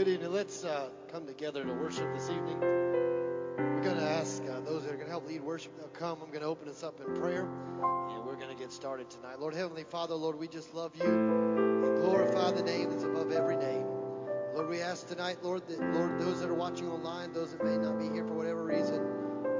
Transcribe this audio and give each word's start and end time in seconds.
Good 0.00 0.08
evening. 0.08 0.32
Let's 0.32 0.64
uh, 0.64 0.88
come 1.12 1.26
together 1.26 1.62
to 1.62 1.74
worship 1.74 2.10
this 2.14 2.30
evening. 2.30 2.58
We're 2.58 3.82
going 3.82 3.98
to 3.98 4.02
ask 4.02 4.42
uh, 4.44 4.60
those 4.60 4.84
that 4.84 4.92
are 4.92 4.96
going 4.96 5.04
to 5.04 5.10
help 5.10 5.28
lead 5.28 5.42
worship, 5.42 5.76
they'll 5.76 5.88
come. 5.88 6.16
I'm 6.22 6.30
going 6.30 6.40
to 6.40 6.46
open 6.46 6.70
us 6.70 6.82
up 6.82 6.98
in 7.06 7.14
prayer, 7.16 7.42
and 7.42 8.24
we're 8.24 8.36
going 8.36 8.48
to 8.48 8.54
get 8.54 8.72
started 8.72 9.10
tonight. 9.10 9.40
Lord 9.40 9.52
Heavenly 9.52 9.84
Father, 9.84 10.14
Lord, 10.14 10.38
we 10.38 10.48
just 10.48 10.72
love 10.72 10.96
you 10.96 11.04
and 11.04 12.00
glorify 12.00 12.50
the 12.50 12.62
name 12.62 12.88
that's 12.88 13.02
above 13.02 13.30
every 13.30 13.56
name. 13.56 13.84
Lord, 14.54 14.70
we 14.70 14.80
ask 14.80 15.06
tonight, 15.06 15.36
Lord, 15.42 15.68
that, 15.68 15.78
Lord, 15.92 16.18
those 16.18 16.40
that 16.40 16.48
are 16.48 16.54
watching 16.54 16.88
online, 16.88 17.34
those 17.34 17.52
that 17.52 17.62
may 17.62 17.76
not 17.76 17.98
be 17.98 18.08
here 18.08 18.24
for 18.24 18.32
whatever 18.32 18.64
reason, 18.64 19.06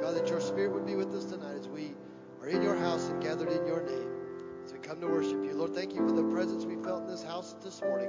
God, 0.01 0.17
that 0.17 0.27
your 0.27 0.41
spirit 0.41 0.73
would 0.73 0.87
be 0.87 0.95
with 0.95 1.15
us 1.15 1.27
tonight 1.27 1.57
as 1.59 1.69
we 1.69 1.93
are 2.41 2.49
in 2.49 2.63
your 2.63 2.77
house 2.77 3.11
and 3.11 3.23
gathered 3.23 3.53
in 3.53 3.67
your 3.67 3.83
name 3.83 4.09
as 4.65 4.73
we 4.73 4.79
come 4.79 5.03
to 5.03 5.07
worship 5.07 5.45
you. 5.45 5.53
Lord, 5.53 5.75
thank 5.75 5.93
you 5.93 6.09
for 6.09 6.15
the 6.15 6.25
presence 6.33 6.65
we 6.65 6.77
felt 6.77 7.03
in 7.03 7.09
this 7.09 7.23
house 7.23 7.57
this 7.63 7.83
morning. 7.83 8.09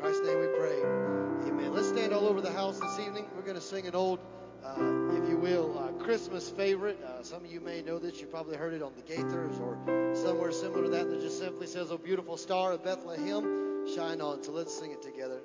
Christ's 0.00 0.24
name 0.24 0.38
we 0.38 0.46
pray. 0.56 0.80
Amen. 1.48 1.72
Let's 1.74 1.88
stand 1.88 2.12
all 2.12 2.28
over 2.28 2.40
the 2.40 2.52
house 2.52 2.78
this 2.78 3.00
evening. 3.00 3.26
We're 3.34 3.42
going 3.42 3.56
to 3.56 3.60
sing 3.60 3.84
an 3.88 3.96
old, 3.96 4.20
uh, 4.64 4.74
if 5.12 5.28
you 5.28 5.36
will, 5.36 5.76
uh, 5.76 5.90
Christmas 6.04 6.48
favorite. 6.48 7.02
Uh, 7.02 7.24
some 7.24 7.44
of 7.44 7.50
you 7.50 7.60
may 7.60 7.82
know 7.82 7.98
this. 7.98 8.20
You 8.20 8.28
probably 8.28 8.56
heard 8.56 8.74
it 8.74 8.82
on 8.82 8.92
the 8.94 9.02
Gaithers 9.02 9.58
or 9.60 9.76
somewhere 10.14 10.52
similar 10.52 10.84
to 10.84 10.90
that 10.90 11.10
that 11.10 11.20
just 11.20 11.40
simply 11.40 11.66
says, 11.66 11.90
"Oh, 11.90 11.98
beautiful 11.98 12.36
star 12.36 12.72
of 12.72 12.84
Bethlehem, 12.84 13.88
shine 13.92 14.20
on." 14.20 14.44
So 14.44 14.52
let's 14.52 14.72
sing 14.78 14.92
it 14.92 15.02
together. 15.02 15.40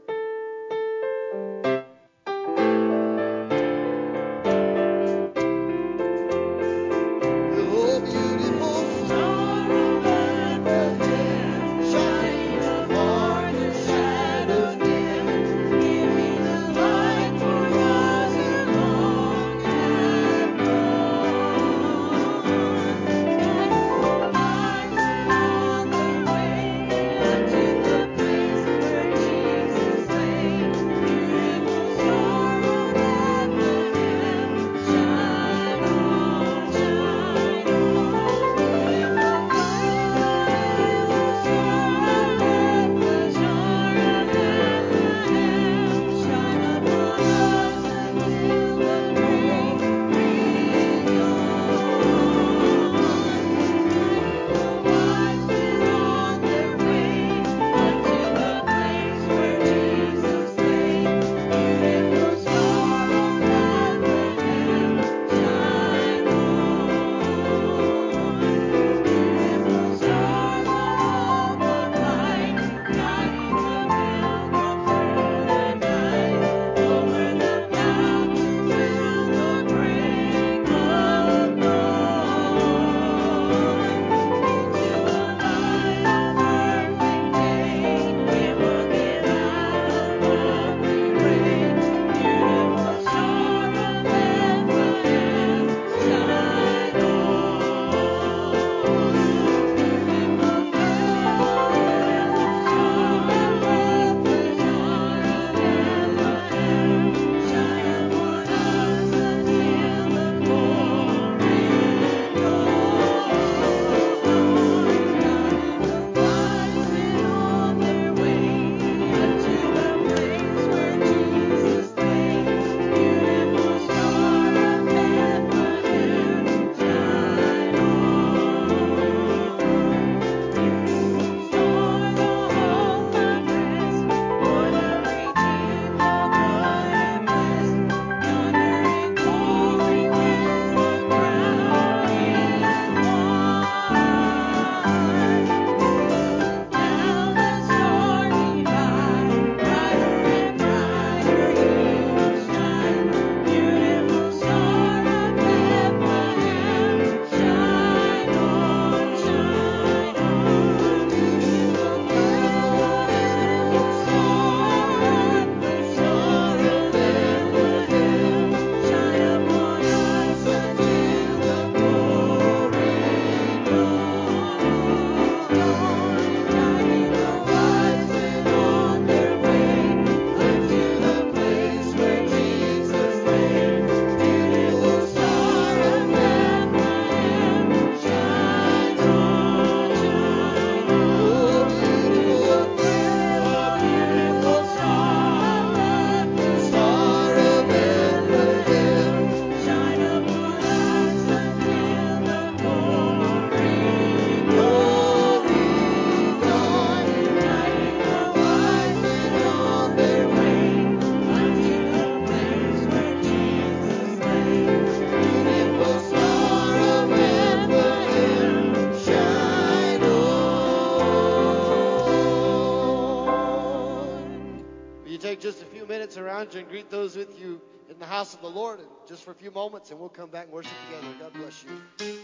around 226.18 226.54
you 226.54 226.62
and 226.62 226.70
greet 226.70 226.90
those 226.90 227.16
with 227.16 227.40
you 227.40 227.62
in 227.90 228.00
the 228.00 228.06
house 228.06 228.34
of 228.34 228.42
the 228.42 228.50
Lord 228.50 228.80
and 228.80 228.88
just 229.08 229.24
for 229.24 229.32
a 229.32 229.36
few 229.36 229.52
moments, 229.52 229.92
and 229.92 230.00
we'll 230.00 230.10
come 230.10 230.30
back 230.30 230.46
and 230.46 230.54
worship 230.54 230.74
together. 230.90 231.14
God 231.20 231.34
bless 231.34 231.64
you. 231.64 232.24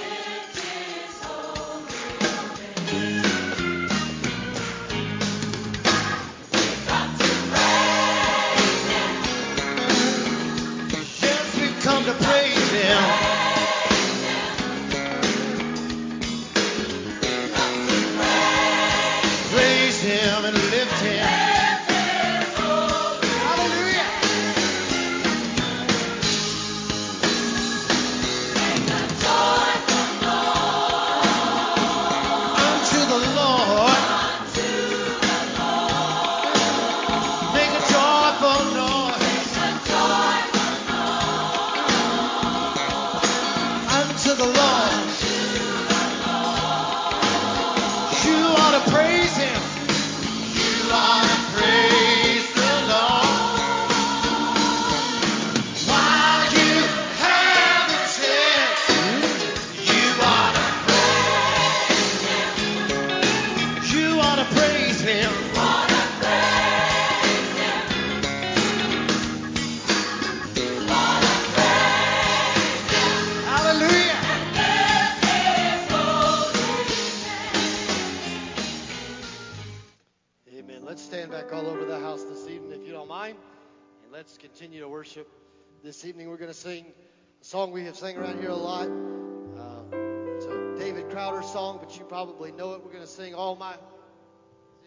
sing 93.11 93.35
all 93.35 93.57
my 93.57 93.73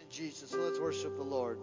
in 0.01 0.09
Jesus. 0.09 0.55
Let's 0.55 0.81
worship 0.81 1.17
the 1.17 1.23
Lord. 1.23 1.59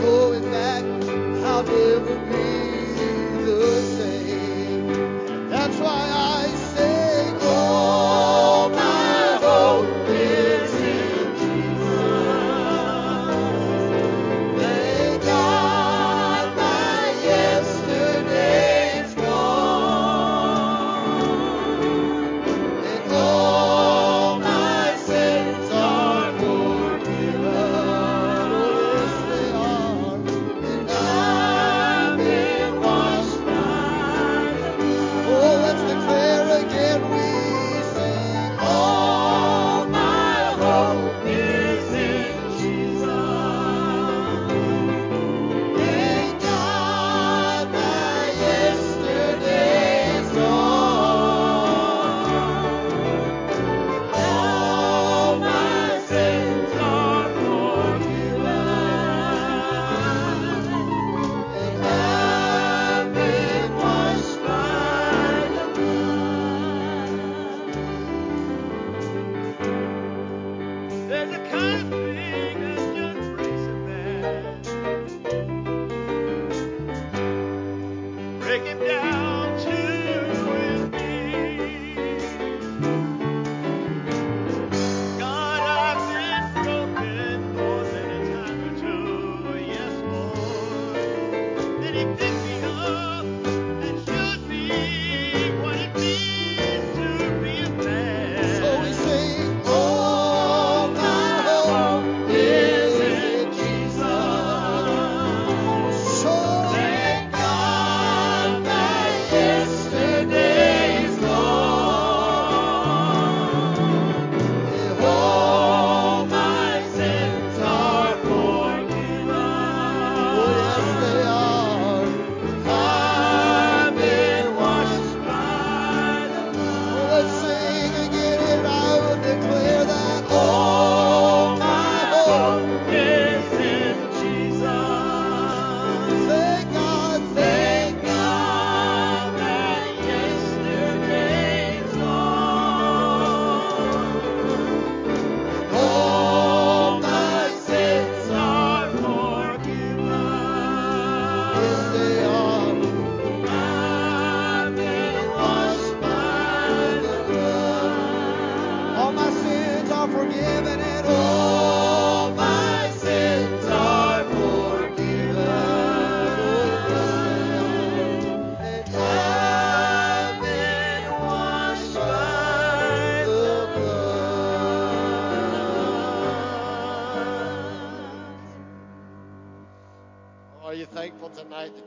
going 0.00 0.44
back. 0.50 0.84
I'll 1.44 1.62
never 1.64 2.16
be. 2.30 2.41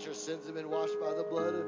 Your 0.05 0.13
sins 0.13 0.45
have 0.45 0.53
been 0.53 0.69
washed 0.69 0.99
by 0.99 1.11
the 1.13 1.23
blood 1.23 1.55
of 1.55 1.64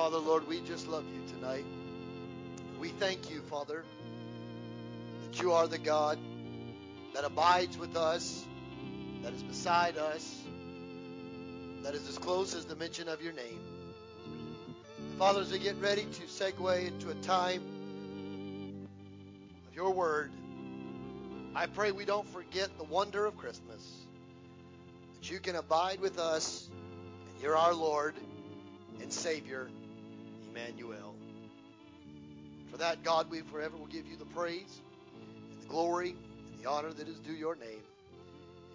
Father, 0.00 0.16
Lord, 0.16 0.48
we 0.48 0.60
just 0.62 0.88
love 0.88 1.04
you 1.14 1.20
tonight. 1.34 1.66
We 2.80 2.88
thank 2.88 3.30
you, 3.30 3.42
Father, 3.42 3.84
that 5.22 5.42
you 5.42 5.52
are 5.52 5.66
the 5.68 5.76
God 5.76 6.18
that 7.12 7.24
abides 7.24 7.76
with 7.76 7.94
us, 7.98 8.46
that 9.22 9.34
is 9.34 9.42
beside 9.42 9.98
us, 9.98 10.40
that 11.82 11.94
is 11.94 12.08
as 12.08 12.16
close 12.16 12.54
as 12.54 12.64
the 12.64 12.76
mention 12.76 13.10
of 13.10 13.20
your 13.20 13.34
name. 13.34 13.60
Father, 15.18 15.42
as 15.42 15.52
we 15.52 15.58
get 15.58 15.76
ready 15.82 16.06
to 16.06 16.22
segue 16.22 16.86
into 16.86 17.10
a 17.10 17.14
time 17.16 17.62
of 19.68 19.74
your 19.76 19.90
word, 19.90 20.30
I 21.54 21.66
pray 21.66 21.92
we 21.92 22.06
don't 22.06 22.26
forget 22.26 22.70
the 22.78 22.84
wonder 22.84 23.26
of 23.26 23.36
Christmas. 23.36 23.86
That 25.20 25.30
you 25.30 25.40
can 25.40 25.56
abide 25.56 26.00
with 26.00 26.18
us, 26.18 26.70
and 27.34 27.42
you're 27.42 27.58
our 27.58 27.74
Lord 27.74 28.14
and 29.02 29.12
Savior, 29.12 29.68
Emmanuel. 30.50 31.14
For 32.70 32.76
that, 32.78 33.02
God, 33.02 33.30
we 33.30 33.40
forever 33.40 33.76
will 33.76 33.86
give 33.86 34.06
you 34.06 34.16
the 34.16 34.24
praise, 34.26 34.80
and 35.52 35.62
the 35.62 35.68
glory, 35.68 36.10
and 36.10 36.64
the 36.64 36.68
honor 36.70 36.92
that 36.92 37.08
is 37.08 37.18
due 37.20 37.32
your 37.32 37.56
name. 37.56 37.82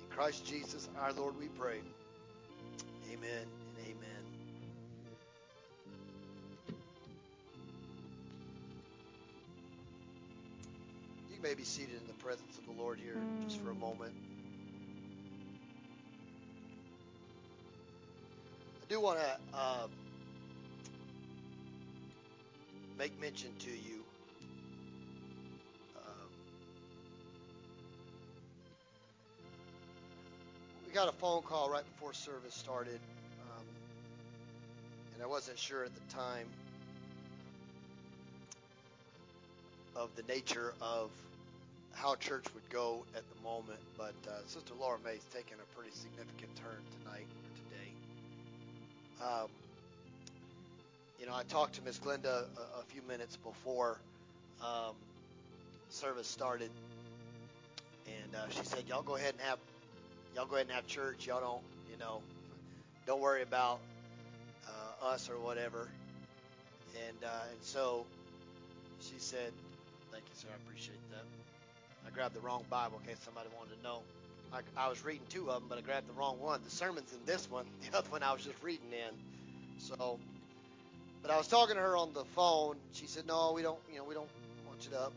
In 0.01 0.09
Christ 0.09 0.45
Jesus, 0.45 0.89
our 0.99 1.13
Lord, 1.13 1.37
we 1.39 1.47
pray. 1.59 1.79
Amen 3.11 3.45
and 3.77 3.87
amen. 3.87 4.23
You 11.33 11.41
may 11.41 11.53
be 11.53 11.63
seated 11.63 11.95
in 12.01 12.07
the 12.07 12.13
presence 12.13 12.57
of 12.57 12.65
the 12.65 12.81
Lord 12.81 12.99
here 12.99 13.17
just 13.43 13.61
for 13.61 13.71
a 13.71 13.75
moment. 13.75 14.11
I 18.81 18.85
do 18.89 18.99
want 19.01 19.19
to 19.19 19.37
uh, 19.53 19.87
make 22.97 23.19
mention 23.19 23.49
to 23.59 23.69
you. 23.69 24.03
Um, 25.97 26.29
we 30.87 30.93
got 30.93 31.09
a 31.09 31.11
phone 31.11 31.41
call 31.41 31.69
right 31.69 31.83
before 31.95 32.13
service 32.13 32.53
started, 32.53 32.99
um, 33.41 33.65
and 35.13 35.23
I 35.23 35.27
wasn't 35.27 35.59
sure 35.59 35.83
at 35.83 35.91
the 35.93 36.15
time 36.15 36.47
of 39.95 40.09
the 40.15 40.23
nature 40.33 40.73
of 40.81 41.09
how 41.93 42.15
church 42.15 42.45
would 42.53 42.69
go 42.69 43.03
at 43.15 43.23
the 43.29 43.43
moment, 43.43 43.79
but 43.97 44.13
uh, 44.27 44.31
Sister 44.47 44.73
Laura 44.79 44.97
May's 45.03 45.23
taken 45.33 45.57
a 45.59 45.75
pretty 45.75 45.95
significant 45.95 46.53
turn 46.55 46.83
tonight 47.03 47.27
or 47.43 47.49
today. 47.55 47.89
Um, 49.23 49.47
you 51.17 51.25
know, 51.25 51.33
I 51.35 51.43
talked 51.43 51.75
to 51.75 51.83
Miss 51.83 51.99
Glenda 51.99 52.25
a, 52.57 52.79
a 52.81 52.83
few 52.87 53.01
minutes 53.01 53.37
before 53.37 54.01
um, 54.61 54.95
service 55.89 56.27
started, 56.27 56.71
and 58.05 58.35
uh, 58.35 58.49
she 58.49 58.63
said, 58.65 58.85
"Y'all 58.87 59.03
go 59.03 59.15
ahead 59.15 59.33
and 59.33 59.41
have 59.41 59.59
y'all 60.33 60.45
go 60.47 60.55
ahead 60.55 60.67
and 60.67 60.75
have 60.75 60.87
church. 60.87 61.27
Y'all 61.27 61.41
don't, 61.41 61.63
you 61.91 61.97
know, 61.97 62.23
don't 63.07 63.21
worry 63.21 63.43
about 63.43 63.81
uh, 64.67 65.07
us 65.07 65.29
or 65.29 65.39
whatever." 65.39 65.89
And 67.09 67.23
uh, 67.23 67.43
and 67.53 67.63
so 67.63 68.07
she 68.99 69.19
said, 69.19 69.53
"Thank 70.11 70.25
you, 70.29 70.35
sir. 70.35 70.49
I 70.51 70.55
appreciate 70.55 71.01
that." 71.11 71.25
I 72.05 72.11
grabbed 72.11 72.35
the 72.35 72.41
wrong 72.41 72.65
Bible 72.69 72.99
in 72.99 73.11
case 73.11 73.21
somebody 73.23 73.49
wanted 73.49 73.75
to 73.77 73.81
know. 73.83 74.05
I, 74.53 74.61
I 74.77 74.89
was 74.89 75.03
reading 75.03 75.27
two 75.29 75.49
of 75.51 75.61
them, 75.61 75.69
but 75.69 75.77
I 75.77 75.81
grabbed 75.81 76.07
the 76.07 76.13
wrong 76.13 76.39
one. 76.39 76.61
The 76.63 76.69
sermon's 76.69 77.13
in 77.13 77.25
this 77.25 77.49
one. 77.49 77.65
The 77.91 77.97
other 77.97 78.09
one 78.09 78.23
I 78.23 78.33
was 78.33 78.43
just 78.43 78.61
reading 78.63 78.93
in. 78.93 79.15
So, 79.77 80.19
but 81.25 81.33
I 81.33 81.37
was 81.37 81.47
talking 81.47 81.73
to 81.75 81.81
her 81.81 81.97
on 81.97 82.13
the 82.13 82.23
phone. 82.35 82.75
She 82.93 83.07
said, 83.07 83.25
"No, 83.25 83.53
we 83.53 83.63
don't. 83.63 83.79
You 83.91 83.97
know, 83.97 84.03
we 84.05 84.13
don't 84.13 84.29
want 84.67 84.85
you 84.85 84.91
to 84.91 84.99
up 84.99 85.13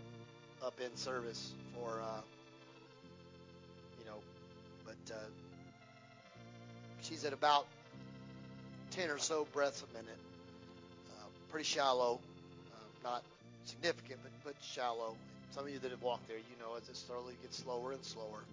up 0.62 0.80
in 0.80 0.96
service 0.96 1.52
for, 1.74 2.00
uh, 2.00 2.22
you 3.98 4.06
know." 4.06 4.16
But 4.86 5.14
uh, 5.14 5.28
she's 7.02 7.26
at 7.26 7.34
about 7.34 7.66
ten 8.90 9.10
or 9.10 9.18
so 9.18 9.46
breaths 9.52 9.82
a 9.82 9.92
minute. 9.94 10.16
Uh, 11.10 11.28
pretty 11.50 11.64
shallow, 11.64 12.20
uh, 12.72 12.88
not 13.04 13.22
significant, 13.66 14.20
but 14.22 14.32
but 14.44 14.54
shallow. 14.62 15.14
Some 15.50 15.64
of 15.64 15.70
you 15.70 15.78
that 15.78 15.90
have 15.90 16.02
walked 16.02 16.26
there, 16.26 16.38
you 16.38 16.56
know, 16.58 16.76
as 16.80 16.88
it 16.88 16.96
slowly 16.96 17.34
gets 17.42 17.58
slower 17.58 17.92
and 17.92 18.02
slower, 18.02 18.44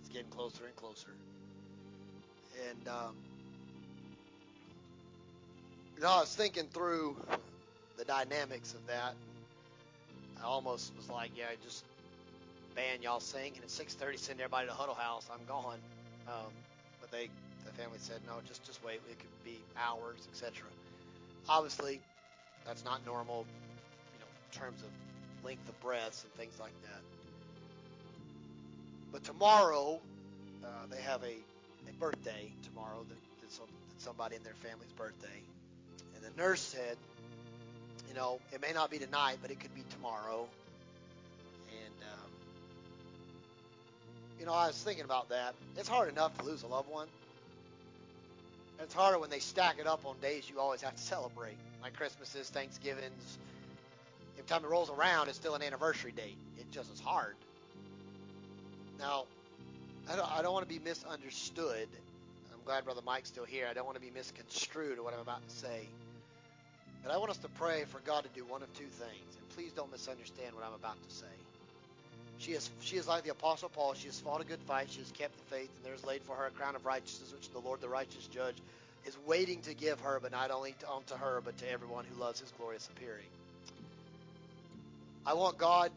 it's 0.00 0.10
getting 0.10 0.28
closer 0.28 0.66
and 0.66 0.76
closer. 0.76 1.16
And 2.68 2.88
um, 2.88 3.16
you 5.96 6.02
know, 6.02 6.10
I 6.10 6.20
was 6.20 6.34
thinking 6.34 6.66
through 6.68 7.16
the 7.96 8.04
dynamics 8.04 8.74
of 8.74 8.86
that. 8.86 9.14
I 10.40 10.44
almost 10.44 10.92
was 10.96 11.08
like, 11.08 11.30
yeah, 11.36 11.46
just 11.64 11.84
ban 12.74 13.00
y'all 13.00 13.20
sing, 13.20 13.52
and 13.54 13.64
at 13.64 13.70
6:30 13.70 14.18
send 14.18 14.40
everybody 14.40 14.68
to 14.68 14.74
Huddle 14.74 14.94
House. 14.94 15.26
I'm 15.32 15.44
gone. 15.48 15.78
Um, 16.28 16.52
but 17.00 17.10
they, 17.10 17.30
the 17.64 17.72
family 17.72 17.98
said, 17.98 18.20
no, 18.26 18.34
just 18.46 18.64
just 18.64 18.84
wait. 18.84 19.00
It 19.10 19.18
could 19.18 19.44
be 19.44 19.58
hours, 19.78 20.28
etc. 20.30 20.68
Obviously, 21.48 22.00
that's 22.66 22.84
not 22.84 23.04
normal, 23.06 23.46
you 24.12 24.20
know, 24.20 24.26
in 24.52 24.58
terms 24.58 24.82
of 24.82 24.90
length 25.44 25.66
of 25.68 25.80
breaths 25.80 26.24
and 26.24 26.32
things 26.34 26.60
like 26.60 26.74
that. 26.82 27.00
But 29.12 29.24
tomorrow, 29.24 30.00
uh, 30.62 30.68
they 30.90 31.00
have 31.00 31.22
a, 31.22 31.36
a 31.88 31.92
birthday 31.98 32.50
tomorrow 32.62 33.04
that, 33.08 33.16
that's, 33.40 33.56
some, 33.56 33.66
that's 33.88 34.04
somebody 34.04 34.36
in 34.36 34.42
their 34.42 34.54
family's 34.54 34.92
birthday. 34.92 35.40
The 36.26 36.42
nurse 36.42 36.60
said, 36.60 36.96
you 38.08 38.14
know, 38.14 38.40
it 38.52 38.60
may 38.60 38.72
not 38.72 38.90
be 38.90 38.98
tonight, 38.98 39.38
but 39.40 39.50
it 39.50 39.60
could 39.60 39.74
be 39.74 39.82
tomorrow. 39.90 40.48
And, 41.68 41.94
um, 42.02 42.30
you 44.40 44.46
know, 44.46 44.52
I 44.52 44.66
was 44.66 44.76
thinking 44.76 45.04
about 45.04 45.28
that. 45.30 45.54
It's 45.76 45.88
hard 45.88 46.08
enough 46.08 46.36
to 46.38 46.44
lose 46.44 46.62
a 46.62 46.66
loved 46.66 46.90
one. 46.90 47.06
It's 48.80 48.94
harder 48.94 49.18
when 49.18 49.30
they 49.30 49.38
stack 49.38 49.76
it 49.78 49.86
up 49.86 50.04
on 50.04 50.16
days 50.20 50.50
you 50.50 50.60
always 50.60 50.82
have 50.82 50.96
to 50.96 51.02
celebrate, 51.02 51.56
like 51.82 51.96
Christmases, 51.96 52.50
Thanksgivings, 52.50 53.38
every 54.36 54.46
time 54.46 54.64
it 54.64 54.68
rolls 54.68 54.90
around, 54.90 55.28
it's 55.28 55.38
still 55.38 55.54
an 55.54 55.62
anniversary 55.62 56.12
date. 56.12 56.36
It 56.58 56.70
just 56.72 56.92
is 56.92 57.00
hard. 57.00 57.34
Now, 58.98 59.24
I 60.10 60.16
don't, 60.16 60.30
I 60.38 60.42
don't 60.42 60.52
want 60.52 60.68
to 60.68 60.74
be 60.74 60.80
misunderstood. 60.84 61.88
I'm 62.52 62.60
glad 62.64 62.84
Brother 62.84 63.00
Mike's 63.06 63.28
still 63.28 63.44
here. 63.44 63.66
I 63.70 63.74
don't 63.74 63.86
want 63.86 63.96
to 63.96 64.02
be 64.02 64.10
misconstrued 64.10 64.98
what 65.00 65.14
I'm 65.14 65.20
about 65.20 65.46
to 65.48 65.54
say. 65.54 65.88
But 67.06 67.14
I 67.14 67.18
want 67.18 67.30
us 67.30 67.36
to 67.38 67.48
pray 67.50 67.84
for 67.84 68.00
God 68.00 68.24
to 68.24 68.30
do 68.34 68.44
one 68.50 68.62
of 68.62 68.72
two 68.74 68.90
things. 68.98 69.30
And 69.38 69.48
please 69.50 69.70
don't 69.70 69.92
misunderstand 69.92 70.56
what 70.56 70.64
I'm 70.66 70.74
about 70.74 71.00
to 71.00 71.14
say. 71.14 71.34
She 72.38 72.50
is, 72.50 72.68
she 72.80 72.96
is 72.96 73.06
like 73.06 73.22
the 73.22 73.30
Apostle 73.30 73.68
Paul. 73.68 73.94
She 73.94 74.08
has 74.08 74.18
fought 74.18 74.40
a 74.40 74.44
good 74.44 74.58
fight. 74.66 74.88
She 74.90 74.98
has 74.98 75.12
kept 75.12 75.38
the 75.38 75.54
faith. 75.54 75.70
And 75.76 75.86
there 75.86 75.94
is 75.94 76.04
laid 76.04 76.22
for 76.22 76.34
her 76.34 76.46
a 76.46 76.50
crown 76.50 76.74
of 76.74 76.84
righteousness, 76.84 77.32
which 77.32 77.48
the 77.52 77.60
Lord, 77.60 77.80
the 77.80 77.88
righteous 77.88 78.26
judge, 78.26 78.56
is 79.06 79.16
waiting 79.24 79.60
to 79.62 79.74
give 79.74 80.00
her, 80.00 80.18
but 80.20 80.32
not 80.32 80.50
only 80.50 80.74
to, 80.80 80.90
unto 80.90 81.14
her, 81.14 81.40
but 81.44 81.56
to 81.58 81.70
everyone 81.70 82.04
who 82.12 82.20
loves 82.20 82.40
his 82.40 82.50
glorious 82.58 82.88
appearing. 82.88 83.30
I 85.24 85.34
want 85.34 85.58
God 85.58 85.92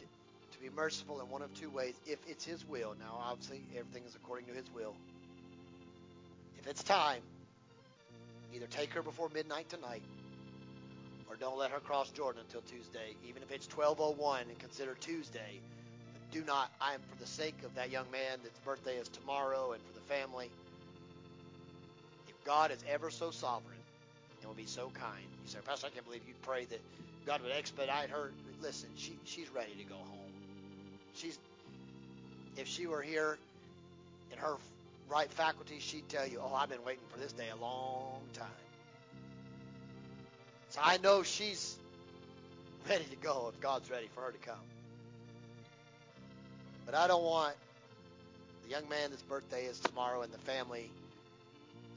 to 0.52 0.60
be 0.60 0.70
merciful 0.76 1.22
in 1.22 1.30
one 1.32 1.42
of 1.42 1.52
two 1.56 1.72
ways. 1.72 1.96
If 2.06 2.20
it's 2.28 2.46
His 2.46 2.64
will, 2.70 2.94
now 3.00 3.18
obviously 3.20 3.62
everything 3.76 4.04
is 4.08 4.14
according 4.14 4.46
to 4.46 4.54
His 4.54 4.66
will. 4.76 4.94
If 6.60 6.68
it's 6.68 6.84
time, 6.84 7.22
either 8.54 8.68
take 8.68 8.94
her 8.94 9.02
before 9.02 9.30
midnight 9.34 9.70
tonight, 9.70 10.04
or 11.30 11.36
don't 11.36 11.58
let 11.58 11.72
her 11.72 11.80
cross 11.80 12.12
Jordan 12.12 12.42
until 12.46 12.62
Tuesday. 12.62 13.16
Even 13.28 13.44
if 13.44 13.52
it's 13.52 13.68
12:01 13.68 14.50
and 14.50 14.60
consider 14.60 14.96
Tuesday, 14.96 15.62
but 16.14 16.22
do 16.32 16.44
not. 16.44 16.72
I 16.82 16.94
am 16.96 17.02
for 17.10 17.16
the 17.20 17.28
sake 17.28 17.64
of 17.64 17.74
that 17.76 17.92
young 17.92 18.10
man 18.12 18.40
that's 18.44 18.60
birthday 18.60 18.98
is 18.98 19.08
tomorrow, 19.10 19.74
and 19.74 19.82
for 19.84 19.94
the 19.94 20.06
family. 20.14 20.50
If 22.28 22.44
God 22.46 22.72
is 22.72 22.84
ever 22.90 23.10
so 23.12 23.32
sovereign 23.32 23.78
and 24.42 24.48
will 24.48 24.56
be 24.56 24.66
so 24.66 24.90
kind, 24.90 25.26
you 25.44 25.50
say, 25.50 25.60
Pastor, 25.66 25.88
I 25.88 25.90
can't 25.92 26.06
believe 26.06 26.22
you'd 26.28 26.42
pray 26.42 26.66
that 26.66 26.82
God 27.26 27.42
would 27.44 27.52
expedite 27.52 28.10
her. 28.10 28.32
Listen, 28.62 28.90
she 28.96 29.14
she's 29.26 29.50
ready 29.54 29.76
to 29.78 29.84
go 29.84 29.96
home. 29.96 30.34
She's 31.16 31.38
if 32.58 32.68
she 32.68 32.88
were 32.88 33.02
here 33.02 33.38
in 34.32 34.40
her 34.40 34.56
right 35.10 35.32
faculty, 35.32 35.80
she'd 35.80 36.10
tell 36.10 36.28
you, 36.28 36.40
"Oh, 36.42 36.54
I've 36.56 36.70
been 36.70 36.84
waiting 36.86 37.06
for 37.12 37.20
this 37.20 37.34
day 37.34 37.50
a 37.50 37.62
long 37.62 38.22
time." 38.34 38.69
So 40.70 40.82
I 40.84 40.98
know 40.98 41.24
she's 41.24 41.76
ready 42.90 43.06
to 43.06 43.16
go 43.18 43.50
if 43.54 43.60
God's 43.62 43.90
ready 43.90 44.08
for 44.14 44.22
her 44.22 44.32
to 44.32 44.38
come. 44.40 44.56
But 46.86 46.96
I 46.96 47.08
don't 47.08 47.24
want 47.24 47.56
the 48.64 48.70
young 48.70 48.88
man 48.90 49.12
whose 49.12 49.22
birthday 49.24 49.66
is 49.66 49.80
tomorrow 49.80 50.22
and 50.22 50.34
the 50.34 50.40
family 50.40 50.90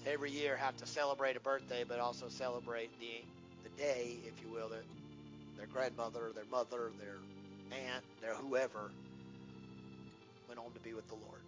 to 0.05 0.13
every 0.13 0.31
year 0.31 0.57
have 0.57 0.77
to 0.79 0.87
celebrate 0.87 1.37
a 1.37 1.41
birthday, 1.41 1.85
but 1.89 2.01
also 2.01 2.29
celebrate 2.29 2.91
the 3.01 3.25
the 3.65 3.71
day, 3.83 4.19
if 4.27 4.35
you 4.43 4.51
will, 4.53 4.69
that 4.71 4.85
their 5.57 5.69
grandmother, 5.73 6.33
their 6.35 6.45
mother, 6.51 6.91
their 6.99 7.19
aunt, 7.71 8.03
their 8.21 8.35
whoever 8.35 8.91
went 10.49 10.59
on 10.59 10.73
to 10.75 10.81
be 10.81 10.95
with 10.95 11.07
the 11.09 11.15
Lord. 11.15 11.42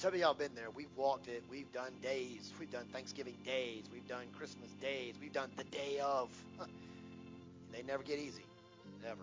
Some 0.00 0.14
of 0.14 0.20
y'all 0.20 0.32
been 0.32 0.54
there. 0.54 0.70
We've 0.74 0.96
walked 0.96 1.28
it. 1.28 1.42
We've 1.50 1.70
done 1.74 1.92
days. 2.02 2.54
We've 2.58 2.70
done 2.72 2.86
Thanksgiving 2.90 3.34
days. 3.44 3.84
We've 3.92 4.08
done 4.08 4.24
Christmas 4.34 4.70
days. 4.80 5.12
We've 5.20 5.30
done 5.30 5.50
the 5.58 5.64
day 5.64 6.00
of. 6.02 6.30
they 7.70 7.82
never 7.82 8.02
get 8.02 8.18
easy. 8.18 8.40
Never. 9.04 9.20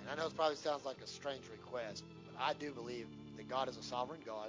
And 0.00 0.08
I 0.10 0.14
know 0.14 0.26
it 0.26 0.34
probably 0.34 0.56
sounds 0.56 0.86
like 0.86 0.96
a 1.04 1.06
strange 1.06 1.42
request, 1.50 2.02
but 2.24 2.42
I 2.42 2.54
do 2.54 2.72
believe 2.72 3.04
that 3.36 3.46
God 3.46 3.68
is 3.68 3.76
a 3.76 3.82
sovereign 3.82 4.20
God. 4.24 4.48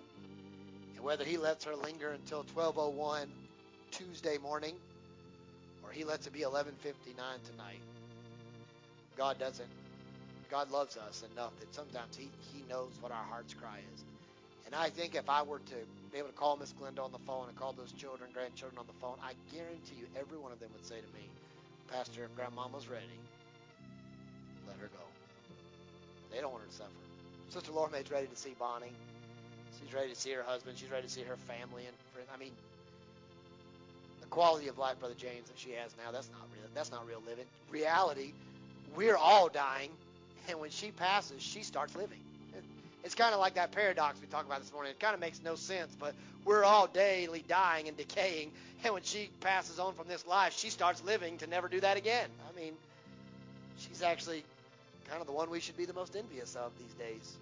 And 0.96 1.04
whether 1.04 1.26
he 1.26 1.36
lets 1.36 1.66
her 1.66 1.76
linger 1.76 2.12
until 2.12 2.46
1201 2.54 3.28
Tuesday 3.92 4.38
morning 4.38 4.76
or 5.84 5.92
he 5.92 6.06
lets 6.06 6.28
it 6.28 6.32
be 6.32 6.46
1159 6.46 7.14
tonight, 7.52 7.82
God 9.18 9.38
doesn't. 9.38 9.68
God 10.50 10.72
loves 10.72 10.96
us 10.96 11.26
enough 11.34 11.52
that 11.60 11.76
sometimes 11.76 12.16
he, 12.16 12.30
he 12.54 12.64
knows 12.70 12.92
what 13.02 13.12
our 13.12 13.26
heart's 13.30 13.54
cry 13.54 13.80
is. 13.94 14.06
And 14.74 14.82
I 14.82 14.90
think 14.90 15.14
if 15.14 15.30
I 15.30 15.44
were 15.44 15.60
to 15.70 15.76
be 16.12 16.18
able 16.18 16.30
to 16.30 16.34
call 16.34 16.58
Miss 16.58 16.74
Glenda 16.74 17.06
on 17.06 17.12
the 17.12 17.22
phone 17.30 17.46
and 17.46 17.56
call 17.56 17.74
those 17.74 17.94
children, 17.94 18.32
grandchildren 18.34 18.80
on 18.80 18.88
the 18.88 18.98
phone, 18.98 19.18
I 19.22 19.34
guarantee 19.54 20.02
you 20.02 20.08
every 20.18 20.40
one 20.40 20.52
of 20.52 20.60
them 20.60 20.70
would 20.74 20.84
say 20.84 20.98
to 20.98 21.14
me, 21.14 21.30
Pastor, 21.88 22.26
if 22.26 22.34
grandmama's 22.34 22.90
ready, 22.90 23.22
let 24.66 24.80
her 24.82 24.90
go. 24.90 25.06
They 26.32 26.42
don't 26.42 26.52
want 26.52 26.64
her 26.64 26.70
to 26.70 26.76
suffer. 26.76 27.06
Sister 27.50 27.72
Laura 27.72 27.92
Mae's 27.92 28.10
ready 28.10 28.26
to 28.26 28.36
see 28.36 28.56
Bonnie. 28.58 28.98
She's 29.78 29.94
ready 29.94 30.10
to 30.10 30.16
see 30.16 30.32
her 30.32 30.42
husband. 30.42 30.76
She's 30.76 30.90
ready 30.90 31.06
to 31.06 31.14
see 31.14 31.22
her 31.22 31.38
family 31.38 31.86
and 31.86 31.94
friends. 32.12 32.30
I 32.34 32.40
mean, 32.40 32.54
the 34.22 34.28
quality 34.28 34.70
of 34.70 34.80
life, 34.80 34.98
Brother 34.98 35.14
James, 35.14 35.50
that 35.50 35.60
she 35.60 35.70
has 35.78 35.94
now, 36.04 36.12
that's 36.12 36.32
not 36.32 36.50
real. 36.52 36.66
That's 36.74 36.92
not 36.92 37.06
real 37.06 37.22
living. 37.22 37.46
Reality, 37.70 38.34
we're 38.96 39.18
all 39.18 39.50
dying, 39.50 39.92
and 40.50 40.60
when 40.60 40.72
she 40.72 40.90
passes, 40.90 41.44
she 41.44 41.62
starts 41.62 41.96
living. 41.96 42.18
It's 43.04 43.16
kind 43.16 43.34
of 43.34 43.40
like 43.40 43.56
that 43.56 43.72
paradox 43.72 44.20
we 44.22 44.28
talked 44.28 44.46
about 44.46 44.62
this 44.62 44.72
morning. 44.72 44.92
It 44.92 45.00
kind 45.00 45.14
of 45.14 45.20
makes 45.20 45.42
no 45.44 45.56
sense, 45.56 45.96
but 46.00 46.14
we're 46.46 46.64
all 46.64 46.88
daily 46.88 47.44
dying 47.48 47.88
and 47.88 47.98
decaying, 47.98 48.52
and 48.84 48.94
when 48.94 49.04
she 49.04 49.30
passes 49.42 49.80
on 49.80 49.94
from 49.94 50.08
this 50.08 50.26
life, 50.26 50.58
she 50.58 50.70
starts 50.70 51.04
living 51.04 51.38
to 51.40 51.48
never 51.48 51.68
do 51.68 51.80
that 51.82 51.98
again. 51.98 52.30
I 52.50 52.60
mean, 52.60 52.74
she's 53.78 54.02
actually 54.02 54.44
kind 55.10 55.22
of 55.22 55.28
the 55.28 55.34
one 55.34 55.50
we 55.50 55.60
should 55.60 55.78
be 55.78 55.86
the 55.86 55.94
most 55.94 56.16
envious 56.16 56.56
of 56.56 56.72
these 56.80 56.94
days. 56.94 57.38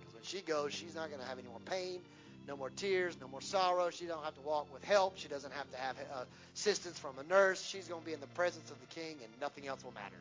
Because 0.00 0.14
when 0.14 0.22
she 0.24 0.40
goes, 0.40 0.72
she's 0.72 0.94
not 0.94 1.08
going 1.08 1.20
to 1.20 1.26
have 1.26 1.38
any 1.38 1.48
more 1.48 1.60
pain, 1.66 2.00
no 2.48 2.56
more 2.56 2.70
tears, 2.70 3.16
no 3.20 3.28
more 3.28 3.40
sorrow. 3.40 3.90
She 3.90 4.06
don't 4.06 4.24
have 4.24 4.34
to 4.34 4.40
walk 4.42 4.72
with 4.72 4.84
help. 4.84 5.18
She 5.18 5.28
doesn't 5.28 5.52
have 5.52 5.70
to 5.72 5.76
have 5.78 5.96
uh, 6.14 6.24
assistance 6.54 6.98
from 6.98 7.18
a 7.18 7.24
nurse. 7.24 7.62
She's 7.62 7.88
going 7.88 8.00
to 8.00 8.06
be 8.06 8.12
in 8.12 8.20
the 8.20 8.26
presence 8.28 8.70
of 8.70 8.80
the 8.80 8.86
King, 8.94 9.16
and 9.22 9.32
nothing 9.40 9.66
else 9.66 9.84
will 9.84 9.94
matter 9.94 10.16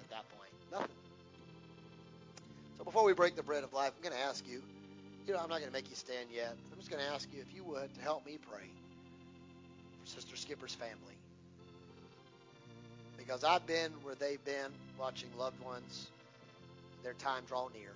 at 0.00 0.10
that 0.10 0.24
point. 0.36 0.50
Nothing. 0.70 1.05
So 2.78 2.84
before 2.84 3.04
we 3.04 3.14
break 3.14 3.36
the 3.36 3.42
bread 3.42 3.64
of 3.64 3.72
life, 3.72 3.92
I'm 3.96 4.02
going 4.02 4.14
to 4.14 4.26
ask 4.28 4.46
you. 4.48 4.60
You 5.26 5.34
know, 5.34 5.40
I'm 5.40 5.48
not 5.48 5.58
going 5.58 5.70
to 5.70 5.72
make 5.72 5.90
you 5.90 5.96
stand 5.96 6.28
yet. 6.30 6.56
I'm 6.72 6.78
just 6.78 6.90
going 6.90 7.02
to 7.02 7.10
ask 7.10 7.28
you 7.32 7.40
if 7.40 7.54
you 7.54 7.64
would 7.64 7.92
to 7.94 8.02
help 8.02 8.24
me 8.24 8.38
pray 8.38 8.62
for 10.00 10.06
Sister 10.06 10.36
Skipper's 10.36 10.74
family 10.74 11.16
because 13.18 13.42
I've 13.44 13.66
been 13.66 13.90
where 14.02 14.14
they've 14.14 14.44
been 14.44 14.70
watching 14.98 15.28
loved 15.38 15.60
ones, 15.64 16.12
their 17.02 17.14
time 17.14 17.42
draw 17.48 17.68
near. 17.74 17.90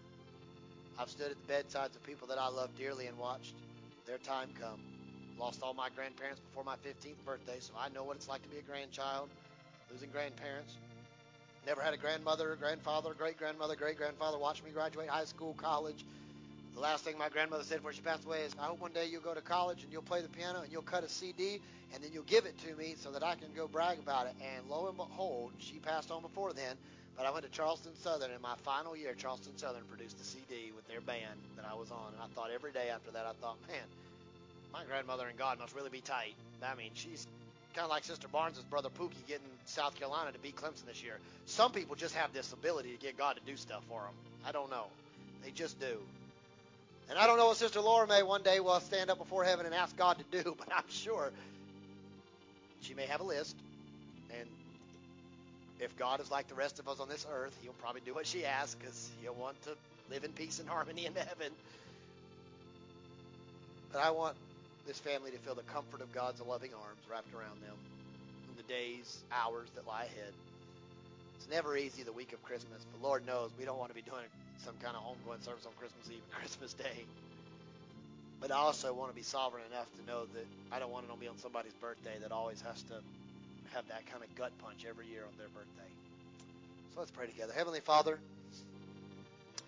I've 0.99 1.09
stood 1.09 1.31
at 1.31 1.37
the 1.37 1.53
bedsides 1.53 1.97
of 1.97 2.03
people 2.03 2.29
that 2.29 2.39
I 2.39 2.49
love 2.49 2.71
dearly 2.77 3.07
and 3.07 3.17
watched 3.19 3.55
their 4.07 4.19
time 4.19 4.49
come. 4.59 4.81
Lost 5.39 5.63
all 5.63 5.73
my 5.75 5.89
grandparents 5.95 6.41
before 6.41 6.65
my 6.65 6.77
15th 6.85 7.25
birthday, 7.25 7.61
so 7.61 7.73
I 7.79 7.89
know 7.89 8.05
what 8.05 8.17
it's 8.17 8.29
like 8.29 8.43
to 8.43 8.49
be 8.49 8.59
a 8.59 8.63
grandchild, 8.63 9.29
losing 9.91 10.11
grandparents. 10.11 10.77
Never 11.67 11.83
had 11.83 11.95
a 11.95 11.99
grandmother, 11.99 12.57
grandfather, 12.59 13.15
great 13.15 13.37
grandmother, 13.37 13.77
great 13.77 13.99
grandfather 13.99 14.39
watch 14.39 14.63
me 14.65 14.71
graduate 14.71 15.09
high 15.09 15.25
school, 15.27 15.55
college. 15.55 16.07
The 16.75 16.81
last 16.81 17.05
thing 17.05 17.19
my 17.19 17.29
grandmother 17.29 17.65
said 17.65 17.79
before 17.79 17.93
she 17.93 18.01
passed 18.01 18.25
away 18.25 18.43
is, 18.43 18.55
I 18.59 18.67
hope 18.67 18.81
one 18.81 18.93
day 18.93 19.07
you'll 19.07 19.21
go 19.21 19.35
to 19.35 19.43
college 19.43 19.83
and 19.83 19.93
you'll 19.93 20.03
play 20.03 20.23
the 20.23 20.29
piano 20.29 20.63
and 20.63 20.73
you'll 20.73 20.83
cut 20.83 21.05
a 21.05 21.09
CD 21.09 21.61
and 21.93 22.03
then 22.03 22.13
you'll 22.13 22.23
give 22.25 22.47
it 22.47 22.57
to 22.59 22.77
me 22.77 22.95
so 22.97 23.11
that 23.13 23.23
I 23.25 23.35
can 23.35 23.49
go 23.55 23.69
brag 23.69 23.99
about 23.99 24.27
it. 24.27 24.35
And 24.41 24.67
lo 24.69 24.89
and 24.89 24.97
behold, 24.97 25.53
she 25.59 25.81
passed 25.81 26.11
on 26.11 26.23
before 26.23 26.53
then. 26.53 26.77
But 27.17 27.27
I 27.27 27.31
went 27.33 27.45
to 27.45 27.51
Charleston 27.51 27.95
Southern 27.97 28.31
in 28.31 28.41
my 28.41 28.55
final 28.63 28.97
year. 28.97 29.15
Charleston 29.15 29.57
Southern 29.57 29.83
produced 29.85 30.21
a 30.21 30.25
CD 30.25 30.73
with 30.75 30.87
their 30.87 31.01
band 31.03 31.41
that 31.57 31.67
I 31.71 31.75
was 31.75 31.91
on, 31.91 32.15
and 32.15 32.23
I 32.23 32.27
thought 32.35 32.51
every 32.55 32.73
day 32.73 32.89
after 32.89 33.11
that, 33.11 33.27
I 33.27 33.33
thought, 33.41 33.59
man, 33.69 33.85
my 34.73 34.85
grandmother 34.85 35.27
and 35.29 35.37
God 35.37 35.59
must 35.59 35.75
really 35.75 35.91
be 35.91 36.01
tight. 36.01 36.37
I 36.63 36.75
mean, 36.77 36.93
she's 36.95 37.27
kind 37.75 37.85
of 37.85 37.91
like 37.91 38.05
Sister 38.05 38.29
Barnes' 38.29 38.59
brother 38.71 38.89
Pookie 38.89 39.27
getting 39.29 39.47
South 39.67 39.95
Carolina 39.95 40.33
to 40.33 40.39
beat 40.39 40.57
Clemson 40.57 40.87
this 40.87 41.03
year. 41.03 41.15
Some 41.47 41.73
people 41.73 41.97
just 41.97 42.15
have 42.15 42.33
this 42.33 42.53
ability 42.53 42.93
to 42.93 42.99
get 42.99 43.17
God 43.17 43.37
to 43.37 43.43
do 43.51 43.57
stuff 43.57 43.83
for 43.89 44.01
them. 44.01 44.15
I 44.47 44.53
don't 44.53 44.71
know. 44.71 44.87
They 45.45 45.51
just 45.51 45.81
do. 45.81 45.99
And 47.09 47.19
I 47.19 47.27
don't 47.27 47.39
know 47.39 47.49
what 47.49 47.57
Sister 47.57 47.81
Laura 47.81 48.07
may 48.07 48.23
one 48.23 48.43
day 48.43 48.61
will 48.61 48.79
stand 48.81 49.11
up 49.11 49.19
before 49.19 49.45
heaven 49.45 49.67
and 49.67 49.75
ask 49.75 49.97
God 49.97 50.19
to 50.19 50.43
do, 50.43 50.55
but 50.59 50.69
I'm 50.75 50.89
sure 50.89 51.31
she 52.83 52.95
may 52.95 53.07
have 53.07 53.21
a 53.21 53.25
list, 53.25 53.57
and 54.39 54.49
if 55.81 55.97
God 55.99 56.21
is 56.21 56.31
like 56.31 56.49
the 56.49 56.55
rest 56.55 56.79
of 56.79 56.89
us 56.89 57.01
on 57.01 57.09
this 57.09 57.27
earth, 57.33 57.57
He'll 57.63 57.73
probably 57.75 58.03
do 58.05 58.15
what 58.15 58.27
she 58.27 58.45
asks 58.45 58.75
because 58.75 59.11
He'll 59.23 59.35
want 59.35 59.61
to 59.63 59.71
live 60.11 60.25
in 60.25 60.33
peace 60.33 60.61
and 60.61 60.69
harmony 60.69 61.07
in 61.07 61.15
heaven. 61.15 61.53
But 63.93 64.03
I 64.03 64.11
want 64.11 64.37
this 64.87 64.99
family 64.99 65.31
to 65.31 65.39
feel 65.39 65.55
the 65.55 65.63
comfort 65.63 66.01
of 66.01 66.13
God's 66.13 66.41
loving 66.41 66.71
arms 66.75 67.03
wrapped 67.11 67.33
around 67.35 67.61
them 67.63 67.77
in 68.51 68.57
the 68.57 68.67
days, 68.67 69.23
hours 69.33 69.69
that 69.75 69.87
lie 69.87 70.05
ahead. 70.05 70.33
It's 71.37 71.51
never 71.51 71.77
easy 71.77 72.03
the 72.03 72.13
week 72.13 72.33
of 72.33 72.43
Christmas, 72.43 72.85
but 72.93 73.03
Lord 73.07 73.27
knows 73.27 73.51
we 73.59 73.65
don't 73.65 73.79
want 73.79 73.91
to 73.91 73.95
be 73.95 74.03
doing 74.03 74.25
some 74.65 74.75
kind 74.83 74.97
of 74.97 75.03
homegoing 75.03 75.43
service 75.45 75.67
on 75.67 75.73
Christmas 75.79 76.09
Eve 76.11 76.21
and 76.21 76.33
Christmas 76.41 76.73
Day. 76.75 77.05
But 78.41 78.51
I 78.51 78.57
also 78.57 78.93
want 78.95 79.11
to 79.11 79.17
be 79.17 79.23
sovereign 79.23 79.65
enough 79.71 79.89
to 80.01 80.03
know 80.07 80.25
that 80.33 80.47
I 80.73 80.79
don't 80.79 80.91
want 80.91 81.05
it 81.05 81.13
to 81.13 81.21
be 81.21 81.29
on 81.29 81.37
somebody's 81.39 81.75
birthday 81.75 82.17
that 82.23 82.33
always 82.33 82.61
has 82.63 82.83
to 82.85 82.95
have 83.75 83.87
that 83.89 84.07
kind 84.11 84.25
of 84.25 84.35
gut 84.35 84.53
punch 84.65 84.87
every 84.89 85.07
year 85.07 85.23
on 85.23 85.37
their 85.37 85.49
birthday. 85.49 85.91
So 86.95 87.01
let's 87.01 87.11
pray 87.11 87.27
together. 87.27 87.53
Heavenly 87.55 87.81
Father, 87.81 88.19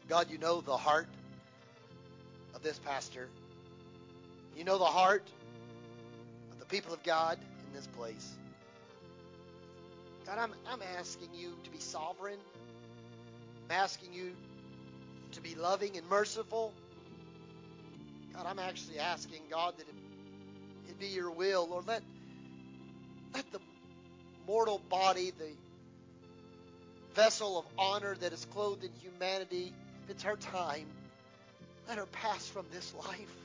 God, 0.09 0.31
you 0.31 0.39
know 0.39 0.61
the 0.61 0.77
heart 0.77 1.07
of 2.55 2.63
this 2.63 2.79
pastor. 2.79 3.29
You 4.57 4.65
know 4.65 4.79
the 4.79 4.85
heart 4.85 5.25
of 6.53 6.59
the 6.59 6.67
people 6.67 6.93
of 6.93 7.03
God 7.03 7.39
in 7.67 7.75
this 7.75 7.87
place. 7.87 8.33
God, 10.27 10.39
I'm, 10.39 10.53
I'm 10.71 10.81
asking 10.99 11.29
you 11.35 11.53
to 11.65 11.71
be 11.71 11.79
sovereign. 11.79 12.39
I'm 13.71 13.77
asking 13.77 14.13
you 14.13 14.31
to 15.33 15.41
be 15.41 15.55
loving 15.55 15.97
and 15.97 16.07
merciful. 16.09 16.73
God, 18.35 18.47
I'm 18.49 18.59
actually 18.59 18.99
asking, 18.99 19.41
God, 19.51 19.75
that 19.79 19.87
it, 19.89 19.95
it 20.91 21.01
be 21.01 21.07
your 21.07 21.31
will. 21.31 21.67
Lord, 21.69 21.87
let, 21.89 22.03
let 23.35 23.51
the 23.53 23.61
mortal 24.47 24.81
body, 24.91 25.33
the 25.39 25.51
vessel 27.15 27.59
of 27.59 27.65
honor 27.79 28.15
that 28.21 28.33
is 28.33 28.45
clothed 28.53 28.85
in 28.85 28.91
humanity, 29.01 29.73
if 30.05 30.11
it's 30.11 30.23
her 30.23 30.37
time, 30.37 30.87
let 31.89 31.99
her 31.99 32.07
pass 32.07 32.47
from 32.47 32.65
this 32.73 32.95
life 33.09 33.42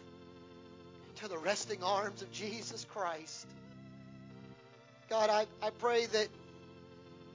into 1.17 1.29
the 1.29 1.37
resting 1.37 1.81
arms 1.83 2.21
of 2.21 2.31
Jesus 2.31 2.85
Christ. 2.93 3.47
God, 5.09 5.29
I, 5.31 5.47
I 5.65 5.71
pray 5.71 6.05
that 6.05 6.27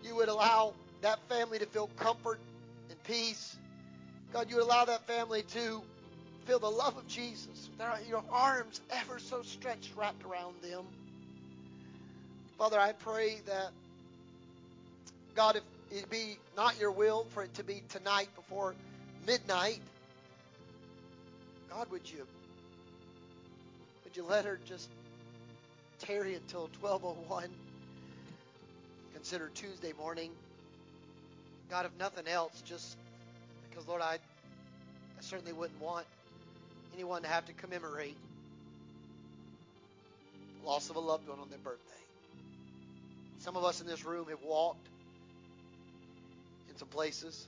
you 0.04 0.14
would 0.14 0.28
allow 0.28 0.74
that 1.00 1.18
family 1.28 1.58
to 1.58 1.66
feel 1.66 1.88
comfort 1.98 2.38
and 2.90 3.02
peace. 3.04 3.56
God, 4.32 4.46
you 4.48 4.56
would 4.56 4.64
allow 4.64 4.84
that 4.84 5.04
family 5.06 5.42
to 5.54 5.82
feel 6.44 6.60
the 6.60 6.68
love 6.68 6.96
of 6.96 7.08
Jesus. 7.08 7.70
Your 8.08 8.22
arms 8.32 8.80
ever 8.90 9.18
so 9.18 9.42
stretched 9.42 9.96
wrapped 9.96 10.24
around 10.24 10.54
them. 10.62 10.84
Father, 12.58 12.78
I 12.78 12.92
pray 12.92 13.40
that, 13.46 13.72
God, 15.34 15.56
if 15.56 15.62
it 15.90 16.08
be 16.08 16.36
not 16.56 16.78
your 16.78 16.92
will 16.92 17.24
for 17.30 17.42
it 17.42 17.54
to 17.54 17.64
be 17.64 17.82
tonight 17.88 18.28
before 18.36 18.74
midnight, 19.26 19.80
God, 21.68 21.88
would 21.90 22.08
you 22.12 22.26
would 24.12 24.16
you 24.18 24.28
let 24.28 24.44
her 24.44 24.58
just 24.68 24.90
tarry 26.00 26.34
until 26.34 26.68
1201? 26.80 27.48
Consider 29.14 29.50
Tuesday 29.54 29.94
morning. 29.96 30.28
God, 31.70 31.86
if 31.86 31.92
nothing 31.98 32.28
else, 32.28 32.60
just 32.60 32.94
because, 33.70 33.88
Lord, 33.88 34.02
I, 34.02 34.16
I 34.16 35.22
certainly 35.22 35.54
wouldn't 35.54 35.80
want 35.80 36.04
anyone 36.92 37.22
to 37.22 37.28
have 37.28 37.46
to 37.46 37.54
commemorate 37.54 38.18
the 40.60 40.68
loss 40.68 40.90
of 40.90 40.96
a 40.96 41.00
loved 41.00 41.26
one 41.26 41.38
on 41.38 41.48
their 41.48 41.58
birthday. 41.64 42.04
Some 43.38 43.56
of 43.56 43.64
us 43.64 43.80
in 43.80 43.86
this 43.86 44.04
room 44.04 44.26
have 44.28 44.42
walked 44.46 44.90
in 46.68 46.76
some 46.76 46.88
places, 46.88 47.46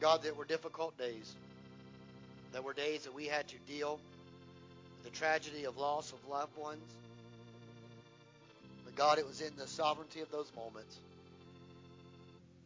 God, 0.00 0.22
that 0.22 0.36
were 0.36 0.44
difficult 0.44 0.96
days. 0.96 1.34
That 2.52 2.62
were 2.62 2.74
days 2.74 3.02
that 3.02 3.12
we 3.12 3.26
had 3.26 3.48
to 3.48 3.56
deal 3.66 3.94
with 3.94 4.13
the 5.04 5.10
tragedy 5.10 5.64
of 5.64 5.76
loss 5.76 6.12
of 6.12 6.18
loved 6.28 6.56
ones. 6.56 6.80
But 8.84 8.96
God, 8.96 9.18
it 9.18 9.26
was 9.26 9.40
in 9.40 9.52
the 9.56 9.66
sovereignty 9.66 10.20
of 10.20 10.30
those 10.30 10.50
moments 10.56 10.98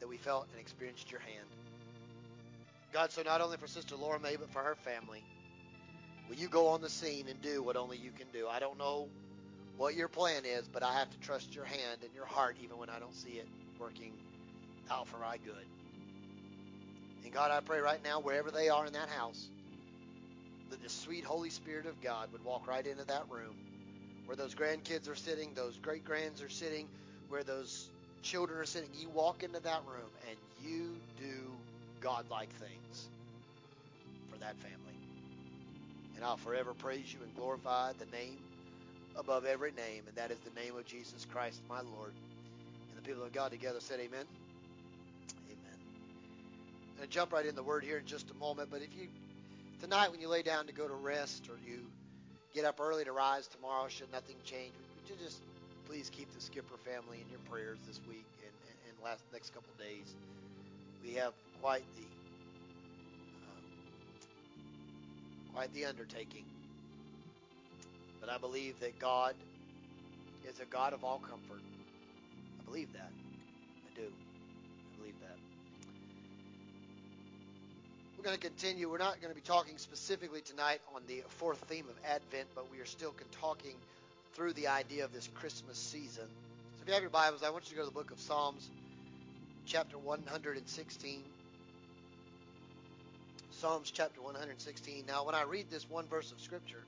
that 0.01 0.09
we 0.09 0.17
felt 0.17 0.47
and 0.53 0.61
experienced 0.61 1.11
your 1.11 1.21
hand. 1.21 1.47
God, 2.93 3.11
so 3.11 3.23
not 3.23 3.41
only 3.41 3.57
for 3.57 3.67
Sister 3.67 3.97
Laura 3.97 4.19
May, 4.21 4.37
but 4.37 4.51
for 4.51 4.63
her 4.63 4.77
family, 4.77 5.23
will 6.29 6.37
you 6.37 6.49
go 6.49 6.69
on 6.69 6.81
the 6.81 6.89
scene 6.89 7.27
and 7.29 7.41
do 7.43 7.63
what 7.63 7.77
only 7.77 7.99
you 7.99 8.11
can 8.17 8.27
do? 8.33 8.47
I 8.49 8.61
don't 8.61 8.79
know 8.79 9.09
what 9.77 9.95
your 9.95 10.09
plan 10.09 10.43
is, 10.45 10.69
but 10.73 10.83
I 10.83 10.95
have 10.95 11.11
to 11.11 11.19
trust 11.19 11.55
your 11.55 11.65
hand 11.65 12.03
and 12.03 12.15
your 12.15 12.25
heart 12.27 12.57
even 12.63 12.79
when 12.79 12.89
I 12.89 12.99
don't 12.99 13.15
see 13.15 13.33
it 13.33 13.49
working 13.79 14.13
out 14.91 15.07
for 15.09 15.19
my 15.19 15.37
good. 15.45 15.55
And 17.25 17.33
God, 17.33 17.51
I 17.51 17.61
pray 17.61 17.81
right 17.81 18.03
now, 18.05 18.21
wherever 18.21 18.51
they 18.51 18.69
are 18.69 18.87
in 18.87 18.93
that 18.95 19.09
house, 19.09 19.51
that 20.71 20.83
the 20.83 20.89
sweet 20.89 21.25
Holy 21.25 21.51
Spirit 21.51 21.87
of 21.87 22.01
God 22.01 22.33
would 22.33 22.43
walk 22.43 22.69
right 22.69 22.87
into 22.87 23.05
that 23.07 23.31
room 23.31 23.57
where 24.25 24.37
those 24.37 24.55
grandkids 24.55 25.09
are 25.09 25.15
sitting, 25.17 25.55
those 25.55 25.79
great 25.79 26.05
grands 26.05 26.43
are 26.43 26.49
sitting, 26.51 26.91
where 27.29 27.45
those 27.45 27.93
children 28.23 28.61
are 28.61 28.67
sitting. 28.67 28.91
You 28.95 29.11
walk 29.11 29.43
into 29.43 29.61
that 29.61 29.85
room 29.87 30.11
and 30.29 30.39
you 30.57 31.03
do 31.17 31.65
godlike 32.01 32.53
things 32.55 33.11
for 34.29 34.39
that 34.39 34.59
family. 34.59 34.99
And 36.15 36.25
I'll 36.25 36.37
forever 36.37 36.75
praise 36.75 37.13
you 37.13 37.23
and 37.23 37.35
glorify 37.35 37.93
the 37.95 38.07
name 38.07 38.41
above 39.17 39.45
every 39.45 39.73
name, 39.73 40.05
and 40.09 40.17
that 40.17 40.31
is 40.31 40.41
the 40.41 40.51
name 40.51 40.77
of 40.77 40.85
Jesus 40.85 41.25
Christ, 41.25 41.63
my 41.69 41.81
Lord. 41.81 42.15
And 42.91 42.99
the 42.99 43.03
people 43.03 43.25
of 43.25 43.33
God 43.33 43.51
together 43.51 43.81
said, 43.81 44.01
Amen. 44.01 44.27
Amen. 45.47 45.79
I'm 46.91 46.97
going 46.97 47.09
to 47.09 47.15
jump 47.15 47.33
right 47.33 47.47
in 47.47 47.55
the 47.55 47.63
word 47.63 47.85
here 47.85 47.99
in 47.99 48.07
just 48.07 48.31
a 48.31 48.35
moment, 48.35 48.71
but 48.71 48.83
if 48.83 48.95
you, 48.95 49.09
tonight 49.81 50.11
when 50.11 50.21
you 50.21 50.29
lay 50.29 50.43
down 50.43 50.67
to 50.67 50.73
go 50.73 50.87
to 50.89 50.95
rest 50.95 51.49
or 51.49 51.57
you 51.67 51.79
get 52.55 52.65
up 52.65 52.81
early 52.81 53.05
to 53.05 53.13
rise 53.13 53.47
tomorrow, 53.47 53.89
should 53.89 54.11
nothing 54.13 54.37
change, 54.45 54.73
would 54.97 55.09
you 55.09 55.17
just 55.25 55.41
please 55.87 56.11
keep 56.11 56.33
the 56.35 56.41
Skipper 56.41 56.77
family 56.85 57.19
in 57.25 57.31
your 57.31 57.41
prayers 57.49 57.79
this 57.87 58.01
week 58.07 58.27
and, 58.45 58.53
and, 58.89 59.05
last 59.05 59.23
next 59.33 59.55
couple 59.55 59.71
of 59.73 59.79
days. 59.79 60.15
We 61.03 61.15
have 61.15 61.33
quite 61.63 61.85
the 61.97 62.03
um, 63.47 63.65
quite 65.55 65.73
the 65.73 65.85
undertaking. 65.85 66.43
But 68.21 68.29
I 68.29 68.39
believe 68.39 68.75
that 68.81 68.99
God 68.99 69.35
is 70.45 70.59
a 70.61 70.67
God 70.67 70.93
of 70.93 71.05
all 71.05 71.19
comfort. 71.19 71.63
I 72.61 72.65
believe 72.67 72.89
that. 72.93 73.18
We're 78.19 78.25
going 78.25 78.37
to 78.37 78.49
continue. 78.49 78.91
We're 78.91 78.99
not 78.99 79.21
going 79.21 79.33
to 79.33 79.41
be 79.41 79.47
talking 79.47 79.79
specifically 79.79 80.41
tonight 80.41 80.81
on 80.93 81.03
the 81.07 81.23
fourth 81.29 81.61
theme 81.69 81.85
of 81.89 81.95
Advent, 82.05 82.49
but 82.53 82.69
we 82.69 82.81
are 82.81 82.85
still 82.85 83.15
talking 83.31 83.77
through 84.35 84.55
the 84.55 84.67
idea 84.67 85.05
of 85.05 85.13
this 85.13 85.29
Christmas 85.37 85.79
season. 85.79 86.25
So 86.25 86.83
if 86.83 86.89
you 86.89 86.95
have 86.95 87.03
your 87.03 87.11
Bibles, 87.11 87.45
I 87.45 87.51
want 87.51 87.71
you 87.71 87.71
to 87.71 87.77
go 87.77 87.83
to 87.83 87.87
the 87.87 87.95
book 87.95 88.11
of 88.11 88.19
Psalms, 88.19 88.71
chapter 89.67 89.97
116. 89.99 91.23
Psalms 93.53 93.93
chapter 93.93 94.21
116. 94.21 95.05
Now, 95.07 95.25
when 95.25 95.37
I 95.37 95.45
read 95.45 95.67
this 95.71 95.89
one 95.89 96.09
verse 96.09 96.33
of 96.33 96.41
Scripture, 96.41 96.83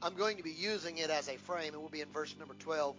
I'm 0.00 0.14
going 0.14 0.36
to 0.36 0.44
be 0.44 0.52
using 0.52 0.98
it 0.98 1.10
as 1.10 1.28
a 1.28 1.36
frame. 1.36 1.74
It 1.74 1.82
will 1.82 1.88
be 1.88 2.00
in 2.00 2.08
verse 2.12 2.32
number 2.38 2.54
12. 2.60 2.94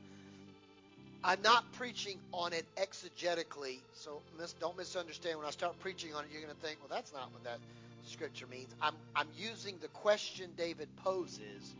I'm 1.24 1.42
not 1.42 1.74
preaching 1.74 2.18
on 2.32 2.54
it 2.54 2.66
exegetically, 2.78 3.80
so 3.94 4.22
mis- 4.38 4.54
don't 4.54 4.78
misunderstand. 4.78 5.38
When 5.38 5.48
I 5.48 5.52
start 5.52 5.80
preaching 5.80 6.14
on 6.14 6.24
it, 6.24 6.30
you're 6.32 6.42
going 6.42 6.54
to 6.54 6.62
think, 6.62 6.80
well, 6.80 6.90
that's 6.90 7.14
not 7.14 7.34
what 7.34 7.44
that 7.44 7.60
scripture 8.06 8.48
means. 8.48 8.74
I'm, 8.82 8.94
I'm 9.16 9.28
using 9.38 9.78
the 9.82 9.90
question 9.90 10.52
David 10.58 10.88
poses 10.98 11.76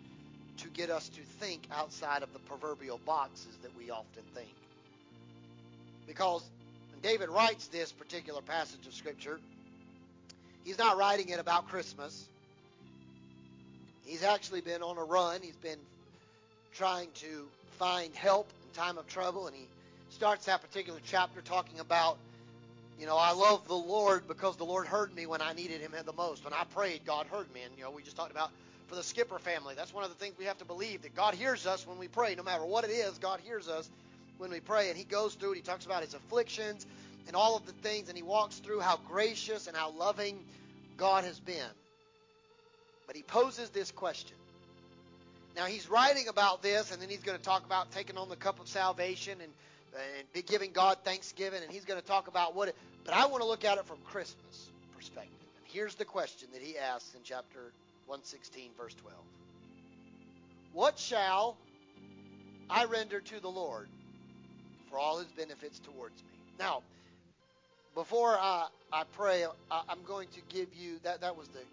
to 0.58 0.70
get 0.70 0.90
us 0.90 1.10
to 1.10 1.22
think 1.40 1.68
outside 1.72 2.24
of 2.24 2.34
the 2.34 2.40
proverbial 2.40 3.00
boxes 3.06 3.58
that 3.62 3.76
we 3.78 3.92
often 3.92 4.24
think. 4.34 4.56
Because 6.08 6.50
when 6.92 7.02
David 7.02 7.30
writes 7.30 7.68
this 7.68 7.92
particular 7.92 8.42
passage 8.42 8.88
of 8.88 8.94
scripture, 8.94 9.40
he's 10.64 10.80
not 10.80 10.98
writing 10.98 11.30
it 11.30 11.40
about 11.40 11.68
Christmas. 11.68 12.28
He's 14.04 14.24
actually 14.24 14.62
been 14.62 14.82
on 14.82 14.98
a 14.98 15.04
run. 15.04 15.42
He's 15.44 15.58
been 15.58 15.80
trying 16.74 17.10
to 17.16 17.52
find 17.78 18.16
help 18.16 18.52
time 18.78 18.98
of 18.98 19.08
trouble, 19.08 19.48
and 19.48 19.56
he 19.56 19.70
starts 20.10 20.46
that 20.46 20.62
particular 20.62 21.00
chapter 21.04 21.42
talking 21.42 21.80
about, 21.80 22.20
you 22.98 23.06
know, 23.06 23.18
I 23.18 23.34
love 23.34 23.68
the 23.68 23.74
Lord 23.74 24.28
because 24.28 24.56
the 24.58 24.66
Lord 24.66 24.88
heard 24.88 25.14
me 25.16 25.26
when 25.26 25.42
I 25.42 25.54
needed 25.54 25.82
Him 25.82 25.94
the 26.06 26.14
most. 26.14 26.46
When 26.46 26.54
I 26.54 26.64
prayed, 26.64 27.02
God 27.06 27.26
heard 27.28 27.52
me, 27.54 27.62
and 27.64 27.76
you 27.78 27.84
know, 27.84 27.92
we 27.92 28.04
just 28.04 28.16
talked 28.16 28.32
about 28.32 28.52
for 28.88 28.96
the 28.96 29.04
Skipper 29.04 29.40
family. 29.40 29.74
That's 29.76 29.94
one 29.94 30.04
of 30.04 30.10
the 30.10 30.16
things 30.16 30.36
we 30.38 30.46
have 30.46 30.58
to 30.60 30.66
believe 30.66 31.02
that 31.02 31.16
God 31.16 31.34
hears 31.34 31.66
us 31.66 31.88
when 31.88 31.98
we 31.98 32.08
pray, 32.08 32.36
no 32.36 32.44
matter 32.44 32.66
what 32.66 32.86
it 32.86 32.92
is. 32.92 33.18
God 33.18 33.40
hears 33.44 33.68
us 33.68 33.90
when 34.38 34.52
we 34.52 34.60
pray, 34.60 34.90
and 34.90 34.98
He 34.98 35.04
goes 35.04 35.36
through 35.36 35.54
it. 35.54 35.56
He 35.58 35.62
talks 35.62 35.86
about 35.86 36.04
His 36.04 36.14
afflictions 36.14 36.86
and 37.28 37.36
all 37.36 37.58
of 37.58 37.66
the 37.66 37.74
things, 37.74 38.10
and 38.10 38.18
He 38.18 38.24
walks 38.24 38.58
through 38.60 38.80
how 38.80 39.00
gracious 39.08 39.68
and 39.68 39.76
how 39.76 39.92
loving 39.92 40.44
God 40.98 41.24
has 41.24 41.40
been. 41.40 41.76
But 43.08 43.16
he 43.16 43.24
poses 43.24 43.70
this 43.70 43.92
question. 43.92 44.38
Now 45.58 45.66
he's 45.66 45.90
writing 45.90 46.28
about 46.28 46.62
this, 46.62 46.92
and 46.92 47.02
then 47.02 47.10
he's 47.10 47.24
going 47.24 47.38
to 47.38 47.44
talk 47.44 47.66
about 47.66 47.92
taking 47.92 48.16
on 48.16 48.30
the 48.30 48.36
cup 48.36 48.60
of 48.60 48.68
salvation 48.68 49.42
and 49.42 49.52
and 50.36 50.46
giving 50.46 50.72
God 50.72 50.98
thanksgiving, 51.04 51.64
and 51.64 51.72
he's 51.72 51.86
going 51.86 52.00
to 52.00 52.06
talk 52.06 52.28
about 52.28 52.56
what. 52.56 52.70
It, 52.70 52.76
but 53.04 53.16
I 53.16 53.26
want 53.26 53.42
to 53.42 53.48
look 53.48 53.66
at 53.66 53.80
it 53.80 53.86
from 53.86 53.98
Christmas 54.04 54.72
perspective. 54.96 55.50
And 55.58 55.66
here's 55.66 55.96
the 55.96 56.06
question 56.06 56.50
that 56.54 56.62
he 56.62 56.78
asks 56.78 57.16
in 57.16 57.22
chapter 57.24 57.74
116, 58.06 58.72
verse 58.78 58.94
12. 58.96 59.18
What 60.74 61.00
shall 61.00 61.58
I 62.70 62.86
render 62.86 63.20
to 63.20 63.40
the 63.40 63.50
Lord 63.50 63.88
for 64.90 65.00
all 65.00 65.18
his 65.18 65.32
benefits 65.32 65.80
towards 65.80 66.22
me? 66.22 66.30
Now, 66.60 66.84
before 67.96 68.38
I, 68.38 68.68
I 68.92 69.04
pray, 69.14 69.46
I, 69.72 69.82
I'm 69.90 70.04
going 70.04 70.28
to 70.34 70.42
give 70.50 70.68
you 70.76 71.00
that. 71.04 71.22
That 71.22 71.36
was 71.36 71.48
the 71.48 71.64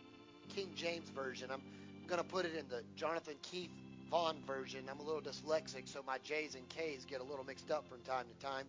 King 0.55 0.69
James 0.75 1.11
version. 1.11 1.51
I'm 1.51 1.61
going 2.07 2.19
to 2.19 2.25
put 2.25 2.45
it 2.45 2.55
in 2.55 2.65
the 2.69 2.83
Jonathan 2.97 3.35
Keith 3.43 3.71
Vaughn 4.11 4.37
version. 4.47 4.81
I'm 4.91 5.01
a 5.01 5.03
little 5.03 5.21
dyslexic, 5.21 5.87
so 5.87 6.03
my 6.07 6.19
J's 6.19 6.55
and 6.55 6.69
K's 6.69 7.05
get 7.05 7.21
a 7.21 7.25
little 7.25 7.45
mixed 7.45 7.71
up 7.71 7.89
from 7.89 8.03
time 8.03 8.27
to 8.29 8.47
time. 8.47 8.67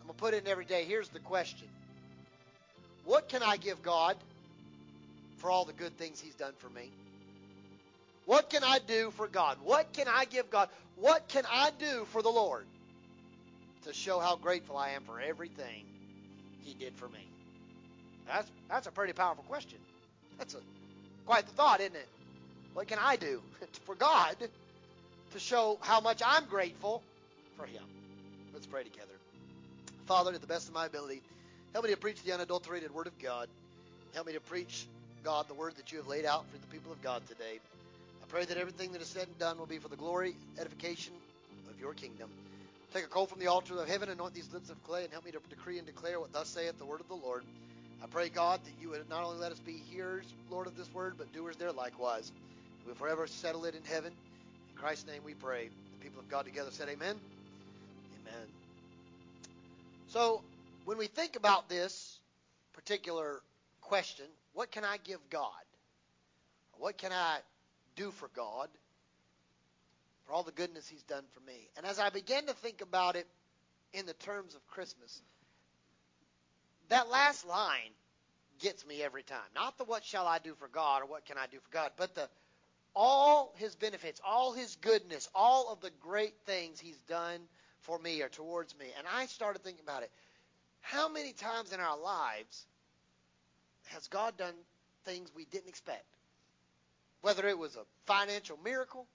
I'm 0.00 0.06
going 0.06 0.14
to 0.14 0.20
put 0.20 0.34
it 0.34 0.44
in 0.44 0.50
every 0.50 0.64
day. 0.64 0.84
Here's 0.84 1.08
the 1.08 1.20
question 1.20 1.68
What 3.04 3.28
can 3.28 3.42
I 3.42 3.56
give 3.56 3.82
God 3.82 4.16
for 5.36 5.50
all 5.50 5.64
the 5.64 5.72
good 5.72 5.96
things 5.96 6.20
He's 6.20 6.34
done 6.34 6.54
for 6.58 6.68
me? 6.70 6.92
What 8.24 8.50
can 8.50 8.62
I 8.64 8.78
do 8.86 9.10
for 9.10 9.26
God? 9.26 9.58
What 9.64 9.92
can 9.92 10.06
I 10.08 10.24
give 10.24 10.50
God? 10.50 10.68
What 10.94 11.28
can 11.28 11.44
I 11.50 11.70
do 11.78 12.04
for 12.06 12.22
the 12.22 12.28
Lord 12.28 12.66
to 13.82 13.92
show 13.92 14.20
how 14.20 14.36
grateful 14.36 14.76
I 14.76 14.90
am 14.90 15.02
for 15.02 15.20
everything 15.20 15.84
He 16.60 16.74
did 16.74 16.94
for 16.96 17.08
me? 17.08 17.28
That's 18.26 18.50
that's 18.68 18.86
a 18.86 18.92
pretty 18.92 19.12
powerful 19.12 19.44
question. 19.44 19.78
That's 20.38 20.54
a 20.54 20.60
quite 21.26 21.46
the 21.46 21.52
thought, 21.52 21.80
isn't 21.80 21.96
it? 21.96 22.08
What 22.74 22.88
can 22.88 22.98
I 23.00 23.16
do 23.16 23.40
for 23.84 23.94
God 23.94 24.36
to 25.32 25.38
show 25.38 25.78
how 25.80 26.00
much 26.00 26.22
I'm 26.24 26.46
grateful 26.46 27.02
for 27.56 27.66
Him? 27.66 27.82
Let's 28.52 28.66
pray 28.66 28.82
together. 28.82 29.12
Father, 30.06 30.32
to 30.32 30.38
the 30.38 30.46
best 30.46 30.68
of 30.68 30.74
my 30.74 30.86
ability, 30.86 31.20
help 31.72 31.84
me 31.84 31.90
to 31.90 31.96
preach 31.96 32.22
the 32.22 32.32
unadulterated 32.32 32.92
Word 32.92 33.06
of 33.06 33.18
God. 33.22 33.48
Help 34.14 34.26
me 34.26 34.32
to 34.34 34.40
preach, 34.40 34.86
God, 35.24 35.48
the 35.48 35.54
Word 35.54 35.76
that 35.76 35.92
you 35.92 35.98
have 35.98 36.08
laid 36.08 36.24
out 36.26 36.44
for 36.50 36.58
the 36.58 36.66
people 36.66 36.92
of 36.92 37.02
God 37.02 37.22
today. 37.28 37.60
I 38.22 38.26
pray 38.28 38.44
that 38.44 38.56
everything 38.56 38.92
that 38.92 39.02
is 39.02 39.08
said 39.08 39.28
and 39.28 39.38
done 39.38 39.58
will 39.58 39.66
be 39.66 39.78
for 39.78 39.88
the 39.88 39.96
glory, 39.96 40.34
edification 40.58 41.12
of 41.72 41.80
your 41.80 41.94
kingdom. 41.94 42.28
Take 42.92 43.04
a 43.04 43.08
coal 43.08 43.26
from 43.26 43.38
the 43.38 43.46
altar 43.46 43.80
of 43.80 43.88
heaven, 43.88 44.10
anoint 44.10 44.34
these 44.34 44.52
lips 44.52 44.68
of 44.68 44.82
clay, 44.84 45.04
and 45.04 45.12
help 45.12 45.24
me 45.24 45.30
to 45.30 45.38
decree 45.48 45.78
and 45.78 45.86
declare 45.86 46.20
what 46.20 46.32
thus 46.32 46.48
saith 46.48 46.78
the 46.78 46.84
word 46.84 47.00
of 47.00 47.08
the 47.08 47.14
Lord. 47.14 47.42
I 48.02 48.06
pray, 48.08 48.28
God, 48.28 48.60
that 48.64 48.72
you 48.80 48.90
would 48.90 49.08
not 49.08 49.22
only 49.22 49.38
let 49.38 49.52
us 49.52 49.60
be 49.60 49.74
hearers, 49.74 50.34
Lord, 50.50 50.66
of 50.66 50.74
this 50.74 50.92
word, 50.92 51.14
but 51.16 51.32
doers 51.32 51.56
there 51.56 51.70
likewise. 51.70 52.32
We'll 52.84 52.96
forever 52.96 53.28
settle 53.28 53.64
it 53.64 53.76
in 53.76 53.84
heaven. 53.84 54.12
In 54.12 54.74
Christ's 54.74 55.06
name 55.06 55.22
we 55.24 55.34
pray. 55.34 55.70
The 55.92 55.98
people 55.98 56.18
of 56.18 56.28
God 56.28 56.44
together 56.44 56.70
said, 56.72 56.88
Amen. 56.88 57.14
Amen. 58.20 58.48
So, 60.08 60.42
when 60.84 60.98
we 60.98 61.06
think 61.06 61.36
about 61.36 61.68
this 61.68 62.18
particular 62.72 63.40
question, 63.80 64.26
what 64.52 64.72
can 64.72 64.84
I 64.84 64.96
give 65.04 65.20
God? 65.30 65.46
What 66.78 66.98
can 66.98 67.12
I 67.12 67.38
do 67.94 68.10
for 68.10 68.28
God 68.34 68.68
for 70.26 70.32
all 70.32 70.42
the 70.42 70.50
goodness 70.50 70.88
He's 70.88 71.04
done 71.04 71.24
for 71.32 71.40
me? 71.40 71.68
And 71.76 71.86
as 71.86 72.00
I 72.00 72.10
began 72.10 72.46
to 72.46 72.52
think 72.52 72.80
about 72.80 73.14
it 73.14 73.28
in 73.92 74.06
the 74.06 74.14
terms 74.14 74.56
of 74.56 74.66
Christmas, 74.66 75.22
that 76.92 77.10
last 77.10 77.46
line 77.46 77.90
gets 78.60 78.86
me 78.86 79.02
every 79.02 79.22
time. 79.22 79.38
Not 79.54 79.78
the 79.78 79.84
what 79.84 80.04
shall 80.04 80.26
I 80.26 80.38
do 80.38 80.54
for 80.54 80.68
God 80.68 81.02
or 81.02 81.06
what 81.06 81.24
can 81.24 81.38
I 81.38 81.46
do 81.50 81.58
for 81.58 81.70
God, 81.70 81.90
but 81.96 82.14
the 82.14 82.28
all 82.94 83.54
his 83.56 83.74
benefits, 83.74 84.20
all 84.26 84.52
his 84.52 84.76
goodness, 84.76 85.28
all 85.34 85.72
of 85.72 85.80
the 85.80 85.90
great 86.00 86.34
things 86.44 86.78
he's 86.78 87.00
done 87.08 87.40
for 87.80 87.98
me 87.98 88.20
or 88.20 88.28
towards 88.28 88.78
me. 88.78 88.86
And 88.98 89.06
I 89.16 89.26
started 89.26 89.62
thinking 89.62 89.82
about 89.82 90.02
it. 90.02 90.10
How 90.80 91.08
many 91.08 91.32
times 91.32 91.72
in 91.72 91.80
our 91.80 91.98
lives 91.98 92.66
has 93.86 94.08
God 94.08 94.36
done 94.36 94.54
things 95.04 95.30
we 95.34 95.46
didn't 95.46 95.68
expect? 95.68 96.04
Whether 97.22 97.48
it 97.48 97.56
was 97.56 97.76
a 97.76 97.84
financial 98.04 98.58
miracle, 98.62 99.06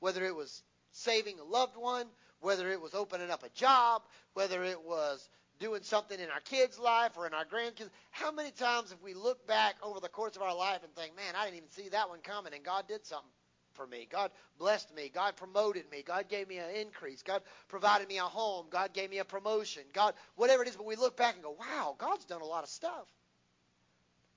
whether 0.00 0.24
it 0.24 0.34
was 0.34 0.62
saving 0.92 1.38
a 1.38 1.44
loved 1.44 1.76
one, 1.76 2.06
whether 2.40 2.70
it 2.70 2.80
was 2.80 2.94
opening 2.94 3.30
up 3.30 3.44
a 3.44 3.48
job, 3.50 4.02
whether 4.34 4.64
it 4.64 4.82
was 4.82 5.28
doing 5.58 5.82
something 5.82 6.18
in 6.18 6.30
our 6.30 6.40
kids' 6.40 6.78
life 6.78 7.12
or 7.16 7.26
in 7.26 7.34
our 7.34 7.44
grandkids. 7.44 7.90
How 8.10 8.30
many 8.30 8.50
times 8.50 8.90
have 8.90 9.02
we 9.02 9.14
looked 9.14 9.46
back 9.46 9.76
over 9.82 10.00
the 10.00 10.08
course 10.08 10.36
of 10.36 10.42
our 10.42 10.54
life 10.54 10.80
and 10.82 10.94
think, 10.94 11.16
man, 11.16 11.34
I 11.36 11.44
didn't 11.44 11.56
even 11.58 11.70
see 11.70 11.88
that 11.90 12.08
one 12.08 12.20
coming, 12.20 12.54
and 12.54 12.64
God 12.64 12.86
did 12.88 13.04
something 13.04 13.30
for 13.72 13.86
me. 13.86 14.08
God 14.10 14.30
blessed 14.58 14.94
me. 14.94 15.10
God 15.12 15.36
promoted 15.36 15.90
me. 15.90 16.02
God 16.02 16.28
gave 16.28 16.48
me 16.48 16.56
an 16.58 16.70
increase. 16.74 17.22
God 17.22 17.42
provided 17.68 18.08
me 18.08 18.18
a 18.18 18.22
home. 18.22 18.66
God 18.70 18.92
gave 18.92 19.10
me 19.10 19.18
a 19.18 19.24
promotion. 19.24 19.82
God, 19.92 20.14
whatever 20.34 20.62
it 20.62 20.68
is, 20.68 20.76
but 20.76 20.86
we 20.86 20.96
look 20.96 21.16
back 21.16 21.34
and 21.34 21.44
go, 21.44 21.56
wow, 21.58 21.94
God's 21.98 22.24
done 22.24 22.40
a 22.40 22.46
lot 22.46 22.64
of 22.64 22.70
stuff. 22.70 23.06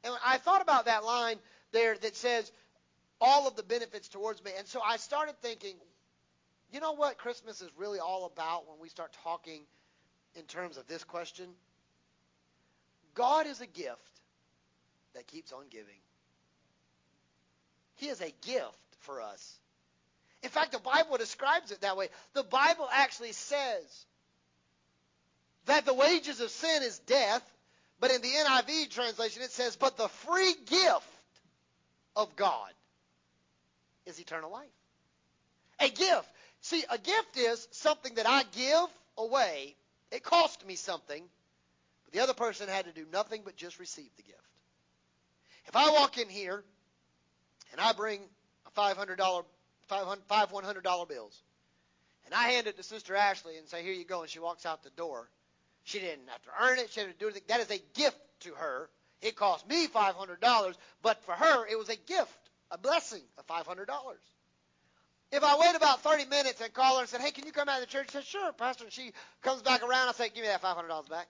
And 0.03 0.13
I 0.25 0.37
thought 0.37 0.61
about 0.61 0.85
that 0.85 1.03
line 1.03 1.37
there 1.71 1.95
that 1.97 2.15
says, 2.15 2.51
all 3.21 3.47
of 3.47 3.55
the 3.55 3.63
benefits 3.63 4.07
towards 4.07 4.43
me. 4.43 4.51
And 4.57 4.67
so 4.67 4.81
I 4.81 4.97
started 4.97 5.35
thinking, 5.41 5.75
you 6.71 6.79
know 6.79 6.93
what 6.93 7.17
Christmas 7.17 7.61
is 7.61 7.69
really 7.77 7.99
all 7.99 8.25
about 8.25 8.67
when 8.69 8.79
we 8.79 8.89
start 8.89 9.15
talking 9.23 9.63
in 10.39 10.45
terms 10.45 10.77
of 10.77 10.87
this 10.87 11.03
question? 11.03 11.45
God 13.13 13.45
is 13.45 13.61
a 13.61 13.67
gift 13.67 13.99
that 15.13 15.27
keeps 15.27 15.51
on 15.51 15.65
giving. 15.69 15.99
He 17.95 18.07
is 18.07 18.21
a 18.21 18.33
gift 18.45 18.95
for 19.01 19.21
us. 19.21 19.55
In 20.41 20.49
fact, 20.49 20.71
the 20.71 20.79
Bible 20.79 21.17
describes 21.17 21.71
it 21.71 21.81
that 21.81 21.97
way. 21.97 22.07
The 22.33 22.43
Bible 22.43 22.87
actually 22.91 23.33
says 23.33 24.05
that 25.65 25.85
the 25.85 25.93
wages 25.93 26.39
of 26.39 26.49
sin 26.49 26.81
is 26.83 26.99
death, 26.99 27.43
but 27.99 28.11
in 28.11 28.21
the 28.21 28.29
NIV 28.29 28.89
translation 28.89 29.41
it 29.41 29.51
says, 29.51 29.75
but 29.75 29.97
the 29.97 30.07
free 30.07 30.55
gift 30.65 31.03
of 32.15 32.33
God 32.37 32.71
is 34.05 34.19
eternal 34.19 34.51
life. 34.51 34.67
A 35.81 35.89
gift. 35.89 36.29
See, 36.61 36.83
a 36.89 36.97
gift 36.97 37.37
is 37.37 37.67
something 37.71 38.15
that 38.15 38.27
I 38.27 38.43
give 38.55 38.87
away. 39.17 39.75
It 40.11 40.23
cost 40.23 40.65
me 40.65 40.75
something, 40.75 41.23
but 42.05 42.13
the 42.13 42.21
other 42.21 42.33
person 42.33 42.67
had 42.67 42.85
to 42.85 42.91
do 42.91 43.05
nothing 43.11 43.41
but 43.45 43.55
just 43.55 43.79
receive 43.79 44.09
the 44.17 44.23
gift. 44.23 44.37
If 45.67 45.75
I 45.75 45.89
walk 45.91 46.17
in 46.17 46.29
here 46.29 46.63
and 47.71 47.81
I 47.81 47.93
bring 47.93 48.21
a 48.65 48.71
$500, 48.71 49.45
five 49.87 50.49
$100 50.51 51.09
bills, 51.09 51.41
and 52.25 52.33
I 52.33 52.49
hand 52.49 52.67
it 52.67 52.77
to 52.77 52.83
Sister 52.83 53.15
Ashley 53.15 53.57
and 53.57 53.67
say, 53.67 53.83
here 53.83 53.93
you 53.93 54.05
go, 54.05 54.21
and 54.21 54.29
she 54.29 54.39
walks 54.39 54.65
out 54.65 54.83
the 54.83 54.89
door, 54.91 55.29
she 55.83 55.99
didn't 55.99 56.27
have 56.27 56.41
to 56.43 56.49
earn 56.61 56.79
it. 56.79 56.91
She 56.91 57.01
didn't 57.01 57.19
do 57.19 57.25
anything. 57.25 57.43
That 57.47 57.61
is 57.61 57.71
a 57.71 57.81
gift 57.95 58.19
to 58.41 58.53
her. 58.53 58.89
It 59.21 59.35
cost 59.35 59.67
me 59.67 59.87
$500, 59.87 60.75
but 61.01 61.23
for 61.23 61.33
her, 61.33 61.67
it 61.67 61.77
was 61.77 61.89
a 61.89 61.95
gift 61.95 62.49
a 62.71 62.77
blessing 62.77 63.21
of 63.37 63.47
$500. 63.47 63.87
If 65.31 65.43
I 65.43 65.57
wait 65.59 65.75
about 65.75 66.01
30 66.01 66.25
minutes 66.25 66.59
and 66.61 66.73
call 66.73 66.95
her 66.95 67.01
and 67.01 67.09
said, 67.09 67.21
hey, 67.21 67.31
can 67.31 67.45
you 67.45 67.51
come 67.51 67.69
out 67.69 67.81
of 67.81 67.87
the 67.87 67.91
church? 67.91 68.07
She 68.07 68.13
says, 68.13 68.25
sure, 68.25 68.51
Pastor. 68.53 68.85
And 68.85 68.93
she 68.93 69.11
comes 69.43 69.61
back 69.61 69.83
around. 69.83 70.09
I 70.09 70.11
say, 70.13 70.29
give 70.29 70.43
me 70.43 70.47
that 70.49 70.61
$500 70.61 71.09
back. 71.09 71.27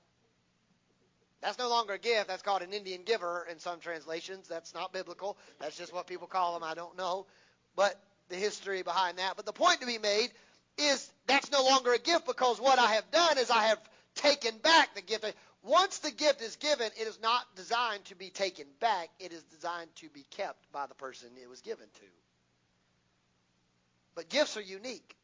That's 1.41 1.58
no 1.58 1.70
longer 1.70 1.93
a 1.93 2.00
gift. 2.00 2.28
That's 2.28 2.41
called 2.41 2.62
an 2.62 2.74
Indian 2.74 3.04
giver 3.04 3.47
in 3.50 3.60
some 3.60 3.80
translations. 3.80 4.47
That's 4.47 4.74
not 4.74 4.93
biblical. 4.93 5.38
That's 5.60 5.78
just 5.78 5.93
what 5.93 6.08
people 6.08 6.28
call 6.28 6.54
them. 6.54 6.64
I 6.64 6.76
don't 6.76 6.97
know. 6.97 7.26
But 7.76 8.00
the 8.30 8.36
history 8.36 8.84
behind 8.84 9.18
that. 9.18 9.36
But 9.36 9.45
the 9.45 9.54
point 9.54 9.82
to 9.82 9.88
be 9.88 9.97
made 9.97 10.30
is 10.78 11.12
that's 11.28 11.52
no 11.52 11.64
longer 11.64 11.93
a 11.93 12.00
gift 12.00 12.26
because 12.26 12.60
what 12.60 12.80
I 12.80 12.93
have 12.93 13.10
done 13.12 13.38
is 13.38 13.52
I 13.52 13.68
have 13.68 13.80
taken 14.16 14.58
back 14.60 14.95
the 14.95 15.02
gift. 15.02 15.26
Once 15.64 16.00
the 16.00 16.12
gift 16.12 16.41
is 16.41 16.56
given, 16.58 16.88
it 17.00 17.08
is 17.08 17.20
not 17.22 17.43
designed 17.56 18.06
to 18.06 18.16
be 18.16 18.30
taken 18.30 18.66
back. 18.80 19.10
It 19.20 19.34
is 19.34 19.43
designed 19.43 19.93
to 19.97 20.10
be 20.10 20.26
kept 20.32 20.72
by 20.72 20.88
the 20.88 20.95
person 20.95 21.30
it 21.41 21.50
was 21.50 21.62
given 21.62 21.86
to. 21.86 22.28
But 24.20 24.28
gifts 24.28 24.57
are 24.57 24.61
unique. 24.61 25.15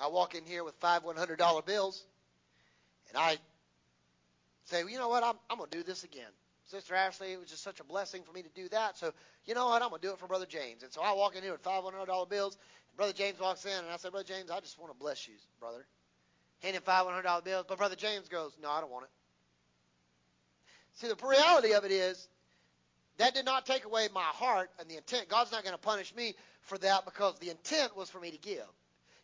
I 0.00 0.08
walk 0.08 0.34
in 0.34 0.44
here 0.44 0.64
with 0.64 0.74
five 0.80 1.04
$100 1.04 1.64
bills, 1.64 2.04
and 3.08 3.16
I 3.16 3.36
say, 4.64 4.82
well, 4.82 4.92
you 4.92 4.98
know 4.98 5.08
what, 5.08 5.22
I'm, 5.22 5.36
I'm 5.48 5.58
going 5.58 5.70
to 5.70 5.76
do 5.76 5.84
this 5.84 6.02
again. 6.02 6.32
Sister 6.64 6.96
Ashley, 6.96 7.34
it 7.34 7.38
was 7.38 7.48
just 7.48 7.62
such 7.62 7.78
a 7.78 7.84
blessing 7.84 8.24
for 8.24 8.32
me 8.32 8.42
to 8.42 8.48
do 8.48 8.68
that. 8.70 8.98
So, 8.98 9.12
you 9.46 9.54
know 9.54 9.66
what, 9.66 9.80
I'm 9.80 9.90
going 9.90 10.00
to 10.00 10.08
do 10.08 10.12
it 10.12 10.18
for 10.18 10.26
Brother 10.26 10.44
James. 10.44 10.82
And 10.82 10.92
so 10.92 11.02
I 11.02 11.12
walk 11.12 11.36
in 11.36 11.44
here 11.44 11.52
with 11.52 11.60
five 11.60 11.84
$100 11.84 12.28
bills. 12.28 12.58
And 12.88 12.96
Brother 12.96 13.12
James 13.12 13.38
walks 13.38 13.64
in, 13.64 13.70
and 13.70 13.86
I 13.92 13.96
say, 13.96 14.10
Brother 14.10 14.26
James, 14.26 14.50
I 14.50 14.58
just 14.58 14.76
want 14.76 14.92
to 14.92 14.98
bless 14.98 15.28
you, 15.28 15.34
brother. 15.60 15.86
Hand 16.64 16.74
him 16.74 16.82
five 16.82 17.06
$100 17.06 17.44
bills. 17.44 17.64
But 17.68 17.78
Brother 17.78 17.94
James 17.94 18.28
goes, 18.28 18.56
no, 18.60 18.72
I 18.72 18.80
don't 18.80 18.90
want 18.90 19.04
it. 19.04 19.10
See, 20.94 21.06
the 21.06 21.28
reality 21.28 21.74
of 21.74 21.84
it 21.84 21.92
is 21.92 22.26
that 23.18 23.34
did 23.34 23.44
not 23.44 23.66
take 23.66 23.84
away 23.84 24.08
my 24.12 24.20
heart 24.22 24.70
and 24.80 24.88
the 24.88 24.96
intent. 24.96 25.28
God's 25.28 25.52
not 25.52 25.62
going 25.62 25.74
to 25.74 25.80
punish 25.80 26.12
me 26.16 26.34
for 26.64 26.78
that 26.78 27.04
because 27.04 27.38
the 27.38 27.50
intent 27.50 27.96
was 27.96 28.10
for 28.10 28.20
me 28.20 28.30
to 28.30 28.38
give. 28.38 28.66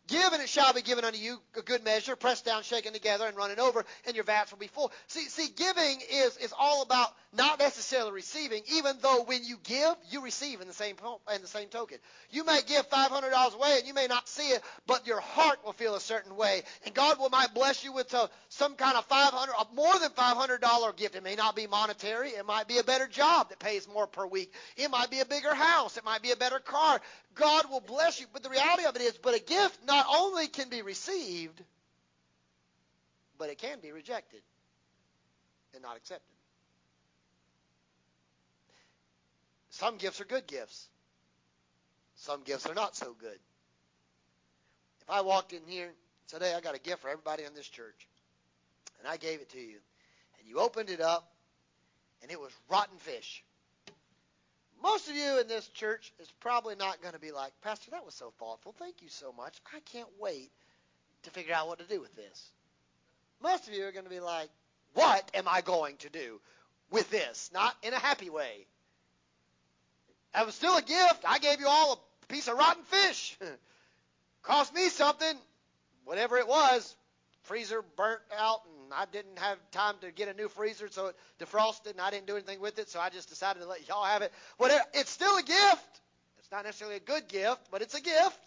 Give 0.07 0.33
and 0.33 0.41
it 0.41 0.49
shall 0.49 0.73
be 0.73 0.81
given 0.81 1.05
unto 1.05 1.17
you 1.19 1.37
a 1.55 1.61
good 1.61 1.83
measure, 1.85 2.15
pressed 2.15 2.43
down, 2.43 2.63
shaken 2.63 2.91
together, 2.91 3.27
and 3.27 3.37
running 3.37 3.59
over, 3.59 3.85
and 4.05 4.15
your 4.15 4.25
vats 4.25 4.51
will 4.51 4.59
be 4.59 4.67
full. 4.67 4.91
See, 5.07 5.29
see, 5.29 5.47
giving 5.55 6.01
is, 6.11 6.37
is 6.37 6.53
all 6.59 6.81
about 6.81 7.09
not 7.33 7.59
necessarily 7.59 8.11
receiving, 8.11 8.61
even 8.73 8.97
though 9.01 9.23
when 9.23 9.45
you 9.45 9.57
give, 9.63 9.95
you 10.09 10.21
receive 10.21 10.59
in 10.59 10.67
the 10.67 10.73
same 10.73 10.97
in 11.33 11.41
the 11.41 11.47
same 11.47 11.69
token. 11.69 11.99
You 12.29 12.43
may 12.43 12.59
give 12.67 12.85
five 12.87 13.09
hundred 13.09 13.29
dollars 13.29 13.53
away 13.53 13.75
and 13.77 13.87
you 13.87 13.93
may 13.93 14.07
not 14.07 14.27
see 14.27 14.49
it, 14.49 14.61
but 14.85 15.07
your 15.07 15.21
heart 15.21 15.59
will 15.63 15.71
feel 15.71 15.95
a 15.95 16.01
certain 16.01 16.35
way. 16.35 16.63
And 16.85 16.93
God 16.93 17.17
will 17.19 17.29
might 17.29 17.53
bless 17.53 17.85
you 17.85 17.93
with 17.93 18.13
a, 18.13 18.29
some 18.49 18.75
kind 18.75 18.97
of 18.97 19.05
five 19.05 19.31
hundred 19.31 19.53
more 19.73 19.97
than 19.99 20.09
five 20.09 20.35
hundred 20.35 20.59
dollar 20.59 20.91
gift. 20.91 21.15
It 21.15 21.23
may 21.23 21.35
not 21.35 21.55
be 21.55 21.67
monetary, 21.67 22.29
it 22.31 22.45
might 22.45 22.67
be 22.67 22.79
a 22.79 22.83
better 22.83 23.07
job 23.07 23.49
that 23.49 23.59
pays 23.59 23.87
more 23.87 24.07
per 24.07 24.25
week. 24.25 24.53
It 24.75 24.91
might 24.91 25.09
be 25.09 25.21
a 25.21 25.25
bigger 25.25 25.53
house, 25.53 25.95
it 25.95 26.03
might 26.03 26.21
be 26.23 26.31
a 26.31 26.35
better 26.35 26.59
car. 26.59 26.99
God 27.35 27.69
will 27.69 27.81
bless 27.81 28.19
you. 28.19 28.27
But 28.31 28.43
the 28.43 28.49
reality 28.49 28.85
of 28.85 28.95
it 28.95 29.01
is, 29.01 29.17
but 29.17 29.35
a 29.35 29.39
gift 29.39 29.79
not 29.85 30.05
only 30.09 30.47
can 30.47 30.69
be 30.69 30.81
received, 30.81 31.61
but 33.37 33.49
it 33.49 33.57
can 33.57 33.79
be 33.79 33.91
rejected 33.91 34.41
and 35.73 35.81
not 35.81 35.97
accepted. 35.97 36.23
Some 39.69 39.97
gifts 39.97 40.19
are 40.21 40.25
good 40.25 40.47
gifts. 40.47 40.87
Some 42.15 42.43
gifts 42.43 42.67
are 42.67 42.75
not 42.75 42.95
so 42.95 43.15
good. 43.19 43.39
If 45.01 45.09
I 45.09 45.21
walked 45.21 45.53
in 45.53 45.61
here 45.65 45.89
today, 46.27 46.53
I 46.53 46.61
got 46.61 46.75
a 46.75 46.79
gift 46.79 47.01
for 47.01 47.09
everybody 47.09 47.43
in 47.43 47.55
this 47.55 47.67
church, 47.67 48.07
and 48.99 49.07
I 49.07 49.17
gave 49.17 49.41
it 49.41 49.49
to 49.51 49.59
you, 49.59 49.77
and 50.37 50.47
you 50.47 50.59
opened 50.59 50.89
it 50.89 51.01
up, 51.01 51.31
and 52.21 52.31
it 52.31 52.39
was 52.39 52.51
rotten 52.69 52.97
fish. 52.97 53.43
Most 54.81 55.09
of 55.09 55.15
you 55.15 55.39
in 55.39 55.47
this 55.47 55.67
church 55.67 56.11
is 56.19 56.27
probably 56.39 56.75
not 56.75 57.01
going 57.01 57.13
to 57.13 57.19
be 57.19 57.31
like, 57.31 57.51
Pastor, 57.61 57.91
that 57.91 58.05
was 58.05 58.15
so 58.15 58.33
thoughtful. 58.39 58.73
Thank 58.79 59.01
you 59.01 59.09
so 59.09 59.31
much. 59.31 59.57
I 59.75 59.79
can't 59.91 60.09
wait 60.19 60.51
to 61.23 61.29
figure 61.29 61.53
out 61.53 61.67
what 61.67 61.79
to 61.79 61.85
do 61.85 62.01
with 62.01 62.15
this. 62.15 62.49
Most 63.43 63.67
of 63.67 63.73
you 63.73 63.85
are 63.85 63.91
going 63.91 64.05
to 64.05 64.09
be 64.09 64.19
like, 64.19 64.49
what 64.93 65.29
am 65.33 65.47
I 65.47 65.61
going 65.61 65.97
to 65.97 66.09
do 66.09 66.39
with 66.89 67.09
this? 67.09 67.49
Not 67.53 67.75
in 67.83 67.93
a 67.93 67.99
happy 67.99 68.29
way. 68.29 68.65
That 70.33 70.45
was 70.45 70.55
still 70.55 70.77
a 70.77 70.81
gift. 70.81 71.23
I 71.27 71.39
gave 71.39 71.59
you 71.59 71.67
all 71.67 71.93
a 71.93 72.33
piece 72.33 72.47
of 72.47 72.57
rotten 72.57 72.83
fish. 72.83 73.37
Cost 74.43 74.73
me 74.73 74.89
something, 74.89 75.35
whatever 76.05 76.37
it 76.37 76.47
was. 76.47 76.95
Freezer 77.43 77.83
burnt 77.97 78.21
out, 78.37 78.61
I 78.93 79.05
didn't 79.11 79.39
have 79.39 79.57
time 79.71 79.95
to 80.01 80.11
get 80.11 80.27
a 80.27 80.33
new 80.33 80.47
freezer, 80.47 80.87
so 80.89 81.07
it 81.07 81.15
defrosted, 81.39 81.91
and 81.91 82.01
I 82.01 82.09
didn't 82.09 82.27
do 82.27 82.35
anything 82.35 82.59
with 82.59 82.79
it, 82.79 82.89
so 82.89 82.99
I 82.99 83.09
just 83.09 83.29
decided 83.29 83.61
to 83.61 83.67
let 83.67 83.87
y'all 83.87 84.03
have 84.03 84.21
it. 84.21 84.31
Whatever. 84.57 84.83
It's 84.93 85.09
still 85.09 85.37
a 85.37 85.43
gift. 85.43 86.01
It's 86.39 86.51
not 86.51 86.65
necessarily 86.65 86.97
a 86.97 86.99
good 86.99 87.27
gift, 87.27 87.69
but 87.71 87.81
it's 87.81 87.95
a 87.95 88.01
gift. 88.01 88.39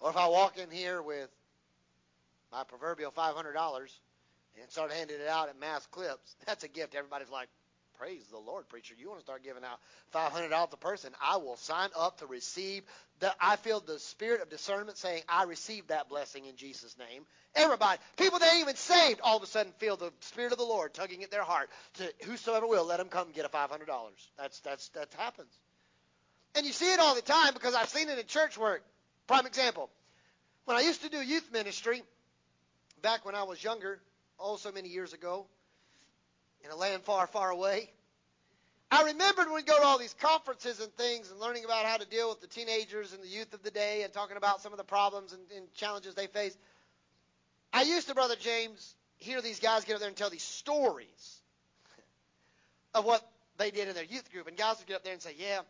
Or 0.00 0.10
if 0.10 0.16
I 0.16 0.26
walk 0.26 0.58
in 0.58 0.70
here 0.70 1.00
with 1.00 1.30
my 2.50 2.64
proverbial 2.64 3.12
$500 3.12 3.54
and 4.60 4.70
start 4.70 4.92
handing 4.92 5.20
it 5.20 5.28
out 5.28 5.48
at 5.48 5.58
mass 5.58 5.86
clips, 5.86 6.36
that's 6.46 6.64
a 6.64 6.68
gift. 6.68 6.94
Everybody's 6.94 7.30
like, 7.30 7.48
Praise 7.98 8.24
the 8.30 8.38
Lord, 8.38 8.68
preacher. 8.68 8.94
You 8.98 9.08
want 9.08 9.20
to 9.20 9.24
start 9.24 9.44
giving 9.44 9.62
out 9.64 9.78
$500 10.14 10.72
a 10.72 10.76
person. 10.76 11.12
I 11.22 11.36
will 11.36 11.56
sign 11.56 11.90
up 11.96 12.18
to 12.18 12.26
receive. 12.26 12.82
The, 13.20 13.32
I 13.40 13.56
feel 13.56 13.80
the 13.80 13.98
spirit 13.98 14.42
of 14.42 14.50
discernment 14.50 14.98
saying, 14.98 15.22
I 15.28 15.44
receive 15.44 15.86
that 15.88 16.08
blessing 16.08 16.46
in 16.46 16.56
Jesus' 16.56 16.96
name. 16.98 17.24
Everybody, 17.54 18.00
people 18.16 18.38
that 18.38 18.52
ain't 18.52 18.62
even 18.62 18.76
saved, 18.76 19.20
all 19.22 19.36
of 19.36 19.42
a 19.42 19.46
sudden 19.46 19.72
feel 19.78 19.96
the 19.96 20.12
spirit 20.20 20.52
of 20.52 20.58
the 20.58 20.64
Lord 20.64 20.94
tugging 20.94 21.22
at 21.22 21.30
their 21.30 21.44
heart 21.44 21.70
to 21.94 22.12
whosoever 22.24 22.66
will, 22.66 22.86
let 22.86 22.98
them 22.98 23.08
come 23.08 23.28
get 23.32 23.44
a 23.44 23.48
$500. 23.48 23.68
That's, 24.38 24.58
that's, 24.60 24.88
that 24.90 25.12
happens. 25.16 25.52
And 26.54 26.66
you 26.66 26.72
see 26.72 26.92
it 26.92 26.98
all 26.98 27.14
the 27.14 27.22
time 27.22 27.54
because 27.54 27.74
I've 27.74 27.88
seen 27.88 28.08
it 28.08 28.18
in 28.18 28.26
church 28.26 28.58
work. 28.58 28.82
Prime 29.26 29.46
example. 29.46 29.90
When 30.64 30.76
I 30.76 30.80
used 30.80 31.02
to 31.02 31.08
do 31.08 31.18
youth 31.18 31.48
ministry, 31.52 32.02
back 33.00 33.24
when 33.24 33.34
I 33.34 33.44
was 33.44 33.62
younger, 33.62 34.00
oh, 34.38 34.56
so 34.56 34.72
many 34.72 34.88
years 34.88 35.12
ago, 35.12 35.46
in 36.64 36.70
a 36.70 36.76
land 36.76 37.02
far, 37.02 37.26
far 37.26 37.50
away. 37.50 37.90
I 38.90 39.04
remembered 39.04 39.46
when 39.46 39.54
we 39.54 39.62
go 39.62 39.78
to 39.78 39.84
all 39.84 39.98
these 39.98 40.14
conferences 40.14 40.80
and 40.80 40.92
things 40.94 41.30
and 41.30 41.40
learning 41.40 41.64
about 41.64 41.86
how 41.86 41.96
to 41.96 42.06
deal 42.06 42.28
with 42.28 42.42
the 42.42 42.46
teenagers 42.46 43.14
and 43.14 43.22
the 43.22 43.28
youth 43.28 43.54
of 43.54 43.62
the 43.62 43.70
day 43.70 44.02
and 44.02 44.12
talking 44.12 44.36
about 44.36 44.60
some 44.60 44.72
of 44.72 44.78
the 44.78 44.84
problems 44.84 45.32
and, 45.32 45.40
and 45.56 45.72
challenges 45.72 46.14
they 46.14 46.26
face. 46.26 46.56
I 47.72 47.82
used 47.82 48.08
to, 48.08 48.14
Brother 48.14 48.36
James, 48.38 48.94
hear 49.16 49.40
these 49.40 49.60
guys 49.60 49.84
get 49.84 49.94
up 49.94 50.00
there 50.00 50.08
and 50.08 50.16
tell 50.16 50.28
these 50.28 50.42
stories 50.42 51.40
of 52.94 53.06
what 53.06 53.26
they 53.56 53.70
did 53.70 53.88
in 53.88 53.94
their 53.94 54.04
youth 54.04 54.30
group. 54.30 54.46
And 54.46 54.56
guys 54.56 54.76
would 54.78 54.86
get 54.86 54.96
up 54.96 55.04
there 55.04 55.14
and 55.14 55.22
say, 55.22 55.34
Yeah, 55.38 55.60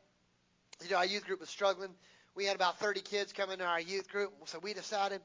you 0.83 0.91
know, 0.91 0.97
our 0.97 1.07
youth 1.07 1.25
group 1.25 1.41
was 1.41 1.49
struggling. 1.49 1.91
We 2.35 2.45
had 2.45 2.57
about 2.57 2.79
30 2.79 3.01
kids 3.03 3.33
come 3.33 3.51
into 3.51 3.65
our 3.65 3.81
youth 3.81 4.11
group, 4.11 4.33
so 4.47 4.59
we 4.59 4.73
decided 4.75 5.21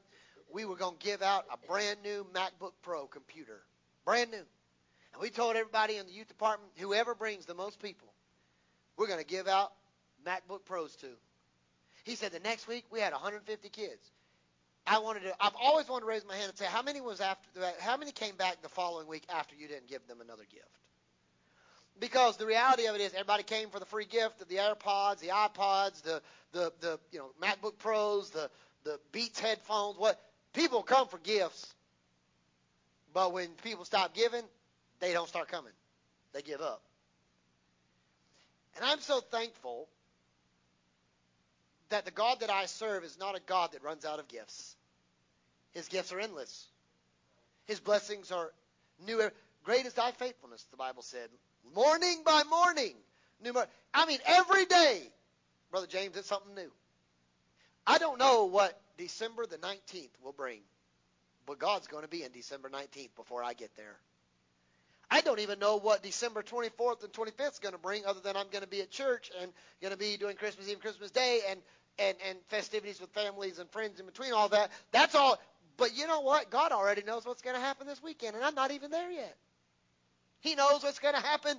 we 0.52 0.64
were 0.64 0.76
going 0.76 0.96
to 0.98 1.04
give 1.04 1.22
out 1.22 1.46
a 1.52 1.66
brand 1.66 1.98
new 2.04 2.26
MacBook 2.34 2.72
Pro 2.82 3.06
computer. 3.06 3.60
Brand 4.04 4.30
new. 4.30 4.44
And 5.12 5.22
we 5.22 5.30
told 5.30 5.56
everybody 5.56 5.96
in 5.96 6.06
the 6.06 6.12
youth 6.12 6.28
department, 6.28 6.70
whoever 6.76 7.14
brings 7.14 7.46
the 7.46 7.54
most 7.54 7.80
people, 7.80 8.08
we're 8.96 9.06
going 9.06 9.20
to 9.20 9.26
give 9.26 9.48
out 9.48 9.72
MacBook 10.26 10.64
Pros 10.64 10.94
to. 10.96 11.08
He 12.04 12.14
said 12.14 12.32
the 12.32 12.40
next 12.40 12.66
week 12.66 12.84
we 12.90 13.00
had 13.00 13.12
150 13.12 13.68
kids. 13.68 14.10
I 14.86 14.98
wanted 15.00 15.24
to. 15.24 15.34
I've 15.40 15.54
always 15.60 15.88
wanted 15.88 16.02
to 16.02 16.06
raise 16.06 16.24
my 16.26 16.34
hand 16.34 16.48
and 16.48 16.58
say 16.58 16.64
how 16.64 16.82
many 16.82 17.00
was 17.00 17.20
after. 17.20 17.48
How 17.80 17.96
many 17.96 18.10
came 18.10 18.36
back 18.36 18.62
the 18.62 18.70
following 18.70 19.06
week 19.06 19.24
after 19.28 19.54
you 19.54 19.68
didn't 19.68 19.86
give 19.86 20.06
them 20.08 20.20
another 20.20 20.44
gift? 20.50 20.64
Because 22.00 22.36
the 22.36 22.46
reality 22.46 22.86
of 22.86 22.94
it 22.94 23.00
is, 23.00 23.12
everybody 23.12 23.42
came 23.42 23.70
for 23.70 23.80
the 23.80 23.84
free 23.84 24.06
gift 24.06 24.40
of 24.40 24.48
the 24.48 24.56
AirPods, 24.56 25.18
the 25.18 25.28
iPods, 25.28 26.00
the 26.02 26.22
the 26.52 26.72
the 26.80 26.98
you 27.12 27.18
know 27.18 27.30
MacBook 27.42 27.76
Pros, 27.78 28.30
the 28.30 28.50
the 28.84 28.98
Beats 29.12 29.38
headphones. 29.38 29.98
What 29.98 30.18
people 30.54 30.82
come 30.82 31.06
for 31.08 31.18
gifts, 31.18 31.74
but 33.12 33.32
when 33.32 33.48
people 33.62 33.84
stop 33.84 34.14
giving, 34.14 34.42
they 35.00 35.12
don't 35.12 35.28
start 35.28 35.48
coming. 35.48 35.72
They 36.32 36.42
give 36.42 36.60
up. 36.60 36.82
And 38.76 38.84
I'm 38.84 39.00
so 39.00 39.20
thankful 39.20 39.88
that 41.88 42.04
the 42.04 42.10
God 42.10 42.40
that 42.40 42.50
I 42.50 42.66
serve 42.66 43.04
is 43.04 43.18
not 43.18 43.36
a 43.36 43.40
God 43.40 43.72
that 43.72 43.82
runs 43.82 44.04
out 44.04 44.18
of 44.18 44.28
gifts. 44.28 44.76
His 45.72 45.88
gifts 45.88 46.12
are 46.12 46.20
endless. 46.20 46.66
His 47.66 47.80
blessings 47.80 48.30
are 48.30 48.52
new. 49.06 49.22
Great 49.64 49.86
is 49.86 49.94
thy 49.94 50.10
faithfulness, 50.12 50.64
the 50.70 50.76
Bible 50.76 51.02
said. 51.02 51.28
Morning 51.74 52.22
by 52.24 52.42
morning. 52.44 52.94
New 53.42 53.54
I 53.94 54.06
mean, 54.06 54.18
every 54.26 54.64
day, 54.64 55.02
Brother 55.70 55.86
James, 55.86 56.16
it's 56.16 56.28
something 56.28 56.54
new. 56.54 56.70
I 57.86 57.98
don't 57.98 58.18
know 58.18 58.44
what 58.46 58.78
December 58.96 59.46
the 59.46 59.58
19th 59.58 60.10
will 60.22 60.32
bring, 60.32 60.60
but 61.46 61.58
God's 61.58 61.86
going 61.86 62.02
to 62.02 62.08
be 62.08 62.22
in 62.22 62.32
December 62.32 62.68
19th 62.68 63.14
before 63.16 63.42
I 63.42 63.54
get 63.54 63.70
there. 63.76 63.96
I 65.10 65.22
don't 65.22 65.40
even 65.40 65.58
know 65.58 65.78
what 65.78 66.02
December 66.02 66.42
24th 66.42 67.02
and 67.02 67.12
25th 67.12 67.52
is 67.52 67.58
going 67.60 67.72
to 67.72 67.78
bring, 67.78 68.04
other 68.04 68.20
than 68.20 68.36
I'm 68.36 68.48
going 68.50 68.62
to 68.62 68.68
be 68.68 68.82
at 68.82 68.90
church 68.90 69.30
and 69.40 69.50
going 69.80 69.92
to 69.92 69.98
be 69.98 70.16
doing 70.16 70.36
Christmas 70.36 70.68
Eve, 70.68 70.80
Christmas 70.80 71.10
Day, 71.10 71.40
and 71.50 71.60
and 71.98 72.16
and 72.28 72.38
festivities 72.48 73.00
with 73.00 73.10
families 73.10 73.58
and 73.58 73.68
friends 73.70 74.00
in 74.00 74.06
between 74.06 74.32
all 74.32 74.48
that. 74.50 74.70
That's 74.92 75.14
all. 75.14 75.38
But 75.76 75.96
you 75.96 76.06
know 76.06 76.20
what? 76.20 76.50
God 76.50 76.72
already 76.72 77.02
knows 77.02 77.24
what's 77.24 77.42
going 77.42 77.56
to 77.56 77.62
happen 77.62 77.86
this 77.86 78.02
weekend, 78.02 78.36
and 78.36 78.44
I'm 78.44 78.54
not 78.54 78.70
even 78.70 78.90
there 78.90 79.10
yet. 79.10 79.36
He 80.40 80.54
knows 80.54 80.82
what's 80.82 80.98
going 80.98 81.14
to 81.14 81.20
happen 81.20 81.56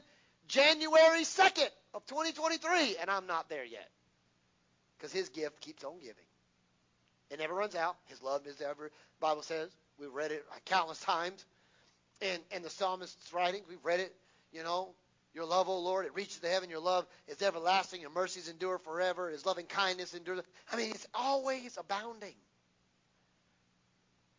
January 0.48 1.24
2nd 1.24 1.70
of 1.94 2.06
2023, 2.06 2.98
and 3.02 3.10
I'm 3.10 3.28
not 3.28 3.50
there 3.50 3.66
yet. 3.66 3.90
Because 4.98 5.14
his 5.14 5.30
gift 5.30 5.62
keeps 5.62 5.84
on 5.84 5.98
giving. 6.00 6.16
It 7.30 7.40
never 7.40 7.54
runs 7.54 7.76
out. 7.76 7.96
His 8.06 8.22
love 8.22 8.46
is 8.48 8.62
ever, 8.62 8.92
Bible 9.20 9.44
says. 9.44 9.70
We've 10.00 10.14
read 10.14 10.32
it 10.32 10.46
countless 10.66 11.00
times 11.06 11.46
in 12.22 12.62
the 12.62 12.70
psalmist's 12.70 13.34
writings. 13.34 13.66
We've 13.68 13.84
read 13.84 14.00
it, 14.00 14.16
you 14.52 14.64
know. 14.64 14.90
Your 15.34 15.46
love, 15.46 15.70
O 15.70 15.78
Lord, 15.80 16.08
it 16.08 16.16
reaches 16.16 16.40
to 16.40 16.48
heaven. 16.48 16.72
Your 16.72 16.80
love 16.80 17.06
is 17.28 17.42
everlasting. 17.42 18.02
Your 18.02 18.10
mercies 18.10 18.50
endure 18.50 18.80
forever. 18.80 19.30
His 19.30 19.46
loving 19.46 19.68
kindness 19.68 20.16
endures. 20.16 20.42
I 20.72 20.76
mean, 20.76 20.90
it's 20.90 21.08
always 21.14 21.78
abounding. 21.78 22.34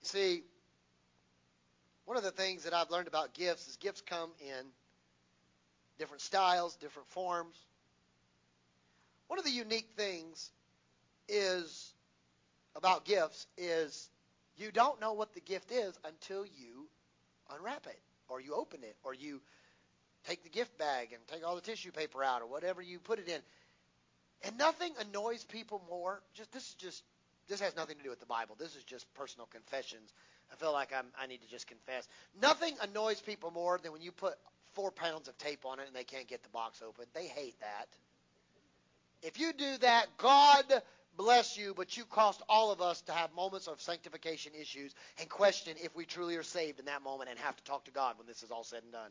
You 0.03 0.09
see, 0.09 0.43
one 2.07 2.17
of 2.17 2.25
the 2.25 2.33
things 2.33 2.65
that 2.65 2.75
I've 2.75 2.91
learned 2.91 3.07
about 3.07 3.35
gifts 3.35 3.69
is 3.69 3.77
gifts 3.77 4.01
come 4.01 4.31
in 4.41 4.67
different 5.99 6.23
styles, 6.23 6.75
different 6.77 7.09
forms. 7.11 7.57
One 9.29 9.39
of 9.39 9.45
the 9.45 9.53
unique 9.53 9.91
things 9.97 10.51
is 11.29 11.93
about 12.75 13.05
gifts 13.05 13.47
is 13.57 14.11
you 14.57 14.73
don't 14.73 15.01
know 15.01 15.13
what 15.13 15.35
the 15.35 15.41
gift 15.41 15.71
is 15.71 15.97
until 16.05 16.45
you 16.45 16.80
unwrap 17.57 17.87
it 17.87 18.01
or 18.29 18.41
you 18.41 18.55
open 18.55 18.83
it 18.83 18.97
or 19.05 19.15
you 19.15 19.41
take 20.29 20.43
the 20.43 20.51
gift 20.51 20.77
bag 20.79 21.13
and 21.13 21.21
take 21.29 21.47
all 21.47 21.55
the 21.55 21.61
tissue 21.61 21.93
paper 21.93 22.23
out 22.23 22.43
or 22.43 22.47
whatever 22.47 22.83
you 22.83 22.99
put 22.99 23.19
it 23.19 23.29
in. 23.29 23.41
And 24.45 24.57
nothing 24.59 24.93
annoys 25.01 25.45
people 25.45 25.83
more. 25.89 26.23
Just 26.35 26.53
this 26.53 26.69
is 26.69 26.75
just 26.75 27.03
this 27.49 27.61
has 27.61 27.75
nothing 27.77 27.97
to 27.97 28.03
do 28.03 28.11
with 28.11 28.21
the 28.21 28.27
Bible. 28.27 28.57
This 28.59 28.77
is 28.77 28.85
just 28.85 29.13
personal 29.15 29.47
confessions. 29.47 30.13
I 30.53 30.57
feel 30.57 30.73
like 30.73 30.93
I'm, 30.97 31.07
I 31.21 31.27
need 31.27 31.43
to 31.43 31.49
just 31.49 31.67
confess. 31.67 32.09
Nothing 32.41 32.75
annoys 32.83 33.21
people 33.21 33.51
more 33.51 33.79
than 33.83 33.93
when 33.93 34.03
you 34.03 34.13
put 34.13 34.35
four 34.73 34.91
pounds 34.91 35.29
of 35.29 35.37
tape 35.39 35.67
on 35.67 35.81
it 35.81 35.87
and 35.87 35.95
they 35.95 36.05
can't 36.05 36.29
get 36.29 36.43
the 36.43 36.49
box 36.51 36.81
open. 36.87 37.05
They 37.13 37.27
hate 37.27 37.59
that. 37.61 37.89
If 39.23 39.39
you 39.39 39.53
do 39.53 39.79
that, 39.79 40.07
God 40.17 40.65
bless 41.21 41.59
you, 41.59 41.75
but 41.77 41.99
you 41.99 42.05
cost 42.07 42.41
all 42.49 42.73
of 42.73 42.81
us 42.81 43.03
to 43.03 43.13
have 43.13 43.35
moments 43.35 43.67
of 43.67 43.79
sanctification 43.79 44.53
issues 44.59 44.95
and 45.21 45.29
question 45.29 45.75
if 45.83 45.95
we 45.95 46.07
truly 46.07 46.35
are 46.37 46.43
saved 46.43 46.79
in 46.79 46.87
that 46.87 47.03
moment 47.03 47.29
and 47.29 47.39
have 47.39 47.55
to 47.57 47.65
talk 47.65 47.85
to 47.85 47.91
God 47.91 48.17
when 48.17 48.27
this 48.27 48.43
is 48.43 48.51
all 48.51 48.65
said 48.65 48.83
and 48.83 48.93
done. 48.93 49.11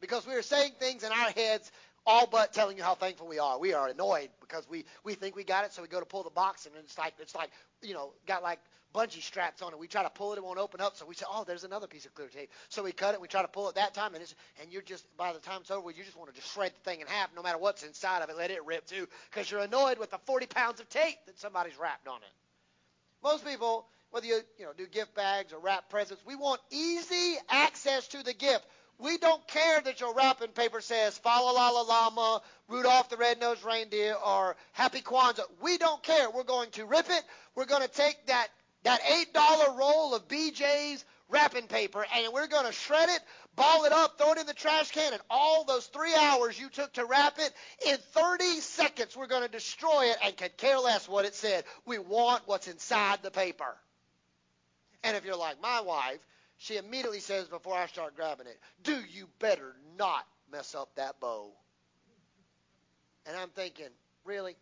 Because 0.00 0.26
we 0.26 0.34
are 0.34 0.42
saying 0.42 0.72
things 0.80 1.04
in 1.04 1.12
our 1.12 1.30
heads 1.30 1.70
all 2.10 2.26
but 2.26 2.52
telling 2.52 2.76
you 2.76 2.82
how 2.82 2.94
thankful 2.96 3.28
we 3.28 3.38
are. 3.38 3.58
We 3.58 3.72
are 3.72 3.88
annoyed 3.88 4.30
because 4.40 4.68
we, 4.68 4.84
we 5.04 5.14
think 5.14 5.36
we 5.36 5.44
got 5.44 5.64
it, 5.64 5.72
so 5.72 5.80
we 5.80 5.88
go 5.88 6.00
to 6.00 6.06
pull 6.06 6.24
the 6.24 6.30
box 6.30 6.66
and 6.66 6.74
it's 6.76 6.98
like 6.98 7.14
it's 7.20 7.36
like 7.36 7.50
you 7.82 7.94
know 7.94 8.12
got 8.26 8.42
like 8.42 8.58
bungee 8.92 9.22
straps 9.22 9.62
on 9.62 9.72
it. 9.72 9.78
We 9.78 9.86
try 9.86 10.02
to 10.02 10.10
pull 10.10 10.32
it, 10.32 10.38
it 10.38 10.44
won't 10.44 10.58
open 10.58 10.80
up. 10.80 10.96
So 10.96 11.06
we 11.06 11.14
say, 11.14 11.24
oh, 11.32 11.44
there's 11.46 11.62
another 11.62 11.86
piece 11.86 12.06
of 12.06 12.14
clear 12.14 12.26
tape. 12.26 12.50
So 12.68 12.82
we 12.82 12.90
cut 12.90 13.14
it. 13.14 13.20
We 13.20 13.28
try 13.28 13.42
to 13.42 13.48
pull 13.48 13.68
it 13.68 13.76
that 13.76 13.94
time, 13.94 14.14
and 14.14 14.22
it's 14.22 14.34
and 14.60 14.72
you're 14.72 14.82
just 14.82 15.06
by 15.16 15.32
the 15.32 15.38
time 15.38 15.60
it's 15.60 15.70
over, 15.70 15.90
you 15.90 16.02
just 16.02 16.16
want 16.16 16.30
to 16.34 16.36
just 16.36 16.52
shred 16.52 16.72
the 16.74 16.90
thing 16.90 17.00
in 17.00 17.06
half, 17.06 17.30
no 17.36 17.42
matter 17.42 17.58
what's 17.58 17.84
inside 17.84 18.22
of 18.22 18.28
it. 18.30 18.36
Let 18.36 18.50
it 18.50 18.64
rip 18.66 18.86
too, 18.86 19.06
because 19.30 19.48
you're 19.50 19.60
annoyed 19.60 19.98
with 19.98 20.10
the 20.10 20.18
40 20.26 20.46
pounds 20.46 20.80
of 20.80 20.88
tape 20.88 21.18
that 21.26 21.38
somebody's 21.38 21.78
wrapped 21.78 22.08
on 22.08 22.18
it. 22.18 22.34
Most 23.22 23.46
people, 23.46 23.86
whether 24.10 24.26
you 24.26 24.40
you 24.58 24.64
know 24.64 24.72
do 24.76 24.86
gift 24.86 25.14
bags 25.14 25.52
or 25.52 25.60
wrap 25.60 25.88
presents, 25.90 26.24
we 26.26 26.34
want 26.34 26.60
easy 26.72 27.36
access 27.48 28.08
to 28.08 28.24
the 28.24 28.34
gift. 28.34 28.66
We 29.02 29.18
don't 29.18 29.46
care 29.46 29.80
that 29.80 30.00
your 30.00 30.14
wrapping 30.14 30.48
paper 30.48 30.80
says 30.80 31.18
Fa 31.18 31.28
la 31.28 31.50
la 31.50 31.80
Llama, 31.80 32.42
Rudolph 32.68 33.08
the 33.08 33.16
Red-Nosed 33.16 33.64
Reindeer, 33.64 34.14
or 34.14 34.56
Happy 34.72 35.00
Kwanzaa. 35.00 35.44
We 35.60 35.78
don't 35.78 36.02
care. 36.02 36.30
We're 36.30 36.44
going 36.44 36.70
to 36.72 36.84
rip 36.84 37.08
it. 37.08 37.22
We're 37.54 37.66
going 37.66 37.82
to 37.82 37.88
take 37.88 38.26
that 38.26 38.48
that 38.82 39.00
$8 39.34 39.76
roll 39.76 40.14
of 40.14 40.26
BJ's 40.28 41.04
wrapping 41.28 41.66
paper, 41.66 42.04
and 42.14 42.32
we're 42.32 42.46
going 42.46 42.66
to 42.66 42.72
shred 42.72 43.08
it, 43.08 43.20
ball 43.54 43.84
it 43.84 43.92
up, 43.92 44.18
throw 44.18 44.32
it 44.32 44.38
in 44.38 44.46
the 44.46 44.54
trash 44.54 44.90
can, 44.90 45.12
and 45.12 45.22
all 45.30 45.64
those 45.64 45.86
three 45.86 46.14
hours 46.14 46.58
you 46.58 46.68
took 46.68 46.92
to 46.94 47.04
wrap 47.04 47.38
it, 47.38 47.52
in 47.86 47.96
30 48.12 48.60
seconds 48.60 49.16
we're 49.16 49.26
going 49.26 49.42
to 49.42 49.48
destroy 49.48 50.06
it 50.06 50.16
and 50.24 50.36
could 50.36 50.56
care 50.56 50.78
less 50.78 51.08
what 51.08 51.24
it 51.24 51.34
said. 51.34 51.64
We 51.84 51.98
want 51.98 52.42
what's 52.46 52.68
inside 52.68 53.22
the 53.22 53.30
paper. 53.30 53.76
And 55.04 55.16
if 55.16 55.24
you're 55.24 55.36
like 55.36 55.60
my 55.62 55.80
wife, 55.82 56.18
she 56.60 56.76
immediately 56.76 57.20
says 57.20 57.48
before 57.48 57.74
I 57.74 57.86
start 57.86 58.14
grabbing 58.14 58.46
it, 58.46 58.58
do 58.84 58.92
you 58.92 59.26
better 59.38 59.74
not 59.98 60.26
mess 60.52 60.74
up 60.74 60.94
that 60.96 61.18
bow. 61.18 61.50
And 63.26 63.34
I'm 63.34 63.48
thinking, 63.48 63.86
really? 64.24 64.56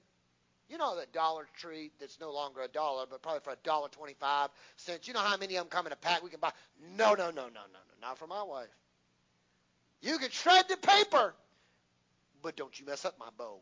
You 0.68 0.78
know 0.78 0.96
that 0.96 1.12
Dollar 1.12 1.46
Tree 1.57 1.90
that's 1.99 2.20
no 2.20 2.32
longer 2.32 2.61
a 2.61 2.68
dollar, 2.68 3.07
but 3.11 3.20
probably 3.20 3.40
for 3.40 3.53
a 3.53 3.57
dollar 3.64 3.88
twenty-five 3.88 4.51
cents. 4.76 5.09
You 5.09 5.14
know 5.14 5.20
how 5.20 5.36
many 5.36 5.57
of 5.57 5.64
them 5.64 5.70
come 5.70 5.86
in 5.86 5.92
a 5.92 5.96
pack 5.96 6.22
we 6.22 6.30
can 6.30 6.40
buy? 6.40 6.53
No, 6.96 7.14
no, 7.14 7.30
no, 7.30 7.30
no, 7.30 7.49
no, 7.49 7.49
no, 7.49 7.80
not 8.01 8.18
for 8.18 8.28
my 8.28 8.42
wife. 8.44 8.68
You 10.01 10.18
can 10.18 10.30
shred 10.30 10.66
the 10.68 10.76
paper, 10.76 11.34
but 12.42 12.55
don't 12.55 12.78
you 12.78 12.86
mess 12.86 13.05
up 13.05 13.18
my 13.18 13.30
bow. 13.36 13.59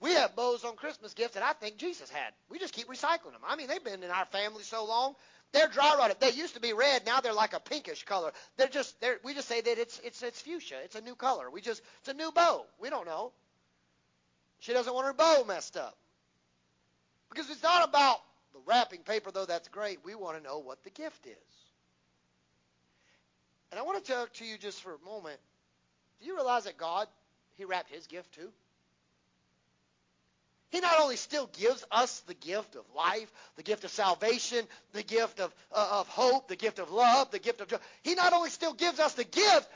We 0.00 0.12
have 0.14 0.34
bows 0.34 0.64
on 0.64 0.74
Christmas 0.74 1.14
gifts 1.14 1.34
that 1.34 1.44
I 1.44 1.52
think 1.52 1.76
Jesus 1.76 2.10
had. 2.10 2.32
We 2.50 2.58
just 2.58 2.74
keep 2.74 2.88
recycling 2.88 3.32
them. 3.32 3.42
I 3.46 3.54
mean, 3.54 3.68
they've 3.68 3.84
been 3.84 4.02
in 4.02 4.10
our 4.10 4.24
family 4.24 4.64
so 4.64 4.84
long. 4.84 5.14
They're 5.52 5.68
dry 5.68 5.94
rotted. 5.98 6.18
They 6.20 6.30
used 6.30 6.54
to 6.54 6.60
be 6.60 6.72
red. 6.72 7.04
Now 7.04 7.20
they're 7.20 7.34
like 7.34 7.52
a 7.52 7.60
pinkish 7.60 8.04
color. 8.04 8.32
They're 8.56 8.68
just. 8.68 9.00
They're, 9.00 9.18
we 9.22 9.34
just 9.34 9.48
say 9.48 9.60
that 9.60 9.78
it's 9.78 10.00
it's 10.02 10.22
it's 10.22 10.40
fuchsia. 10.40 10.76
It's 10.84 10.96
a 10.96 11.00
new 11.00 11.14
color. 11.14 11.50
We 11.50 11.60
just. 11.60 11.82
It's 12.00 12.08
a 12.08 12.14
new 12.14 12.32
bow. 12.32 12.64
We 12.80 12.90
don't 12.90 13.06
know. 13.06 13.32
She 14.60 14.72
doesn't 14.72 14.94
want 14.94 15.06
her 15.06 15.12
bow 15.12 15.44
messed 15.46 15.76
up. 15.76 15.96
Because 17.28 17.50
it's 17.50 17.62
not 17.62 17.88
about 17.88 18.18
the 18.52 18.60
wrapping 18.66 19.00
paper, 19.00 19.30
though 19.30 19.46
that's 19.46 19.68
great. 19.68 19.98
We 20.04 20.14
want 20.14 20.36
to 20.36 20.42
know 20.42 20.58
what 20.58 20.84
the 20.84 20.90
gift 20.90 21.26
is. 21.26 21.32
And 23.70 23.80
I 23.80 23.82
want 23.82 24.04
to 24.04 24.12
talk 24.12 24.32
to 24.34 24.44
you 24.44 24.58
just 24.58 24.82
for 24.82 24.94
a 24.94 25.04
moment. 25.04 25.38
Do 26.20 26.26
you 26.26 26.36
realize 26.36 26.64
that 26.64 26.76
God, 26.76 27.08
He 27.56 27.64
wrapped 27.64 27.90
His 27.90 28.06
gift 28.06 28.34
too? 28.34 28.52
He 30.72 30.80
not 30.80 30.98
only 31.00 31.16
still 31.16 31.50
gives 31.58 31.84
us 31.90 32.20
the 32.20 32.32
gift 32.32 32.76
of 32.76 32.84
life, 32.96 33.30
the 33.56 33.62
gift 33.62 33.84
of 33.84 33.90
salvation, 33.90 34.66
the 34.94 35.02
gift 35.02 35.38
of, 35.38 35.54
uh, 35.70 35.98
of 36.00 36.08
hope, 36.08 36.48
the 36.48 36.56
gift 36.56 36.78
of 36.78 36.90
love, 36.90 37.30
the 37.30 37.38
gift 37.38 37.60
of 37.60 37.68
joy. 37.68 37.76
He 38.02 38.14
not 38.14 38.32
only 38.32 38.48
still 38.48 38.72
gives 38.72 38.98
us 38.98 39.12
the 39.12 39.24
gift, 39.24 39.68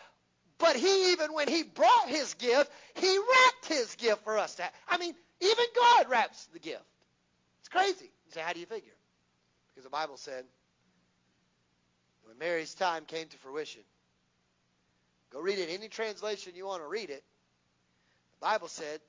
but 0.56 0.74
he, 0.74 1.12
even 1.12 1.34
when 1.34 1.48
he 1.48 1.64
brought 1.64 2.08
his 2.08 2.32
gift, 2.34 2.72
he 2.94 3.18
wrapped 3.18 3.66
his 3.66 3.94
gift 3.96 4.24
for 4.24 4.38
us. 4.38 4.54
To 4.54 4.62
have. 4.62 4.72
I 4.88 4.96
mean, 4.96 5.14
even 5.42 5.64
God 5.76 6.08
wraps 6.08 6.46
the 6.54 6.58
gift. 6.58 6.82
It's 7.60 7.68
crazy. 7.68 8.06
You 8.06 8.32
say, 8.32 8.40
how 8.40 8.54
do 8.54 8.60
you 8.60 8.66
figure? 8.66 8.94
Because 9.74 9.84
the 9.84 9.90
Bible 9.90 10.16
said, 10.16 10.46
when 12.24 12.38
Mary's 12.38 12.74
time 12.74 13.04
came 13.04 13.28
to 13.28 13.36
fruition, 13.36 13.82
go 15.30 15.42
read 15.42 15.58
it 15.58 15.68
any 15.68 15.88
translation 15.88 16.54
you 16.56 16.64
want 16.64 16.80
to 16.80 16.88
read 16.88 17.10
it. 17.10 17.22
The 18.40 18.46
Bible 18.46 18.68
said 18.68 19.00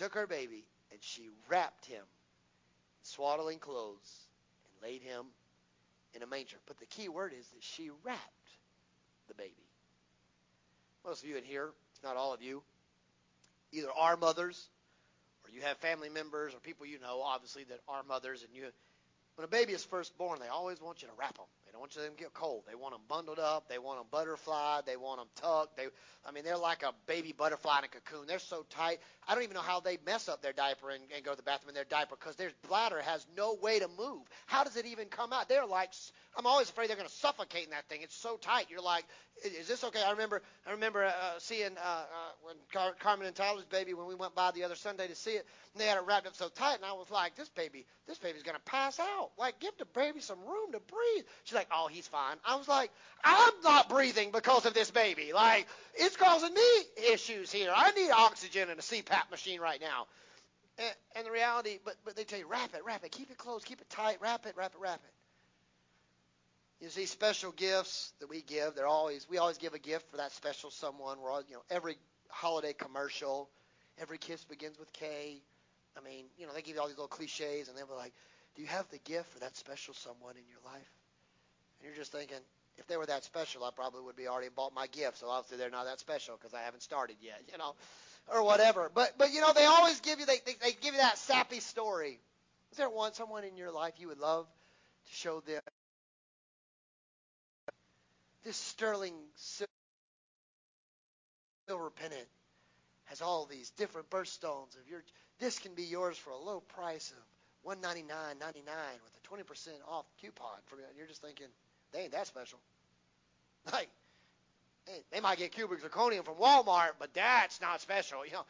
took 0.00 0.14
her 0.14 0.26
baby 0.26 0.64
and 0.90 1.02
she 1.02 1.28
wrapped 1.50 1.84
him 1.84 1.98
in 1.98 3.02
swaddling 3.02 3.58
clothes 3.58 4.26
and 4.64 4.90
laid 4.90 5.02
him 5.02 5.26
in 6.14 6.22
a 6.22 6.26
manger. 6.26 6.56
But 6.66 6.78
the 6.78 6.86
key 6.86 7.10
word 7.10 7.32
is 7.38 7.46
that 7.48 7.62
she 7.62 7.90
wrapped 8.02 8.50
the 9.28 9.34
baby. 9.34 9.52
Most 11.04 11.22
of 11.22 11.28
you 11.28 11.36
in 11.36 11.44
here, 11.44 11.68
it's 11.92 12.02
not 12.02 12.16
all 12.16 12.32
of 12.32 12.40
you, 12.40 12.62
either 13.72 13.88
are 13.94 14.16
mothers 14.16 14.68
or 15.44 15.50
you 15.50 15.60
have 15.60 15.76
family 15.78 16.08
members 16.08 16.54
or 16.54 16.60
people 16.60 16.86
you 16.86 16.98
know, 16.98 17.20
obviously, 17.22 17.64
that 17.64 17.80
are 17.86 18.02
mothers, 18.02 18.42
and 18.42 18.54
you, 18.54 18.64
when 19.36 19.44
a 19.44 19.48
baby 19.48 19.74
is 19.74 19.84
first 19.84 20.16
born, 20.16 20.38
they 20.40 20.48
always 20.48 20.80
want 20.80 21.02
you 21.02 21.08
to 21.08 21.14
wrap 21.18 21.36
them. 21.36 21.46
They 21.70 21.74
don't 21.74 21.82
want 21.82 21.94
you 21.94 22.02
to 22.02 22.10
get 22.16 22.34
cold. 22.34 22.64
They 22.66 22.74
want 22.74 22.94
them 22.94 23.02
bundled 23.06 23.38
up. 23.38 23.68
They 23.68 23.78
want 23.78 24.00
them 24.00 24.06
butterfly. 24.10 24.80
They 24.86 24.96
want 24.96 25.20
them 25.20 25.28
tucked. 25.36 25.76
They, 25.76 25.86
I 26.26 26.32
mean, 26.32 26.42
they're 26.42 26.58
like 26.58 26.82
a 26.82 26.92
baby 27.06 27.32
butterfly 27.32 27.78
in 27.78 27.84
a 27.84 27.88
cocoon. 27.88 28.26
They're 28.26 28.40
so 28.40 28.66
tight. 28.70 28.98
I 29.28 29.34
don't 29.34 29.44
even 29.44 29.54
know 29.54 29.60
how 29.60 29.78
they 29.78 29.96
mess 30.04 30.28
up 30.28 30.42
their 30.42 30.52
diaper 30.52 30.90
and, 30.90 31.04
and 31.14 31.24
go 31.24 31.30
to 31.30 31.36
the 31.36 31.44
bathroom 31.44 31.68
in 31.68 31.76
their 31.76 31.84
diaper 31.84 32.16
because 32.18 32.34
their 32.34 32.50
bladder 32.66 33.00
has 33.00 33.24
no 33.36 33.54
way 33.54 33.78
to 33.78 33.86
move. 33.96 34.22
How 34.46 34.64
does 34.64 34.76
it 34.76 34.84
even 34.84 35.06
come 35.06 35.32
out? 35.32 35.48
They're 35.48 35.64
like, 35.64 35.92
I'm 36.36 36.46
always 36.46 36.70
afraid 36.70 36.88
they're 36.88 36.96
going 36.96 37.08
to 37.08 37.14
suffocate 37.14 37.64
in 37.64 37.70
that 37.70 37.86
thing. 37.88 38.00
It's 38.02 38.14
so 38.16 38.36
tight. 38.36 38.66
You're 38.70 38.80
like, 38.80 39.04
is 39.44 39.66
this 39.66 39.82
okay? 39.84 40.02
I 40.02 40.12
remember, 40.12 40.42
I 40.66 40.72
remember 40.72 41.04
uh, 41.04 41.12
seeing 41.38 41.76
uh, 41.76 41.88
uh, 41.88 42.04
when 42.42 42.54
Car- 42.72 42.94
Carmen 43.00 43.26
and 43.26 43.34
Tyler's 43.34 43.64
baby 43.64 43.94
when 43.94 44.06
we 44.06 44.14
went 44.14 44.34
by 44.34 44.50
the 44.52 44.64
other 44.64 44.76
Sunday 44.76 45.08
to 45.08 45.14
see 45.14 45.32
it. 45.32 45.46
And 45.74 45.80
they 45.80 45.86
had 45.86 45.98
it 45.98 46.04
wrapped 46.06 46.26
up 46.26 46.36
so 46.36 46.48
tight, 46.48 46.76
and 46.76 46.84
I 46.84 46.92
was 46.92 47.10
like, 47.10 47.34
this 47.36 47.48
baby, 47.48 47.84
this 48.06 48.18
baby's 48.18 48.42
going 48.42 48.56
to 48.56 48.62
pass 48.62 49.00
out. 49.00 49.30
Like, 49.38 49.58
give 49.60 49.72
the 49.78 49.86
baby 49.86 50.20
some 50.20 50.38
room 50.40 50.72
to 50.72 50.80
breathe. 50.80 51.24
She's 51.44 51.54
like, 51.54 51.68
oh, 51.72 51.88
he's 51.90 52.06
fine. 52.06 52.36
I 52.44 52.56
was 52.56 52.68
like, 52.68 52.90
I'm 53.24 53.52
not 53.64 53.88
breathing 53.88 54.30
because 54.32 54.66
of 54.66 54.74
this 54.74 54.90
baby. 54.90 55.32
Like, 55.34 55.66
it's 55.94 56.16
causing 56.16 56.54
me 56.54 57.12
issues 57.12 57.50
here. 57.50 57.72
I 57.74 57.90
need 57.92 58.10
oxygen 58.10 58.70
and 58.70 58.78
a 58.78 58.82
CPAP 58.82 59.30
machine 59.30 59.60
right 59.60 59.80
now. 59.80 60.06
And, 60.78 60.94
and 61.16 61.26
the 61.26 61.30
reality, 61.32 61.78
but 61.84 61.96
but 62.04 62.16
they 62.16 62.24
tell 62.24 62.38
you, 62.38 62.46
wrap 62.48 62.74
it, 62.74 62.82
wrap 62.86 63.04
it, 63.04 63.10
keep 63.12 63.30
it 63.30 63.36
close, 63.38 63.64
keep 63.64 63.80
it 63.80 63.90
tight, 63.90 64.18
wrap 64.20 64.46
it, 64.46 64.54
wrap 64.56 64.74
it, 64.74 64.80
wrap 64.80 65.00
it. 65.04 65.10
You 66.80 66.88
see, 66.88 67.04
special 67.06 67.52
gifts 67.52 68.12
that 68.20 68.30
we 68.30 68.40
give, 68.40 68.74
they're 68.74 68.86
always 68.86 69.28
we 69.28 69.38
always 69.38 69.58
give 69.58 69.74
a 69.74 69.78
gift 69.78 70.10
for 70.10 70.16
that 70.16 70.32
special 70.32 70.70
someone. 70.70 71.20
We're 71.20 71.30
all, 71.30 71.42
you 71.46 71.54
know, 71.54 71.62
every 71.70 71.96
holiday 72.30 72.72
commercial, 72.72 73.50
every 73.98 74.16
kiss 74.16 74.42
begins 74.44 74.78
with 74.78 74.90
Kay. 74.94 75.42
I 75.96 76.00
mean, 76.02 76.24
you 76.38 76.46
know, 76.46 76.54
they 76.54 76.62
give 76.62 76.76
you 76.76 76.80
all 76.80 76.88
these 76.88 76.96
little 76.96 77.08
cliches, 77.08 77.68
and 77.68 77.76
they'll 77.76 77.86
be 77.86 77.92
like, 77.92 78.14
"Do 78.56 78.62
you 78.62 78.68
have 78.68 78.88
the 78.90 78.98
gift 78.98 79.28
for 79.32 79.40
that 79.40 79.56
special 79.56 79.92
someone 79.92 80.36
in 80.36 80.44
your 80.48 80.60
life?" 80.64 80.90
And 81.80 81.88
you're 81.88 81.96
just 81.96 82.12
thinking, 82.12 82.38
if 82.78 82.86
they 82.86 82.96
were 82.96 83.06
that 83.06 83.24
special, 83.24 83.64
I 83.64 83.70
probably 83.76 84.00
would 84.02 84.16
be 84.16 84.26
already 84.26 84.48
bought 84.48 84.74
my 84.74 84.86
gift. 84.86 85.18
So 85.18 85.28
obviously 85.28 85.58
they're 85.58 85.70
not 85.70 85.84
that 85.84 86.00
special 86.00 86.38
because 86.40 86.54
I 86.54 86.62
haven't 86.62 86.82
started 86.82 87.16
yet, 87.20 87.42
you 87.52 87.58
know, 87.58 87.74
or 88.32 88.42
whatever. 88.42 88.90
But 88.94 89.18
but 89.18 89.32
you 89.32 89.42
know, 89.42 89.52
they 89.52 89.66
always 89.66 90.00
give 90.00 90.18
you 90.18 90.24
they, 90.24 90.38
they 90.46 90.54
they 90.62 90.72
give 90.72 90.94
you 90.94 91.00
that 91.00 91.18
sappy 91.18 91.60
story. 91.60 92.18
Is 92.72 92.78
there 92.78 92.88
one 92.88 93.12
someone 93.12 93.44
in 93.44 93.58
your 93.58 93.70
life 93.70 93.94
you 93.98 94.08
would 94.08 94.18
love 94.20 94.46
to 95.08 95.12
show 95.14 95.40
them 95.40 95.60
this 98.44 98.56
sterling 98.56 99.14
silver 101.68 101.90
pennant 101.96 102.28
has 103.06 103.20
all 103.22 103.46
these 103.46 103.70
different 103.70 104.10
birthstones 104.10 104.76
of 104.80 104.88
your 104.88 105.02
this 105.38 105.58
can 105.58 105.74
be 105.74 105.84
yours 105.84 106.16
for 106.18 106.30
a 106.30 106.36
low 106.38 106.60
price 106.60 107.12
of 107.12 107.70
199.99 107.70 107.80
with 108.44 109.44
a 109.44 109.52
20% 109.52 109.68
off 109.88 110.06
coupon 110.20 110.58
for 110.66 110.76
and 110.76 110.96
you're 110.96 111.06
just 111.06 111.22
thinking 111.22 111.46
they 111.92 112.00
ain't 112.00 112.12
that 112.12 112.26
special. 112.26 112.58
Like 113.72 113.90
they 115.12 115.20
might 115.20 115.38
get 115.38 115.52
cubic 115.52 115.82
zirconium 115.82 116.24
from 116.24 116.34
Walmart 116.36 116.92
but 116.98 117.12
that's 117.14 117.60
not 117.60 117.80
special 117.80 118.24
you 118.24 118.32
know. 118.32 118.44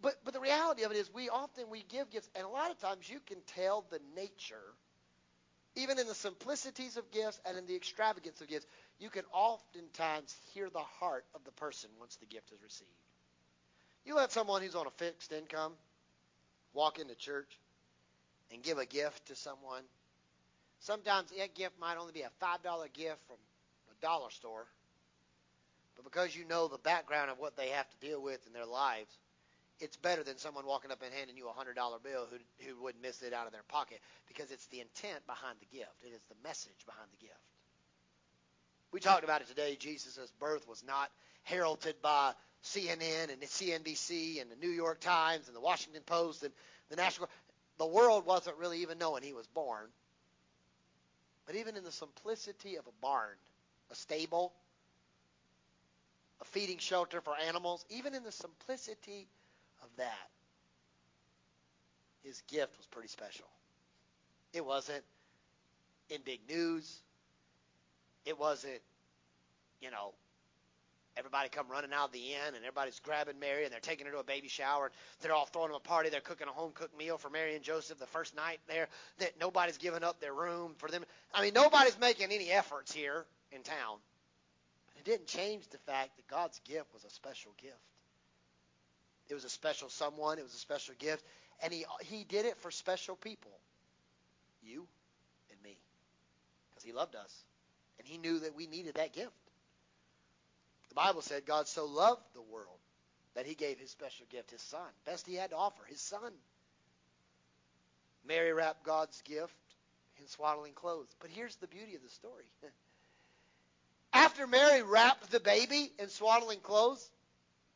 But 0.00 0.16
but 0.24 0.34
the 0.34 0.40
reality 0.40 0.84
of 0.84 0.92
it 0.92 0.96
is 0.96 1.12
we 1.12 1.28
often 1.28 1.64
we 1.70 1.84
give 1.88 2.10
gifts 2.10 2.28
and 2.36 2.44
a 2.44 2.48
lot 2.48 2.70
of 2.70 2.78
times 2.78 3.08
you 3.08 3.20
can 3.26 3.38
tell 3.46 3.84
the 3.90 4.00
nature 4.14 4.74
even 5.76 5.98
in 5.98 6.06
the 6.06 6.14
simplicities 6.14 6.96
of 6.96 7.10
gifts 7.10 7.40
and 7.46 7.58
in 7.58 7.66
the 7.66 7.74
extravagance 7.74 8.40
of 8.40 8.48
gifts 8.48 8.66
you 8.98 9.10
can 9.10 9.24
oftentimes 9.32 10.36
hear 10.52 10.70
the 10.70 10.78
heart 10.78 11.24
of 11.34 11.44
the 11.44 11.52
person 11.52 11.90
once 11.98 12.16
the 12.16 12.26
gift 12.26 12.52
is 12.52 12.62
received. 12.62 12.90
You 14.04 14.14
let 14.14 14.32
someone 14.32 14.62
who's 14.62 14.74
on 14.74 14.86
a 14.86 14.90
fixed 14.90 15.32
income 15.32 15.72
walk 16.74 16.98
into 16.98 17.14
church 17.14 17.58
and 18.52 18.62
give 18.62 18.78
a 18.78 18.86
gift 18.86 19.26
to 19.26 19.36
someone. 19.36 19.82
Sometimes 20.80 21.30
that 21.30 21.54
gift 21.54 21.78
might 21.80 21.96
only 21.96 22.12
be 22.12 22.22
a 22.22 22.30
$5 22.44 22.92
gift 22.92 23.26
from 23.26 23.36
a 23.90 24.02
dollar 24.02 24.30
store. 24.30 24.66
But 25.96 26.04
because 26.04 26.36
you 26.36 26.44
know 26.44 26.68
the 26.68 26.78
background 26.78 27.30
of 27.30 27.38
what 27.38 27.56
they 27.56 27.68
have 27.68 27.88
to 27.88 28.06
deal 28.06 28.20
with 28.20 28.46
in 28.46 28.52
their 28.52 28.66
lives, 28.66 29.16
it's 29.80 29.96
better 29.96 30.22
than 30.22 30.38
someone 30.38 30.66
walking 30.66 30.90
up 30.90 31.02
and 31.02 31.12
handing 31.12 31.36
you 31.36 31.48
a 31.48 31.52
$100 31.52 31.74
bill 32.02 32.26
who, 32.30 32.66
who 32.66 32.82
wouldn't 32.82 33.02
miss 33.02 33.22
it 33.22 33.32
out 33.32 33.46
of 33.46 33.52
their 33.52 33.64
pocket 33.68 34.00
because 34.28 34.50
it's 34.50 34.66
the 34.66 34.80
intent 34.80 35.26
behind 35.26 35.56
the 35.60 35.76
gift. 35.76 35.92
It 36.02 36.14
is 36.14 36.22
the 36.28 36.36
message 36.42 36.86
behind 36.86 37.08
the 37.12 37.26
gift. 37.26 37.40
We 38.92 39.00
talked 39.00 39.24
about 39.24 39.40
it 39.40 39.48
today. 39.48 39.76
Jesus' 39.78 40.32
birth 40.38 40.68
was 40.68 40.84
not 40.86 41.10
heralded 41.42 41.96
by 42.00 42.32
CNN 42.62 43.32
and 43.32 43.42
CNBC 43.42 44.40
and 44.40 44.50
the 44.50 44.56
New 44.56 44.70
York 44.70 45.00
Times 45.00 45.48
and 45.48 45.56
the 45.56 45.60
Washington 45.60 46.02
Post 46.06 46.44
and 46.44 46.52
the 46.88 46.96
National. 46.96 47.28
The 47.78 47.86
world 47.86 48.24
wasn't 48.24 48.56
really 48.56 48.82
even 48.82 48.98
knowing 48.98 49.22
he 49.22 49.32
was 49.32 49.46
born. 49.48 49.88
But 51.46 51.56
even 51.56 51.76
in 51.76 51.84
the 51.84 51.92
simplicity 51.92 52.76
of 52.76 52.86
a 52.86 53.02
barn, 53.02 53.36
a 53.90 53.94
stable, 53.94 54.52
a 56.40 56.44
feeding 56.44 56.78
shelter 56.78 57.20
for 57.20 57.34
animals, 57.48 57.84
even 57.90 58.14
in 58.14 58.22
the 58.22 58.32
simplicity 58.32 59.26
that, 59.96 60.30
his 62.22 62.42
gift 62.48 62.76
was 62.76 62.86
pretty 62.86 63.08
special. 63.08 63.46
It 64.52 64.64
wasn't 64.64 65.02
in 66.10 66.20
big 66.24 66.40
news. 66.48 67.00
It 68.24 68.38
wasn't, 68.38 68.80
you 69.80 69.90
know, 69.90 70.14
everybody 71.16 71.48
come 71.48 71.66
running 71.68 71.92
out 71.92 72.06
of 72.06 72.12
the 72.12 72.32
inn 72.32 72.54
and 72.54 72.56
everybody's 72.56 72.98
grabbing 73.00 73.38
Mary 73.38 73.64
and 73.64 73.72
they're 73.72 73.80
taking 73.80 74.06
her 74.06 74.12
to 74.12 74.18
a 74.18 74.24
baby 74.24 74.48
shower. 74.48 74.90
They're 75.20 75.32
all 75.32 75.46
throwing 75.46 75.68
them 75.68 75.76
a 75.76 75.80
party. 75.80 76.08
They're 76.08 76.20
cooking 76.20 76.48
a 76.48 76.52
home 76.52 76.72
cooked 76.72 76.96
meal 76.96 77.18
for 77.18 77.30
Mary 77.30 77.54
and 77.54 77.62
Joseph 77.62 77.98
the 77.98 78.06
first 78.06 78.34
night 78.34 78.60
there. 78.68 78.88
That 79.18 79.32
nobody's 79.40 79.78
giving 79.78 80.02
up 80.02 80.20
their 80.20 80.34
room 80.34 80.74
for 80.78 80.88
them. 80.88 81.04
I 81.32 81.42
mean, 81.42 81.54
nobody's 81.54 81.98
making 81.98 82.32
any 82.32 82.50
efforts 82.50 82.92
here 82.92 83.24
in 83.52 83.62
town. 83.62 83.98
But 84.88 85.00
it 85.00 85.04
didn't 85.04 85.26
change 85.26 85.68
the 85.68 85.78
fact 85.78 86.16
that 86.16 86.26
God's 86.28 86.60
gift 86.64 86.92
was 86.92 87.04
a 87.04 87.10
special 87.10 87.52
gift. 87.60 87.74
It 89.28 89.34
was 89.34 89.44
a 89.44 89.50
special 89.50 89.88
someone. 89.88 90.38
It 90.38 90.44
was 90.44 90.54
a 90.54 90.58
special 90.58 90.94
gift, 90.98 91.24
and 91.62 91.72
he 91.72 91.84
he 92.02 92.24
did 92.24 92.46
it 92.46 92.56
for 92.58 92.70
special 92.70 93.16
people, 93.16 93.52
you 94.62 94.86
and 95.50 95.62
me, 95.62 95.76
because 96.70 96.84
he 96.84 96.92
loved 96.92 97.16
us. 97.16 97.44
And 97.98 98.06
he 98.06 98.18
knew 98.18 98.40
that 98.40 98.54
we 98.56 98.66
needed 98.66 98.96
that 98.96 99.12
gift. 99.12 99.32
The 100.88 100.94
Bible 100.94 101.22
said 101.22 101.46
God 101.46 101.68
so 101.68 101.86
loved 101.86 102.22
the 102.34 102.42
world 102.42 102.78
that 103.34 103.46
he 103.46 103.54
gave 103.54 103.78
his 103.78 103.90
special 103.90 104.26
gift, 104.30 104.50
his 104.50 104.60
son. 104.62 104.86
Best 105.04 105.26
he 105.26 105.34
had 105.34 105.50
to 105.50 105.56
offer, 105.56 105.82
his 105.88 106.00
son. 106.00 106.32
Mary 108.26 108.52
wrapped 108.52 108.84
God's 108.84 109.20
gift 109.22 109.54
in 110.18 110.26
swaddling 110.28 110.72
clothes. 110.72 111.14
But 111.20 111.30
here's 111.30 111.56
the 111.56 111.66
beauty 111.66 111.94
of 111.94 112.02
the 112.02 112.08
story. 112.08 112.44
After 114.12 114.46
Mary 114.46 114.82
wrapped 114.82 115.30
the 115.30 115.40
baby 115.40 115.90
in 115.98 116.08
swaddling 116.08 116.60
clothes, 116.60 117.10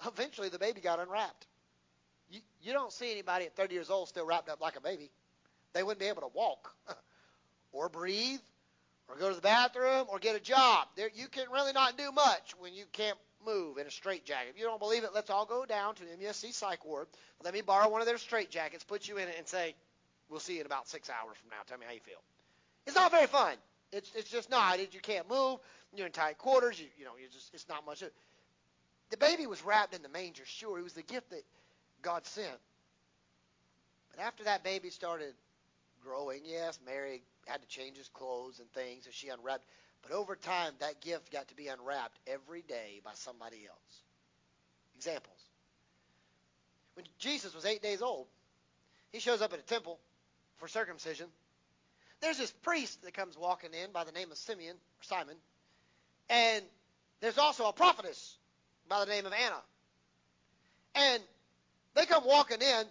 eventually 0.06 0.48
the 0.48 0.58
baby 0.58 0.80
got 0.80 1.00
unwrapped. 1.00 1.46
You, 2.30 2.40
you 2.62 2.72
don't 2.72 2.92
see 2.92 3.10
anybody 3.10 3.46
at 3.46 3.56
30 3.56 3.74
years 3.74 3.90
old 3.90 4.08
still 4.08 4.26
wrapped 4.26 4.48
up 4.48 4.60
like 4.60 4.76
a 4.76 4.80
baby. 4.80 5.10
They 5.72 5.82
wouldn't 5.82 6.00
be 6.00 6.06
able 6.06 6.22
to 6.22 6.30
walk 6.34 6.74
or 7.72 7.88
breathe 7.88 8.40
or 9.08 9.16
go 9.16 9.28
to 9.28 9.34
the 9.34 9.40
bathroom 9.40 10.06
or 10.08 10.18
get 10.18 10.36
a 10.36 10.40
job. 10.40 10.88
There, 10.96 11.08
you 11.14 11.28
can 11.28 11.50
really 11.52 11.72
not 11.72 11.96
do 11.96 12.12
much 12.12 12.54
when 12.58 12.74
you 12.74 12.84
can't 12.92 13.16
move 13.44 13.78
in 13.78 13.86
a 13.86 13.90
straitjacket. 13.90 14.50
If 14.54 14.58
you 14.58 14.64
don't 14.64 14.80
believe 14.80 15.04
it, 15.04 15.10
let's 15.14 15.30
all 15.30 15.46
go 15.46 15.64
down 15.64 15.94
to 15.96 16.02
the 16.04 16.24
MUSC 16.24 16.52
psych 16.52 16.84
ward. 16.84 17.06
Let 17.42 17.54
me 17.54 17.60
borrow 17.60 17.88
one 17.88 18.00
of 18.00 18.06
their 18.06 18.16
straitjackets, 18.16 18.86
put 18.86 19.08
you 19.08 19.16
in 19.16 19.28
it, 19.28 19.36
and 19.38 19.46
say, 19.46 19.74
"We'll 20.28 20.40
see 20.40 20.54
you 20.54 20.60
in 20.60 20.66
about 20.66 20.88
six 20.88 21.08
hours 21.08 21.36
from 21.38 21.50
now. 21.50 21.62
Tell 21.66 21.78
me 21.78 21.86
how 21.86 21.92
you 21.92 22.00
feel." 22.00 22.22
It's 22.86 22.96
not 22.96 23.10
very 23.10 23.26
fun. 23.26 23.56
It's 23.92 24.10
it's 24.14 24.30
just 24.30 24.50
not. 24.50 24.78
You 24.92 25.00
can't 25.00 25.28
move. 25.28 25.60
You're 25.94 26.06
in 26.06 26.12
tight 26.12 26.38
quarters. 26.38 26.80
You 26.80 26.86
you 26.98 27.04
know 27.04 27.12
you 27.20 27.28
just 27.28 27.54
it's 27.54 27.68
not 27.68 27.86
much. 27.86 28.02
The 29.10 29.16
baby 29.16 29.46
was 29.46 29.64
wrapped 29.64 29.94
in 29.94 30.02
the 30.02 30.08
manger. 30.08 30.44
Sure, 30.44 30.78
it 30.78 30.82
was 30.82 30.92
the 30.92 31.02
gift 31.02 31.30
that 31.30 31.44
God 32.02 32.26
sent. 32.26 32.58
But 34.10 34.20
after 34.20 34.44
that 34.44 34.64
baby 34.64 34.90
started 34.90 35.34
growing, 36.02 36.42
yes, 36.44 36.78
Mary 36.84 37.22
had 37.46 37.62
to 37.62 37.68
change 37.68 37.96
his 37.96 38.08
clothes 38.08 38.58
and 38.58 38.70
things, 38.72 39.06
and 39.06 39.14
she 39.14 39.28
unwrapped. 39.28 39.64
But 40.02 40.12
over 40.12 40.36
time, 40.36 40.72
that 40.80 41.00
gift 41.00 41.32
got 41.32 41.48
to 41.48 41.56
be 41.56 41.68
unwrapped 41.68 42.18
every 42.26 42.62
day 42.62 43.00
by 43.04 43.12
somebody 43.14 43.66
else. 43.68 44.02
Examples. 44.96 45.38
When 46.94 47.06
Jesus 47.18 47.54
was 47.54 47.64
eight 47.64 47.82
days 47.82 48.02
old, 48.02 48.26
he 49.12 49.20
shows 49.20 49.40
up 49.40 49.52
at 49.52 49.58
a 49.58 49.62
temple 49.62 49.98
for 50.58 50.68
circumcision. 50.68 51.26
There's 52.20 52.38
this 52.38 52.50
priest 52.50 53.02
that 53.02 53.14
comes 53.14 53.38
walking 53.38 53.70
in 53.72 53.92
by 53.92 54.04
the 54.04 54.12
name 54.12 54.30
of 54.32 54.36
Simeon 54.38 54.74
or 54.74 55.04
Simon, 55.04 55.36
and 56.28 56.64
there's 57.20 57.38
also 57.38 57.66
a 57.66 57.72
prophetess 57.72 58.37
by 58.88 59.04
the 59.04 59.10
name 59.10 59.26
of 59.26 59.32
Anna. 59.32 59.60
And 60.94 61.22
they 61.94 62.06
come 62.06 62.24
walking 62.24 62.60
in, 62.60 62.84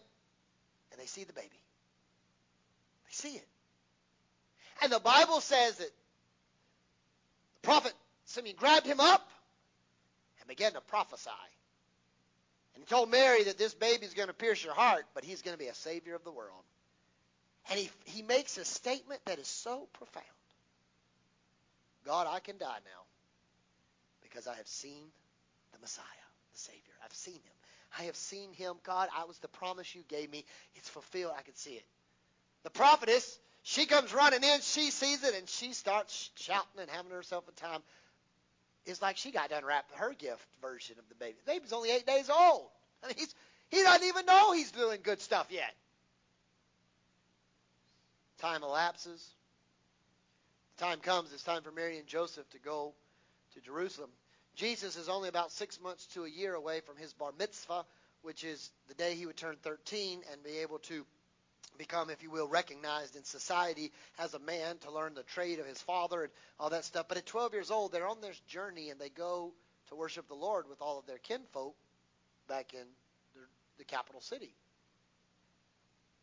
and 0.91 0.99
they 0.99 1.05
see 1.05 1.23
the 1.23 1.33
baby. 1.33 1.47
They 1.49 3.13
see 3.13 3.35
it. 3.35 3.47
And 4.81 4.91
the 4.91 4.99
Bible 4.99 5.41
says 5.41 5.77
that 5.77 5.89
the 7.55 7.67
prophet 7.67 7.93
Simeon 8.25 8.55
grabbed 8.57 8.85
him 8.85 8.99
up 8.99 9.27
and 10.39 10.47
began 10.47 10.73
to 10.73 10.81
prophesy. 10.81 11.29
And 12.75 12.83
he 12.83 12.87
told 12.87 13.09
Mary 13.09 13.43
that 13.45 13.57
this 13.57 13.73
baby 13.73 14.05
is 14.05 14.13
going 14.13 14.27
to 14.27 14.33
pierce 14.33 14.63
your 14.63 14.73
heart, 14.73 15.05
but 15.15 15.23
he's 15.23 15.41
going 15.41 15.55
to 15.55 15.59
be 15.59 15.67
a 15.67 15.73
savior 15.73 16.13
of 16.13 16.23
the 16.23 16.31
world. 16.31 16.63
And 17.69 17.79
he, 17.79 17.89
he 18.05 18.21
makes 18.21 18.57
a 18.57 18.65
statement 18.65 19.19
that 19.25 19.39
is 19.39 19.47
so 19.47 19.87
profound. 19.93 20.25
God, 22.05 22.27
I 22.29 22.39
can 22.39 22.57
die 22.57 22.67
now 22.67 23.03
because 24.21 24.47
I 24.47 24.55
have 24.55 24.67
seen 24.67 25.03
the 25.77 25.81
Messiah, 25.81 26.27
the 26.53 26.59
Savior. 26.59 26.81
I've 27.03 27.13
seen 27.13 27.35
him. 27.35 27.57
I 27.97 28.03
have 28.03 28.15
seen 28.15 28.51
him. 28.53 28.75
God, 28.83 29.09
I 29.15 29.25
was 29.25 29.37
the 29.39 29.47
promise 29.47 29.93
you 29.95 30.03
gave 30.07 30.29
me. 30.31 30.45
It's 30.75 30.89
fulfilled. 30.89 31.33
I 31.37 31.41
can 31.41 31.55
see 31.55 31.71
it. 31.71 31.85
The 32.63 32.69
prophetess, 32.69 33.39
she 33.63 33.85
comes 33.85 34.13
running 34.13 34.43
in. 34.43 34.59
She 34.61 34.91
sees 34.91 35.23
it, 35.23 35.33
and 35.35 35.47
she 35.47 35.73
starts 35.73 36.29
shouting 36.35 36.81
and 36.81 36.89
having 36.89 37.11
herself 37.11 37.45
a 37.47 37.51
time. 37.53 37.81
It's 38.85 39.01
like 39.01 39.17
she 39.17 39.31
got 39.31 39.49
to 39.49 39.57
unwrap 39.57 39.85
her 39.95 40.13
gift 40.13 40.45
version 40.61 40.95
of 40.99 41.07
the 41.09 41.15
baby. 41.15 41.35
The 41.45 41.53
baby's 41.53 41.73
only 41.73 41.91
eight 41.91 42.05
days 42.05 42.29
old. 42.29 42.67
I 43.03 43.07
mean, 43.07 43.15
he's, 43.17 43.33
he 43.69 43.83
doesn't 43.83 44.07
even 44.07 44.25
know 44.25 44.53
he's 44.53 44.71
doing 44.71 44.99
good 45.03 45.21
stuff 45.21 45.47
yet. 45.49 45.73
Time 48.39 48.63
elapses. 48.63 49.25
The 50.77 50.85
time 50.85 50.99
comes, 50.99 51.33
it's 51.33 51.43
time 51.43 51.63
for 51.63 51.71
Mary 51.71 51.97
and 51.97 52.07
Joseph 52.07 52.49
to 52.51 52.59
go 52.59 52.93
to 53.53 53.61
Jerusalem. 53.61 54.09
Jesus 54.57 54.97
is 54.97 55.07
only 55.07 55.29
about 55.29 55.51
six 55.51 55.79
months 55.79 56.07
to 56.07 56.25
a 56.25 56.29
year 56.29 56.55
away 56.55 56.81
from 56.81 56.97
his 56.97 57.13
bar 57.13 57.31
mitzvah, 57.37 57.85
which 58.23 58.43
is 58.43 58.71
the 58.87 58.95
day 58.95 59.13
he 59.13 59.27
would 59.27 59.37
turn 59.37 59.55
13 59.61 60.21
and 60.31 60.43
be 60.43 60.57
able 60.57 60.79
to 60.79 61.05
become, 61.77 62.09
if 62.09 62.23
you 62.23 62.31
will, 62.31 62.47
recognized 62.47 63.15
in 63.15 63.23
society 63.23 63.91
as 64.17 64.33
a 64.33 64.39
man 64.39 64.79
to 64.79 64.91
learn 64.91 65.13
the 65.13 65.21
trade 65.21 65.59
of 65.59 65.67
his 65.67 65.79
father 65.79 66.23
and 66.23 66.31
all 66.59 66.71
that 66.71 66.85
stuff. 66.85 67.05
But 67.07 67.19
at 67.19 67.27
12 67.27 67.53
years 67.53 67.69
old, 67.69 67.91
they're 67.91 68.07
on 68.07 68.19
this 68.19 68.39
journey 68.47 68.89
and 68.89 68.99
they 68.99 69.09
go 69.09 69.53
to 69.89 69.95
worship 69.95 70.27
the 70.27 70.33
Lord 70.33 70.67
with 70.67 70.81
all 70.81 70.97
of 70.97 71.05
their 71.05 71.19
kinfolk 71.19 71.75
back 72.49 72.73
in 72.73 72.87
the, 73.35 73.41
the 73.77 73.85
capital 73.85 74.21
city. 74.21 74.55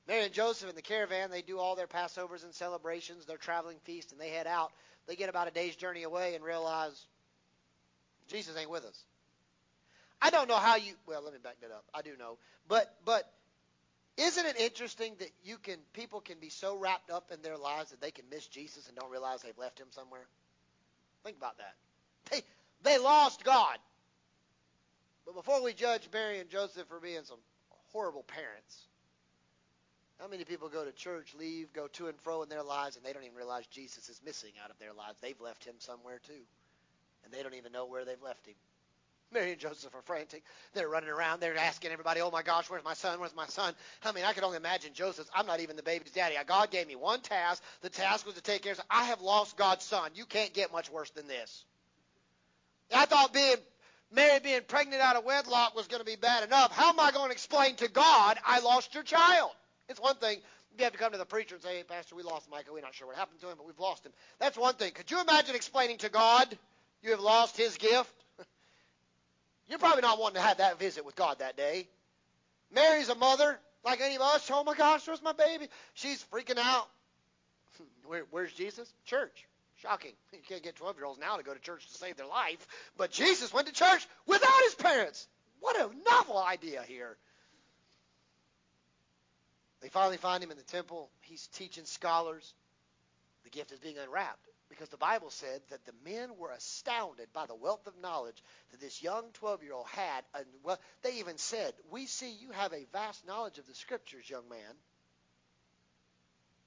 Mary 0.08 0.24
and 0.24 0.34
Joseph 0.34 0.68
in 0.68 0.74
the 0.74 0.82
caravan, 0.82 1.30
they 1.30 1.40
do 1.40 1.60
all 1.60 1.76
their 1.76 1.86
Passovers 1.86 2.42
and 2.42 2.52
celebrations, 2.52 3.26
their 3.26 3.36
traveling 3.36 3.78
feast, 3.84 4.10
and 4.10 4.20
they 4.20 4.30
head 4.30 4.48
out. 4.48 4.72
They 5.06 5.14
get 5.14 5.28
about 5.28 5.46
a 5.46 5.52
day's 5.52 5.76
journey 5.76 6.02
away 6.02 6.34
and 6.34 6.44
realize 6.44 7.06
Jesus 8.28 8.56
ain't 8.56 8.70
with 8.70 8.84
us. 8.84 9.04
I 10.20 10.30
don't 10.30 10.48
know 10.48 10.56
how 10.56 10.76
you 10.76 10.94
well, 11.06 11.22
let 11.22 11.32
me 11.32 11.38
back 11.42 11.60
that 11.60 11.70
up. 11.70 11.84
I 11.92 12.02
do 12.02 12.16
know. 12.18 12.38
But 12.68 12.94
but 13.04 13.30
isn't 14.16 14.46
it 14.46 14.58
interesting 14.58 15.14
that 15.18 15.30
you 15.44 15.58
can 15.58 15.76
people 15.92 16.20
can 16.20 16.38
be 16.40 16.48
so 16.48 16.76
wrapped 16.76 17.10
up 17.10 17.30
in 17.32 17.42
their 17.42 17.58
lives 17.58 17.90
that 17.90 18.00
they 18.00 18.10
can 18.10 18.24
miss 18.30 18.46
Jesus 18.46 18.88
and 18.88 18.96
don't 18.96 19.10
realize 19.10 19.42
they've 19.42 19.58
left 19.58 19.78
him 19.78 19.88
somewhere? 19.90 20.26
Think 21.24 21.36
about 21.36 21.58
that. 21.58 21.74
They 22.30 22.42
they 22.82 22.98
lost 22.98 23.44
God. 23.44 23.78
But 25.26 25.34
before 25.34 25.62
we 25.62 25.72
judge 25.72 26.08
Mary 26.12 26.38
and 26.38 26.50
Joseph 26.50 26.86
for 26.88 27.00
being 27.00 27.24
some 27.24 27.38
horrible 27.92 28.22
parents, 28.22 28.86
how 30.20 30.28
many 30.28 30.44
people 30.44 30.68
go 30.68 30.84
to 30.84 30.92
church, 30.92 31.34
leave, 31.38 31.72
go 31.72 31.88
to 31.88 32.06
and 32.08 32.18
fro 32.20 32.42
in 32.42 32.48
their 32.48 32.62
lives, 32.62 32.96
and 32.96 33.04
they 33.04 33.12
don't 33.12 33.24
even 33.24 33.36
realize 33.36 33.66
Jesus 33.66 34.08
is 34.08 34.20
missing 34.24 34.52
out 34.62 34.70
of 34.70 34.78
their 34.78 34.92
lives? 34.92 35.18
They've 35.20 35.40
left 35.40 35.64
him 35.64 35.74
somewhere 35.78 36.20
too. 36.26 36.44
And 37.24 37.32
they 37.32 37.42
don't 37.42 37.54
even 37.54 37.72
know 37.72 37.86
where 37.86 38.04
they've 38.04 38.22
left 38.22 38.46
him. 38.46 38.54
Mary 39.32 39.52
and 39.52 39.60
Joseph 39.60 39.94
are 39.94 40.02
frantic. 40.02 40.44
They're 40.74 40.88
running 40.88 41.08
around. 41.08 41.40
They're 41.40 41.56
asking 41.56 41.90
everybody, 41.90 42.20
oh 42.20 42.30
my 42.30 42.42
gosh, 42.42 42.70
where's 42.70 42.84
my 42.84 42.94
son? 42.94 43.18
Where's 43.18 43.34
my 43.34 43.46
son? 43.46 43.74
I 44.04 44.12
mean, 44.12 44.24
I 44.24 44.32
could 44.32 44.44
only 44.44 44.58
imagine 44.58 44.92
Joseph. 44.94 45.28
I'm 45.34 45.46
not 45.46 45.60
even 45.60 45.76
the 45.76 45.82
baby's 45.82 46.12
daddy. 46.12 46.36
God 46.46 46.70
gave 46.70 46.86
me 46.86 46.94
one 46.94 47.20
task. 47.20 47.62
The 47.82 47.88
task 47.88 48.26
was 48.26 48.36
to 48.36 48.42
take 48.42 48.62
care 48.62 48.72
of 48.72 48.80
I 48.88 49.04
have 49.04 49.20
lost 49.20 49.56
God's 49.56 49.84
son. 49.84 50.10
You 50.14 50.24
can't 50.24 50.52
get 50.52 50.72
much 50.72 50.90
worse 50.90 51.10
than 51.10 51.26
this. 51.26 51.64
I 52.94 53.06
thought 53.06 53.32
being 53.32 53.56
Mary 54.12 54.38
being 54.38 54.60
pregnant 54.68 55.02
out 55.02 55.16
of 55.16 55.24
wedlock 55.24 55.74
was 55.74 55.88
going 55.88 56.00
to 56.00 56.06
be 56.06 56.16
bad 56.16 56.44
enough. 56.44 56.70
How 56.72 56.90
am 56.90 57.00
I 57.00 57.10
going 57.10 57.28
to 57.28 57.32
explain 57.32 57.74
to 57.76 57.88
God 57.88 58.38
I 58.46 58.60
lost 58.60 58.94
your 58.94 59.02
child? 59.02 59.50
It's 59.88 60.00
one 60.00 60.16
thing 60.16 60.38
you 60.78 60.84
have 60.84 60.92
to 60.92 60.98
come 60.98 61.12
to 61.12 61.18
the 61.18 61.24
preacher 61.24 61.56
and 61.56 61.64
say, 61.64 61.78
hey, 61.78 61.82
Pastor, 61.82 62.14
we 62.14 62.22
lost 62.22 62.48
Micah. 62.50 62.72
We're 62.72 62.82
not 62.82 62.94
sure 62.94 63.08
what 63.08 63.16
happened 63.16 63.40
to 63.40 63.48
him, 63.48 63.54
but 63.56 63.66
we've 63.66 63.78
lost 63.78 64.06
him. 64.06 64.12
That's 64.38 64.56
one 64.56 64.74
thing. 64.74 64.92
Could 64.92 65.10
you 65.10 65.20
imagine 65.20 65.54
explaining 65.54 65.98
to 65.98 66.08
God 66.08 66.56
you 67.04 67.10
have 67.10 67.20
lost 67.20 67.56
his 67.56 67.76
gift? 67.76 68.12
You're 69.68 69.78
probably 69.78 70.02
not 70.02 70.18
wanting 70.18 70.36
to 70.36 70.40
have 70.40 70.58
that 70.58 70.78
visit 70.78 71.04
with 71.04 71.14
God 71.14 71.38
that 71.38 71.56
day. 71.56 71.86
Mary's 72.74 73.10
a 73.10 73.14
mother, 73.14 73.58
like 73.84 74.00
any 74.00 74.16
of 74.16 74.22
us. 74.22 74.50
Oh 74.52 74.64
my 74.64 74.74
gosh, 74.74 75.06
where's 75.06 75.22
my 75.22 75.32
baby? 75.32 75.68
She's 75.92 76.24
freaking 76.32 76.58
out. 76.58 76.88
Where, 78.06 78.24
where's 78.30 78.52
Jesus? 78.52 78.92
Church. 79.04 79.46
Shocking. 79.76 80.12
You 80.32 80.40
can't 80.48 80.62
get 80.62 80.76
12 80.76 80.96
year 80.96 81.06
olds 81.06 81.20
now 81.20 81.36
to 81.36 81.42
go 81.42 81.54
to 81.54 81.60
church 81.60 81.86
to 81.86 81.94
save 81.94 82.16
their 82.16 82.26
life. 82.26 82.66
But 82.96 83.10
Jesus 83.10 83.52
went 83.52 83.66
to 83.66 83.72
church 83.72 84.06
without 84.26 84.62
his 84.64 84.74
parents. 84.74 85.28
What 85.60 85.76
a 85.76 85.88
novel 86.10 86.38
idea 86.38 86.82
here. 86.86 87.16
They 89.80 89.88
finally 89.88 90.16
find 90.16 90.42
him 90.42 90.50
in 90.50 90.56
the 90.56 90.62
temple. 90.64 91.10
He's 91.20 91.46
teaching 91.48 91.84
scholars. 91.84 92.52
The 93.44 93.50
gift 93.50 93.72
is 93.72 93.78
being 93.78 93.96
unwrapped 93.98 94.43
because 94.74 94.88
the 94.88 94.96
Bible 94.96 95.30
said 95.30 95.60
that 95.70 95.84
the 95.84 95.92
men 96.04 96.30
were 96.36 96.50
astounded 96.50 97.32
by 97.32 97.46
the 97.46 97.54
wealth 97.54 97.86
of 97.86 97.96
knowledge 98.02 98.42
that 98.72 98.80
this 98.80 99.02
young 99.02 99.24
12 99.34 99.62
year 99.62 99.72
old 99.72 99.86
had. 99.86 100.24
And 100.34 100.44
well, 100.64 100.78
they 101.02 101.18
even 101.18 101.38
said, 101.38 101.72
We 101.90 102.06
see 102.06 102.32
you 102.32 102.50
have 102.50 102.72
a 102.72 102.84
vast 102.92 103.26
knowledge 103.26 103.58
of 103.58 103.66
the 103.66 103.74
scriptures, 103.74 104.28
young 104.28 104.48
man. 104.48 104.74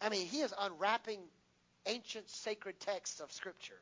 I 0.01 0.09
mean, 0.09 0.25
he 0.25 0.39
is 0.39 0.53
unwrapping 0.57 1.19
ancient 1.85 2.29
sacred 2.29 2.79
texts 2.79 3.19
of 3.19 3.31
scripture 3.31 3.79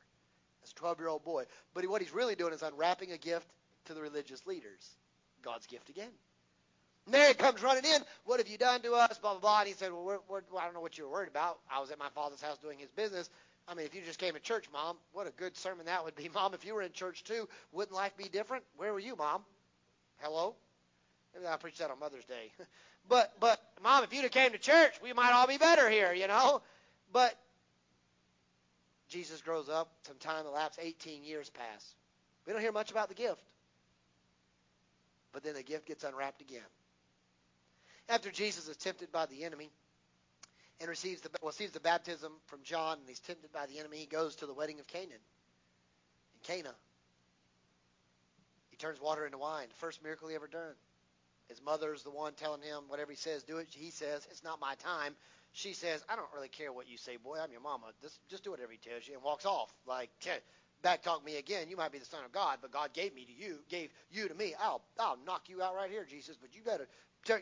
as 0.64 0.72
a 0.72 0.76
12 0.76 1.00
year 1.00 1.08
old 1.08 1.24
boy. 1.24 1.46
But 1.74 1.88
what 1.88 2.02
he's 2.02 2.14
really 2.14 2.36
doing 2.36 2.54
is 2.54 2.64
unwrapping 2.64 3.12
a 3.12 3.18
gift 3.18 3.48
to 3.86 3.94
the 3.94 4.02
religious 4.02 4.46
leaders 4.48 4.90
God's 5.44 5.68
gift 5.68 5.90
again. 5.90 6.12
Mary 7.08 7.36
comes 7.36 7.62
running 7.62 7.86
in. 7.86 8.02
What 8.24 8.40
have 8.40 8.48
you 8.48 8.58
done 8.58 8.82
to 8.82 8.94
us? 8.94 9.20
Blah, 9.20 9.34
blah, 9.34 9.40
blah. 9.40 9.60
And 9.60 9.68
he 9.68 9.74
said, 9.76 9.92
well, 9.92 10.04
we're, 10.04 10.20
we're, 10.28 10.42
well, 10.52 10.60
I 10.60 10.66
don't 10.66 10.74
know 10.74 10.82
what 10.82 10.98
you 10.98 11.04
were 11.04 11.12
worried 11.12 11.30
about. 11.30 11.60
I 11.72 11.80
was 11.80 11.92
at 11.92 12.00
my 12.00 12.10
father's 12.16 12.42
house 12.42 12.58
doing 12.58 12.80
his 12.80 12.90
business. 12.90 13.30
I 13.68 13.74
mean, 13.74 13.86
if 13.86 13.96
you 13.96 14.02
just 14.06 14.20
came 14.20 14.34
to 14.34 14.40
church, 14.40 14.66
Mom, 14.72 14.98
what 15.14 15.28
a 15.28 15.32
good 15.32 15.58
sermon 15.58 15.88
that 15.88 16.04
would 16.04 16.16
be. 16.16 16.30
Mom, 16.34 16.54
if 16.54 16.66
you 16.66 16.74
were 16.74 16.82
in 16.82 16.92
church 16.92 17.24
too, 17.24 17.48
wouldn't 17.72 17.96
life 17.96 18.16
be 18.18 18.30
different? 18.30 18.64
Where 18.78 18.94
were 18.94 19.00
you, 19.00 19.16
Mom? 19.16 19.44
Hello? 20.18 20.56
Maybe 21.34 21.48
I'll 21.48 21.58
preach 21.58 21.78
that 21.80 21.92
on 21.92 22.00
Mother's 22.00 22.26
Day. 22.26 22.52
but, 23.10 23.34
but, 23.40 23.60
Mom, 23.84 24.04
if 24.04 24.14
you'd 24.14 24.24
have 24.24 24.32
came 24.32 24.52
to 24.52 24.58
church, 24.58 24.94
we 25.04 25.14
might 25.14 25.32
all 25.32 25.48
be 25.48 25.58
better 25.58 25.90
here, 25.90 26.14
you 26.14 26.28
know? 26.28 26.62
But 27.12 27.38
Jesus 29.10 29.42
grows 29.42 29.70
up. 29.70 29.92
Some 30.08 30.18
time 30.18 30.46
elapsed. 30.46 30.80
18 30.82 31.24
years 31.24 31.50
pass. 31.50 31.96
We 32.46 32.54
don't 32.54 32.62
hear 32.62 32.72
much 32.72 32.92
about 32.92 33.10
the 33.10 33.16
gift. 33.16 33.44
But 35.34 35.44
then 35.44 35.56
the 35.56 35.64
gift 35.64 35.88
gets 35.88 36.04
unwrapped 36.04 36.42
again. 36.42 36.62
After 38.08 38.32
Jesus 38.32 38.68
is 38.68 38.78
tempted 38.78 39.12
by 39.12 39.26
the 39.26 39.44
enemy 39.44 39.70
and 40.80 40.90
receives 40.90 41.22
the, 41.22 41.30
receives 41.44 41.72
the 41.72 41.80
baptism 41.80 42.32
from 42.48 42.60
John, 42.64 42.98
and 43.00 43.08
he's 43.08 43.20
tempted 43.20 43.52
by 43.52 43.66
the 43.66 43.80
enemy, 43.80 43.98
he 43.98 44.06
goes 44.06 44.36
to 44.38 44.46
the 44.46 44.54
wedding 44.54 44.80
of 44.80 44.88
Canaan. 44.88 45.12
In 45.12 46.40
Cana, 46.44 46.74
he 48.70 48.78
turns 48.78 49.00
water 49.00 49.26
into 49.26 49.38
wine. 49.38 49.68
The 49.70 49.76
first 49.76 50.04
miracle 50.04 50.28
he 50.28 50.36
ever 50.36 50.48
done. 50.48 50.76
His 51.48 51.62
mother's 51.62 52.04
the 52.04 52.10
one 52.10 52.34
telling 52.34 52.62
him 52.62 52.84
whatever 52.88 53.12
he 53.12 53.18
says, 53.18 53.44
do 53.44 53.58
it. 53.58 53.68
He 53.70 53.92
says, 53.92 54.28
it's 54.32 54.44
not 54.44 54.60
my 54.60 54.76
time. 54.76 55.16
She 55.54 55.74
says, 55.74 56.04
I 56.10 56.16
don't 56.16 56.28
really 56.34 56.50
care 56.50 56.74
what 56.74 56.90
you 56.90 56.98
say, 56.98 57.18
boy. 57.18 57.38
I'm 57.42 57.52
your 57.52 57.62
mama. 57.62 57.86
Just, 58.02 58.20
just 58.28 58.44
do 58.44 58.52
whatever 58.52 58.72
he 58.72 58.78
tells 58.78 59.08
you, 59.08 59.14
and 59.14 59.24
walks 59.24 59.46
off. 59.46 59.72
Like, 59.88 60.10
back 60.82 61.04
talk 61.04 61.24
me 61.24 61.38
again. 61.38 61.70
You 61.70 61.78
might 61.78 61.92
be 61.92 62.00
the 62.00 62.06
son 62.06 62.26
of 62.26 62.32
God, 62.32 62.58
but 62.62 62.72
God 62.72 62.94
gave 62.94 63.16
me 63.16 63.26
to 63.26 63.32
you, 63.32 63.60
gave 63.70 63.90
you 64.12 64.28
to 64.28 64.34
me. 64.34 64.54
I'll, 64.60 64.82
I'll 65.00 65.18
knock 65.26 65.48
you 65.48 65.62
out 65.62 65.76
right 65.76 65.90
here, 65.90 66.06
Jesus. 66.10 66.36
But 66.36 66.56
you 66.56 66.62
better 66.64 66.88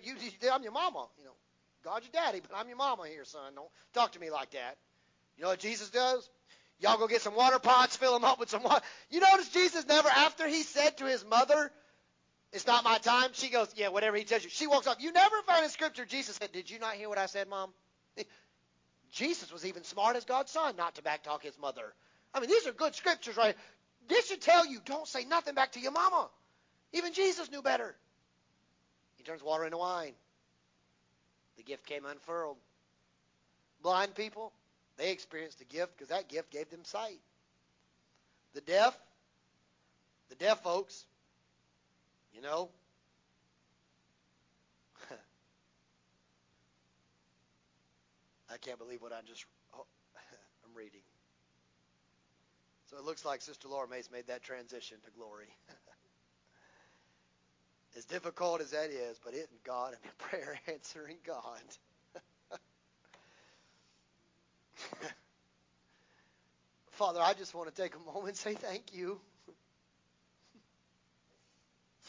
you, 0.03 0.15
I'm 0.51 0.63
your 0.63 0.71
mama. 0.71 1.07
You 1.17 1.25
know, 1.25 1.35
God's 1.83 2.05
your 2.05 2.23
daddy, 2.23 2.39
but 2.39 2.57
I'm 2.57 2.67
your 2.67 2.77
mama 2.77 3.07
here, 3.07 3.25
son. 3.25 3.53
Don't 3.55 3.69
talk 3.93 4.13
to 4.13 4.19
me 4.19 4.29
like 4.29 4.51
that. 4.51 4.77
You 5.37 5.43
know 5.43 5.49
what 5.49 5.59
Jesus 5.59 5.89
does? 5.89 6.29
Y'all 6.79 6.97
go 6.97 7.07
get 7.07 7.21
some 7.21 7.35
water 7.35 7.59
pots, 7.59 7.95
fill 7.95 8.13
them 8.13 8.23
up 8.23 8.39
with 8.39 8.49
some 8.49 8.63
water. 8.63 8.83
You 9.09 9.19
notice 9.19 9.49
Jesus 9.49 9.85
never, 9.87 10.09
after 10.09 10.47
he 10.47 10.63
said 10.63 10.97
to 10.97 11.05
his 11.05 11.25
mother, 11.25 11.71
it's 12.51 12.67
not 12.67 12.83
my 12.83 12.97
time, 12.99 13.29
she 13.33 13.49
goes, 13.49 13.71
yeah, 13.75 13.89
whatever 13.89 14.15
he 14.15 14.23
tells 14.23 14.43
you. 14.43 14.49
She 14.49 14.67
walks 14.67 14.85
off. 14.87 14.97
You 14.99 15.11
never 15.11 15.35
find 15.45 15.63
in 15.63 15.69
Scripture 15.69 16.05
Jesus 16.05 16.35
said, 16.35 16.51
did 16.51 16.69
you 16.69 16.79
not 16.79 16.93
hear 16.93 17.09
what 17.09 17.17
I 17.17 17.25
said, 17.25 17.47
Mom? 17.47 17.73
Jesus 19.11 19.51
was 19.51 19.65
even 19.65 19.83
smart 19.83 20.15
as 20.15 20.25
God's 20.25 20.51
son 20.51 20.75
not 20.75 20.95
to 20.95 21.01
backtalk 21.01 21.41
his 21.41 21.57
mother. 21.57 21.93
I 22.33 22.39
mean, 22.39 22.49
these 22.49 22.67
are 22.67 22.71
good 22.71 22.95
Scriptures, 22.95 23.37
right? 23.37 23.55
This 24.07 24.27
should 24.27 24.41
tell 24.41 24.65
you, 24.65 24.79
don't 24.85 25.07
say 25.07 25.25
nothing 25.25 25.55
back 25.55 25.73
to 25.73 25.79
your 25.79 25.91
mama. 25.91 26.29
Even 26.91 27.13
Jesus 27.13 27.49
knew 27.49 27.61
better. 27.61 27.95
He 29.15 29.23
turns 29.23 29.41
water 29.41 29.65
into 29.65 29.77
wine. 29.77 30.13
The 31.57 31.63
gift 31.63 31.85
came 31.85 32.05
unfurled. 32.05 32.57
Blind 33.81 34.15
people, 34.15 34.53
they 34.97 35.11
experienced 35.11 35.59
the 35.59 35.65
gift 35.65 35.97
because 35.97 36.09
that 36.09 36.29
gift 36.29 36.51
gave 36.51 36.69
them 36.69 36.83
sight. 36.83 37.19
The 38.53 38.61
deaf, 38.61 38.97
the 40.29 40.35
deaf 40.35 40.63
folks, 40.63 41.05
you 42.33 42.41
know, 42.41 42.69
I 48.51 48.57
can't 48.57 48.79
believe 48.79 49.01
what 49.01 49.11
I 49.11 49.19
just. 49.27 49.45
Oh, 49.75 49.85
I'm 50.65 50.73
reading. 50.77 51.01
So 52.89 52.97
it 52.97 53.05
looks 53.05 53.25
like 53.25 53.41
Sister 53.41 53.67
Laura 53.67 53.87
May's 53.89 54.11
made 54.11 54.27
that 54.27 54.43
transition 54.43 54.97
to 55.03 55.11
glory. 55.17 55.47
As 57.97 58.05
difficult 58.05 58.61
as 58.61 58.71
that 58.71 58.89
is, 58.89 59.19
but 59.23 59.33
isn't 59.33 59.63
God 59.63 59.93
and 59.93 60.17
prayer 60.29 60.59
answering 60.67 61.17
God? 61.25 61.61
Father, 66.91 67.19
I 67.21 67.33
just 67.33 67.55
want 67.55 67.73
to 67.73 67.81
take 67.81 67.95
a 67.95 67.99
moment 67.99 68.27
and 68.29 68.37
say 68.37 68.53
thank 68.53 68.93
you. 68.93 69.19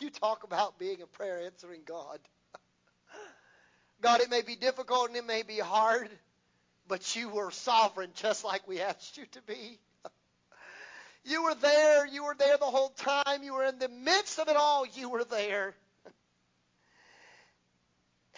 You 0.00 0.10
talk 0.10 0.42
about 0.42 0.76
being 0.76 1.02
a 1.02 1.06
prayer 1.06 1.42
answering 1.46 1.82
God. 1.86 2.18
God, 4.00 4.20
it 4.20 4.28
may 4.28 4.42
be 4.42 4.56
difficult 4.56 5.06
and 5.06 5.16
it 5.16 5.24
may 5.24 5.44
be 5.44 5.60
hard, 5.60 6.10
but 6.88 7.14
you 7.14 7.28
were 7.28 7.52
sovereign 7.52 8.10
just 8.14 8.44
like 8.44 8.66
we 8.66 8.80
asked 8.80 9.16
you 9.16 9.24
to 9.32 9.42
be. 9.42 9.78
You 11.24 11.44
were 11.44 11.54
there. 11.54 12.06
You 12.06 12.24
were 12.24 12.36
there 12.38 12.58
the 12.58 12.66
whole 12.66 12.90
time. 12.90 13.42
You 13.42 13.54
were 13.54 13.64
in 13.64 13.78
the 13.78 13.88
midst 13.88 14.38
of 14.38 14.48
it 14.48 14.56
all. 14.56 14.86
You 14.86 15.08
were 15.08 15.24
there. 15.24 15.74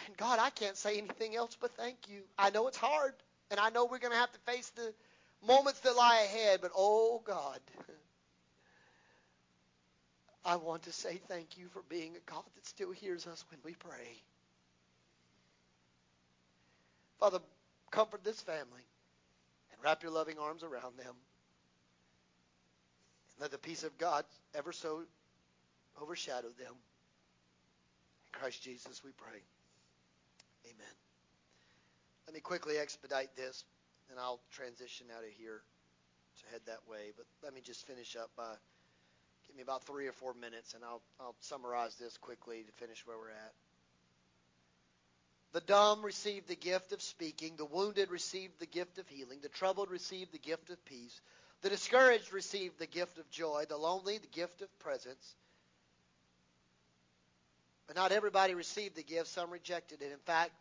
And 0.06 0.16
God, 0.18 0.38
I 0.38 0.50
can't 0.50 0.76
say 0.76 0.98
anything 0.98 1.34
else 1.34 1.56
but 1.58 1.72
thank 1.72 1.96
you. 2.08 2.22
I 2.38 2.50
know 2.50 2.68
it's 2.68 2.76
hard, 2.76 3.14
and 3.50 3.58
I 3.58 3.70
know 3.70 3.86
we're 3.86 3.98
going 3.98 4.12
to 4.12 4.18
have 4.18 4.30
to 4.30 4.38
face 4.40 4.70
the 4.76 4.92
moments 5.44 5.80
that 5.80 5.96
lie 5.96 6.20
ahead, 6.24 6.60
but 6.60 6.70
oh 6.76 7.22
God, 7.24 7.58
I 10.44 10.56
want 10.56 10.82
to 10.82 10.92
say 10.92 11.18
thank 11.28 11.58
you 11.58 11.68
for 11.68 11.82
being 11.88 12.14
a 12.14 12.30
God 12.30 12.44
that 12.54 12.66
still 12.66 12.92
hears 12.92 13.26
us 13.26 13.44
when 13.50 13.58
we 13.64 13.74
pray. 13.74 14.22
Father, 17.18 17.40
comfort 17.90 18.22
this 18.22 18.40
family 18.42 18.86
and 19.72 19.82
wrap 19.82 20.02
your 20.02 20.12
loving 20.12 20.38
arms 20.38 20.62
around 20.62 20.98
them. 20.98 21.14
Let 23.40 23.50
the 23.50 23.58
peace 23.58 23.84
of 23.84 23.96
God 23.98 24.24
ever 24.54 24.72
so 24.72 25.02
overshadow 26.00 26.48
them. 26.58 26.72
In 26.72 28.32
Christ 28.32 28.62
Jesus 28.62 29.02
we 29.04 29.10
pray. 29.12 29.40
Amen. 30.64 30.94
Let 32.26 32.34
me 32.34 32.40
quickly 32.40 32.76
expedite 32.78 33.36
this, 33.36 33.64
and 34.10 34.18
I'll 34.18 34.40
transition 34.52 35.06
out 35.16 35.22
of 35.22 35.30
here 35.30 35.62
to 36.40 36.52
head 36.52 36.60
that 36.66 36.80
way. 36.88 37.12
But 37.16 37.26
let 37.42 37.54
me 37.54 37.60
just 37.60 37.86
finish 37.86 38.16
up 38.16 38.30
by 38.36 38.52
give 39.46 39.56
me 39.56 39.62
about 39.62 39.84
three 39.84 40.06
or 40.06 40.12
four 40.12 40.34
minutes, 40.34 40.74
and 40.74 40.84
I'll 40.84 41.02
I'll 41.20 41.36
summarize 41.40 41.94
this 41.96 42.16
quickly 42.16 42.64
to 42.64 42.72
finish 42.84 43.06
where 43.06 43.16
we're 43.16 43.30
at. 43.30 43.52
The 45.52 45.60
dumb 45.60 46.04
received 46.04 46.48
the 46.48 46.56
gift 46.56 46.92
of 46.92 47.00
speaking. 47.00 47.54
The 47.56 47.64
wounded 47.64 48.10
received 48.10 48.58
the 48.58 48.66
gift 48.66 48.98
of 48.98 49.08
healing. 49.08 49.38
The 49.40 49.48
troubled 49.48 49.90
received 49.90 50.32
the 50.32 50.38
gift 50.38 50.70
of 50.70 50.84
peace. 50.84 51.20
The 51.62 51.70
discouraged 51.70 52.32
received 52.32 52.78
the 52.78 52.86
gift 52.86 53.18
of 53.18 53.30
joy. 53.30 53.64
The 53.68 53.76
lonely, 53.76 54.18
the 54.18 54.26
gift 54.28 54.62
of 54.62 54.78
presence. 54.78 55.34
But 57.86 57.96
not 57.96 58.12
everybody 58.12 58.54
received 58.54 58.96
the 58.96 59.02
gift. 59.02 59.28
Some 59.28 59.50
rejected 59.50 60.02
it. 60.02 60.12
In 60.12 60.18
fact, 60.26 60.52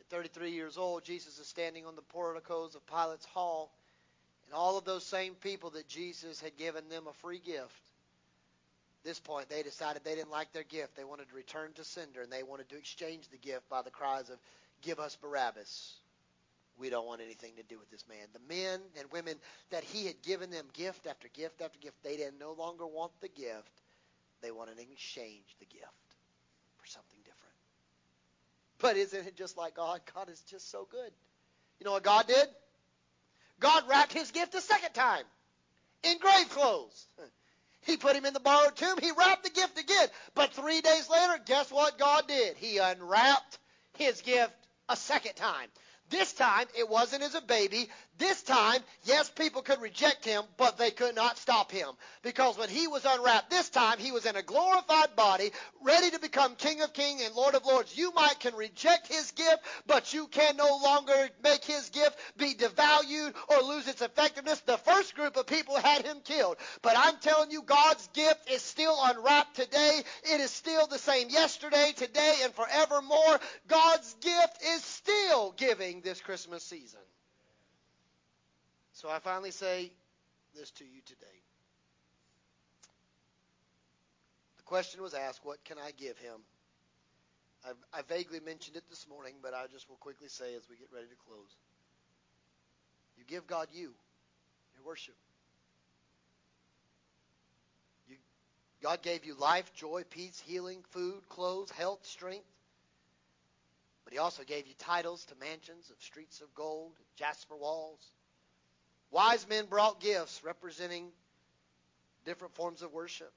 at 0.00 0.06
33 0.08 0.52
years 0.52 0.78
old, 0.78 1.04
Jesus 1.04 1.38
is 1.38 1.46
standing 1.46 1.86
on 1.86 1.96
the 1.96 2.02
porticos 2.02 2.74
of 2.74 2.86
Pilate's 2.86 3.26
hall. 3.26 3.72
And 4.46 4.54
all 4.54 4.78
of 4.78 4.84
those 4.84 5.04
same 5.04 5.34
people 5.34 5.70
that 5.70 5.88
Jesus 5.88 6.40
had 6.40 6.56
given 6.56 6.88
them 6.88 7.06
a 7.08 7.12
free 7.14 7.40
gift 7.40 7.80
At 9.00 9.04
this 9.04 9.20
point, 9.20 9.48
they 9.48 9.62
decided 9.62 10.02
they 10.04 10.14
didn't 10.14 10.30
like 10.30 10.52
their 10.52 10.64
gift. 10.64 10.96
They 10.96 11.04
wanted 11.04 11.28
to 11.28 11.34
return 11.34 11.72
to 11.74 11.84
sender, 11.84 12.22
and 12.22 12.32
they 12.32 12.42
wanted 12.42 12.68
to 12.70 12.76
exchange 12.76 13.28
the 13.28 13.36
gift 13.36 13.68
by 13.68 13.82
the 13.82 13.90
cries 13.90 14.30
of, 14.30 14.38
Give 14.82 14.98
us 14.98 15.16
Barabbas. 15.16 15.94
We 16.78 16.90
don't 16.90 17.06
want 17.06 17.20
anything 17.20 17.52
to 17.56 17.62
do 17.62 17.78
with 17.78 17.90
this 17.90 18.04
man. 18.08 18.26
The 18.32 18.54
men 18.54 18.80
and 18.98 19.10
women 19.10 19.36
that 19.70 19.84
he 19.84 20.06
had 20.06 20.22
given 20.22 20.50
them 20.50 20.66
gift 20.72 21.06
after 21.06 21.28
gift 21.28 21.60
after 21.60 21.78
gift, 21.78 22.02
they 22.02 22.16
didn't 22.16 22.38
no 22.38 22.52
longer 22.52 22.86
want 22.86 23.12
the 23.20 23.28
gift. 23.28 23.82
They 24.42 24.50
wanted 24.50 24.76
to 24.76 24.82
exchange 24.82 25.56
the 25.58 25.66
gift 25.66 25.84
for 26.78 26.86
something 26.86 27.18
different. 27.24 27.38
But 28.78 28.96
isn't 28.96 29.26
it 29.26 29.36
just 29.36 29.56
like 29.56 29.74
God? 29.74 30.00
God 30.14 30.28
is 30.28 30.40
just 30.42 30.70
so 30.70 30.86
good. 30.90 31.10
You 31.80 31.84
know 31.84 31.92
what 31.92 32.04
God 32.04 32.26
did? 32.28 32.46
God 33.60 33.84
wrapped 33.88 34.12
his 34.12 34.30
gift 34.30 34.54
a 34.54 34.60
second 34.60 34.92
time 34.92 35.24
in 36.02 36.18
grave 36.18 36.48
clothes. 36.50 37.06
He 37.82 37.96
put 37.96 38.16
him 38.16 38.26
in 38.26 38.34
the 38.34 38.40
borrowed 38.40 38.76
tomb. 38.76 38.98
He 39.00 39.12
wrapped 39.12 39.44
the 39.44 39.50
gift 39.50 39.78
again. 39.78 40.08
But 40.34 40.52
three 40.52 40.80
days 40.80 41.08
later, 41.08 41.40
guess 41.46 41.70
what 41.70 41.96
God 41.96 42.26
did? 42.26 42.56
He 42.56 42.78
unwrapped 42.78 43.58
his 43.96 44.20
gift 44.20 44.52
a 44.88 44.96
second 44.96 45.36
time. 45.36 45.68
This 46.10 46.32
time, 46.32 46.66
it 46.76 46.88
wasn't 46.88 47.22
as 47.22 47.34
a 47.34 47.40
baby. 47.40 47.88
This 48.16 48.42
time, 48.42 48.80
yes, 49.04 49.30
people 49.30 49.62
could 49.62 49.80
reject 49.80 50.24
him, 50.24 50.42
but 50.56 50.76
they 50.76 50.90
could 50.90 51.14
not 51.14 51.38
stop 51.38 51.70
him. 51.70 51.88
Because 52.22 52.58
when 52.58 52.68
he 52.68 52.88
was 52.88 53.04
unwrapped 53.04 53.50
this 53.50 53.68
time, 53.68 53.98
he 53.98 54.10
was 54.10 54.26
in 54.26 54.34
a 54.34 54.42
glorified 54.42 55.14
body, 55.14 55.52
ready 55.82 56.10
to 56.10 56.18
become 56.18 56.56
King 56.56 56.80
of 56.80 56.92
Kings 56.92 57.22
and 57.24 57.34
Lord 57.34 57.54
of 57.54 57.64
Lords. 57.64 57.96
You 57.96 58.12
might 58.12 58.40
can 58.40 58.54
reject 58.54 59.06
his 59.06 59.30
gift, 59.32 59.58
but 59.86 60.12
you 60.12 60.26
can 60.26 60.56
no 60.56 60.78
longer 60.82 61.28
make 61.44 61.64
his 61.64 61.90
gift 61.90 62.18
be 62.36 62.54
devalued 62.54 63.34
or 63.48 63.62
lose 63.62 63.86
its 63.86 64.02
effectiveness. 64.02 64.60
The 64.60 64.78
first 64.78 65.14
group 65.14 65.36
of 65.36 65.46
people 65.46 65.76
had 65.76 66.04
him 66.04 66.18
killed. 66.24 66.56
But 66.82 66.94
I'm 66.96 67.18
telling 67.18 67.50
you, 67.50 67.62
God's 67.62 68.08
gift 68.08 68.50
is 68.50 68.62
still 68.62 68.98
unwrapped 69.04 69.56
today. 69.56 70.02
It 70.24 70.40
is 70.40 70.50
still 70.50 70.86
the 70.86 70.98
same 70.98 71.28
yesterday, 71.28 71.92
today, 71.94 72.34
and 72.42 72.52
forevermore. 72.52 73.38
God's 73.68 74.14
gift 74.20 74.57
still 75.38 75.54
giving 75.56 76.00
this 76.00 76.20
Christmas 76.20 76.64
season. 76.64 77.00
So 78.92 79.08
I 79.08 79.20
finally 79.20 79.52
say 79.52 79.92
this 80.54 80.70
to 80.72 80.84
you 80.84 81.00
today. 81.06 81.26
The 84.56 84.64
question 84.64 85.00
was 85.00 85.14
asked, 85.14 85.40
what 85.44 85.64
can 85.64 85.76
I 85.78 85.92
give 85.96 86.18
him? 86.18 86.40
I've, 87.64 87.76
I 87.92 88.02
vaguely 88.02 88.40
mentioned 88.40 88.76
it 88.76 88.82
this 88.90 89.06
morning, 89.08 89.34
but 89.40 89.54
I 89.54 89.66
just 89.70 89.88
will 89.88 89.96
quickly 89.96 90.28
say 90.28 90.54
as 90.56 90.62
we 90.68 90.76
get 90.76 90.88
ready 90.92 91.06
to 91.06 91.16
close. 91.26 91.56
You 93.16 93.24
give 93.24 93.46
God 93.46 93.68
you, 93.72 93.92
your 94.74 94.86
worship. 94.86 95.14
You, 98.08 98.16
God 98.82 99.02
gave 99.02 99.24
you 99.24 99.34
life, 99.38 99.72
joy, 99.74 100.02
peace, 100.10 100.42
healing, 100.44 100.82
food, 100.90 101.28
clothes, 101.28 101.70
health, 101.70 102.00
strength. 102.02 102.46
But 104.08 104.14
he 104.14 104.20
also 104.20 104.42
gave 104.42 104.66
you 104.66 104.72
titles 104.78 105.26
to 105.26 105.34
mansions 105.34 105.90
of 105.90 106.00
streets 106.00 106.40
of 106.40 106.54
gold, 106.54 106.92
jasper 107.16 107.54
walls. 107.54 108.00
Wise 109.10 109.46
men 109.46 109.66
brought 109.66 110.00
gifts 110.00 110.42
representing 110.42 111.10
different 112.24 112.54
forms 112.54 112.80
of 112.80 112.94
worship. 112.94 113.30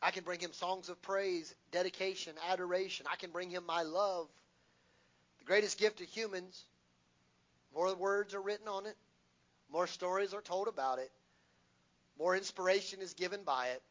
I 0.00 0.10
can 0.10 0.24
bring 0.24 0.40
him 0.40 0.54
songs 0.54 0.88
of 0.88 1.02
praise, 1.02 1.54
dedication, 1.70 2.32
adoration. 2.50 3.04
I 3.12 3.16
can 3.16 3.30
bring 3.30 3.50
him 3.50 3.66
my 3.66 3.82
love. 3.82 4.26
The 5.40 5.44
greatest 5.44 5.76
gift 5.78 5.98
to 5.98 6.06
humans, 6.06 6.64
more 7.74 7.94
words 7.94 8.32
are 8.32 8.40
written 8.40 8.68
on 8.68 8.86
it, 8.86 8.96
more 9.70 9.86
stories 9.86 10.32
are 10.32 10.40
told 10.40 10.66
about 10.66 10.98
it, 10.98 11.10
more 12.18 12.34
inspiration 12.34 13.02
is 13.02 13.12
given 13.12 13.42
by 13.44 13.66
it, 13.66 13.82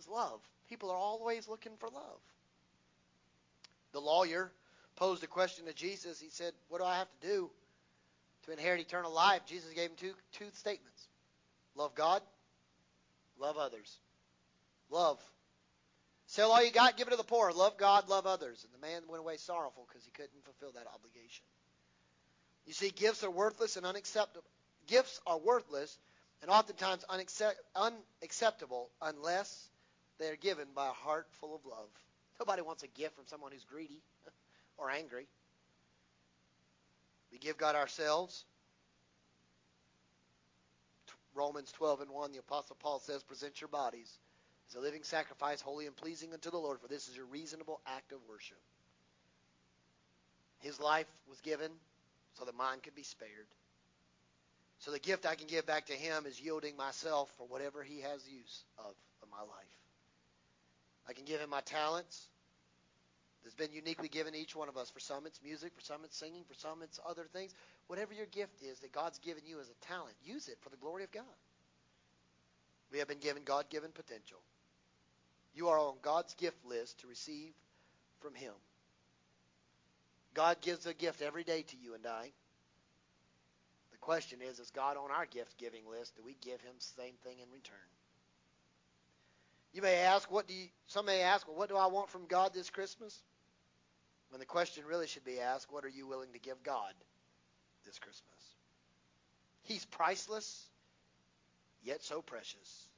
is 0.00 0.08
love. 0.08 0.40
People 0.70 0.90
are 0.90 0.96
always 0.96 1.48
looking 1.48 1.76
for 1.80 1.90
love. 1.90 2.20
The 3.92 4.00
lawyer 4.00 4.50
posed 4.96 5.22
a 5.22 5.26
question 5.26 5.66
to 5.66 5.72
Jesus. 5.72 6.20
He 6.20 6.30
said, 6.30 6.52
What 6.68 6.78
do 6.78 6.84
I 6.84 6.98
have 6.98 7.08
to 7.20 7.26
do 7.26 7.50
to 8.44 8.52
inherit 8.52 8.80
eternal 8.80 9.12
life? 9.12 9.42
Jesus 9.46 9.72
gave 9.72 9.90
him 9.90 9.96
two, 9.96 10.12
two 10.32 10.46
statements 10.54 11.06
love 11.74 11.94
God, 11.94 12.22
love 13.38 13.56
others. 13.56 13.98
Love. 14.90 15.18
Sell 16.28 16.50
all 16.50 16.64
you 16.64 16.72
got, 16.72 16.96
give 16.96 17.06
it 17.06 17.12
to 17.12 17.16
the 17.16 17.24
poor. 17.24 17.52
Love 17.52 17.76
God, 17.76 18.08
love 18.08 18.26
others. 18.26 18.64
And 18.64 18.72
the 18.74 18.86
man 18.86 19.02
went 19.08 19.20
away 19.20 19.36
sorrowful 19.36 19.86
because 19.88 20.04
he 20.04 20.10
couldn't 20.10 20.44
fulfill 20.44 20.72
that 20.72 20.86
obligation. 20.92 21.44
You 22.66 22.72
see, 22.72 22.90
gifts 22.90 23.22
are 23.22 23.30
worthless 23.30 23.76
and 23.76 23.86
unacceptable. 23.86 24.48
Gifts 24.86 25.20
are 25.26 25.38
worthless 25.38 25.96
and 26.42 26.50
oftentimes 26.50 27.04
unaccept- 27.08 27.54
unacceptable 27.74 28.90
unless 29.00 29.68
they 30.18 30.28
are 30.28 30.36
given 30.36 30.66
by 30.74 30.88
a 30.88 30.92
heart 30.92 31.26
full 31.40 31.54
of 31.54 31.64
love. 31.64 31.88
Nobody 32.40 32.62
wants 32.62 32.82
a 32.82 32.88
gift 32.88 33.16
from 33.16 33.26
someone 33.26 33.52
who's 33.52 33.64
greedy 33.64 34.02
or 34.78 34.90
angry. 34.90 35.26
We 37.32 37.38
give 37.38 37.58
God 37.58 37.74
ourselves. 37.74 38.44
Romans 41.34 41.70
12 41.72 42.02
and 42.02 42.10
1, 42.10 42.32
the 42.32 42.38
Apostle 42.38 42.76
Paul 42.80 42.98
says, 42.98 43.22
present 43.22 43.60
your 43.60 43.68
bodies 43.68 44.10
as 44.70 44.74
a 44.74 44.80
living 44.80 45.02
sacrifice, 45.02 45.60
holy 45.60 45.86
and 45.86 45.94
pleasing 45.94 46.32
unto 46.32 46.50
the 46.50 46.56
Lord, 46.56 46.80
for 46.80 46.88
this 46.88 47.08
is 47.08 47.16
your 47.16 47.26
reasonable 47.26 47.80
act 47.86 48.12
of 48.12 48.18
worship. 48.28 48.56
His 50.60 50.80
life 50.80 51.06
was 51.28 51.40
given 51.42 51.70
so 52.38 52.46
that 52.46 52.56
mine 52.56 52.78
could 52.82 52.94
be 52.94 53.02
spared. 53.02 53.46
So 54.78 54.90
the 54.90 54.98
gift 54.98 55.26
I 55.26 55.34
can 55.34 55.46
give 55.46 55.66
back 55.66 55.86
to 55.86 55.92
him 55.92 56.24
is 56.26 56.40
yielding 56.40 56.76
myself 56.76 57.30
for 57.36 57.46
whatever 57.46 57.82
he 57.82 58.00
has 58.00 58.26
use 58.28 58.64
of 58.78 58.94
of 59.22 59.30
my 59.30 59.40
life. 59.40 59.76
I 61.08 61.12
can 61.12 61.24
give 61.24 61.40
him 61.40 61.50
my 61.50 61.60
talents, 61.60 62.28
that's 63.46 63.54
been 63.54 63.72
uniquely 63.72 64.08
given 64.08 64.32
to 64.32 64.38
each 64.40 64.56
one 64.56 64.68
of 64.68 64.76
us. 64.76 64.90
For 64.90 64.98
some, 64.98 65.24
it's 65.24 65.40
music. 65.40 65.70
For 65.76 65.80
some, 65.80 66.00
it's 66.02 66.16
singing. 66.18 66.42
For 66.48 66.54
some, 66.54 66.82
it's 66.82 66.98
other 67.08 67.26
things. 67.32 67.54
Whatever 67.86 68.12
your 68.12 68.26
gift 68.26 68.60
is 68.60 68.80
that 68.80 68.90
God's 68.90 69.20
given 69.20 69.44
you 69.46 69.60
as 69.60 69.70
a 69.70 69.86
talent, 69.86 70.16
use 70.24 70.48
it 70.48 70.58
for 70.62 70.68
the 70.68 70.76
glory 70.76 71.04
of 71.04 71.12
God. 71.12 71.22
We 72.90 72.98
have 72.98 73.06
been 73.06 73.20
given 73.20 73.44
God 73.44 73.66
given 73.70 73.92
potential. 73.92 74.38
You 75.54 75.68
are 75.68 75.78
on 75.78 75.94
God's 76.02 76.34
gift 76.34 76.56
list 76.66 76.98
to 77.00 77.06
receive 77.06 77.52
from 78.18 78.34
Him. 78.34 78.52
God 80.34 80.60
gives 80.60 80.84
a 80.86 80.92
gift 80.92 81.22
every 81.22 81.44
day 81.44 81.62
to 81.62 81.76
you 81.76 81.94
and 81.94 82.04
I. 82.04 82.32
The 83.92 83.98
question 83.98 84.40
is, 84.42 84.58
is 84.58 84.70
God 84.70 84.96
on 84.96 85.12
our 85.12 85.26
gift 85.26 85.56
giving 85.56 85.82
list? 85.88 86.16
Do 86.16 86.24
we 86.24 86.36
give 86.40 86.60
Him 86.62 86.74
the 86.76 87.02
same 87.02 87.14
thing 87.22 87.38
in 87.38 87.48
return? 87.52 87.78
You 89.72 89.82
may 89.82 89.98
ask, 89.98 90.28
what 90.32 90.48
do 90.48 90.54
you, 90.54 90.66
some 90.88 91.06
may 91.06 91.20
ask, 91.20 91.46
well, 91.46 91.56
what 91.56 91.68
do 91.68 91.76
I 91.76 91.86
want 91.86 92.08
from 92.08 92.26
God 92.26 92.52
this 92.52 92.70
Christmas? 92.70 93.22
When 94.30 94.40
the 94.40 94.46
question 94.46 94.84
really 94.86 95.06
should 95.06 95.24
be 95.24 95.40
asked, 95.40 95.72
what 95.72 95.84
are 95.84 95.88
you 95.88 96.06
willing 96.06 96.32
to 96.32 96.38
give 96.38 96.62
God 96.62 96.92
this 97.84 97.98
Christmas? 97.98 98.54
He's 99.62 99.84
priceless, 99.84 100.68
yet 101.82 102.02
so 102.02 102.22
precious. 102.22 102.88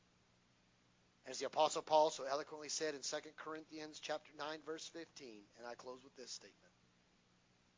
As 1.27 1.39
the 1.39 1.47
apostle 1.47 1.83
Paul 1.83 2.11
so 2.11 2.25
eloquently 2.25 2.71
said 2.71 2.95
in 2.95 3.01
2 3.01 3.17
Corinthians 3.37 4.01
chapter 4.01 4.31
9 4.39 4.59
verse 4.65 4.91
15, 4.95 5.29
and 5.59 5.67
I 5.67 5.75
close 5.75 6.03
with 6.03 6.17
this 6.17 6.31
statement. 6.31 6.73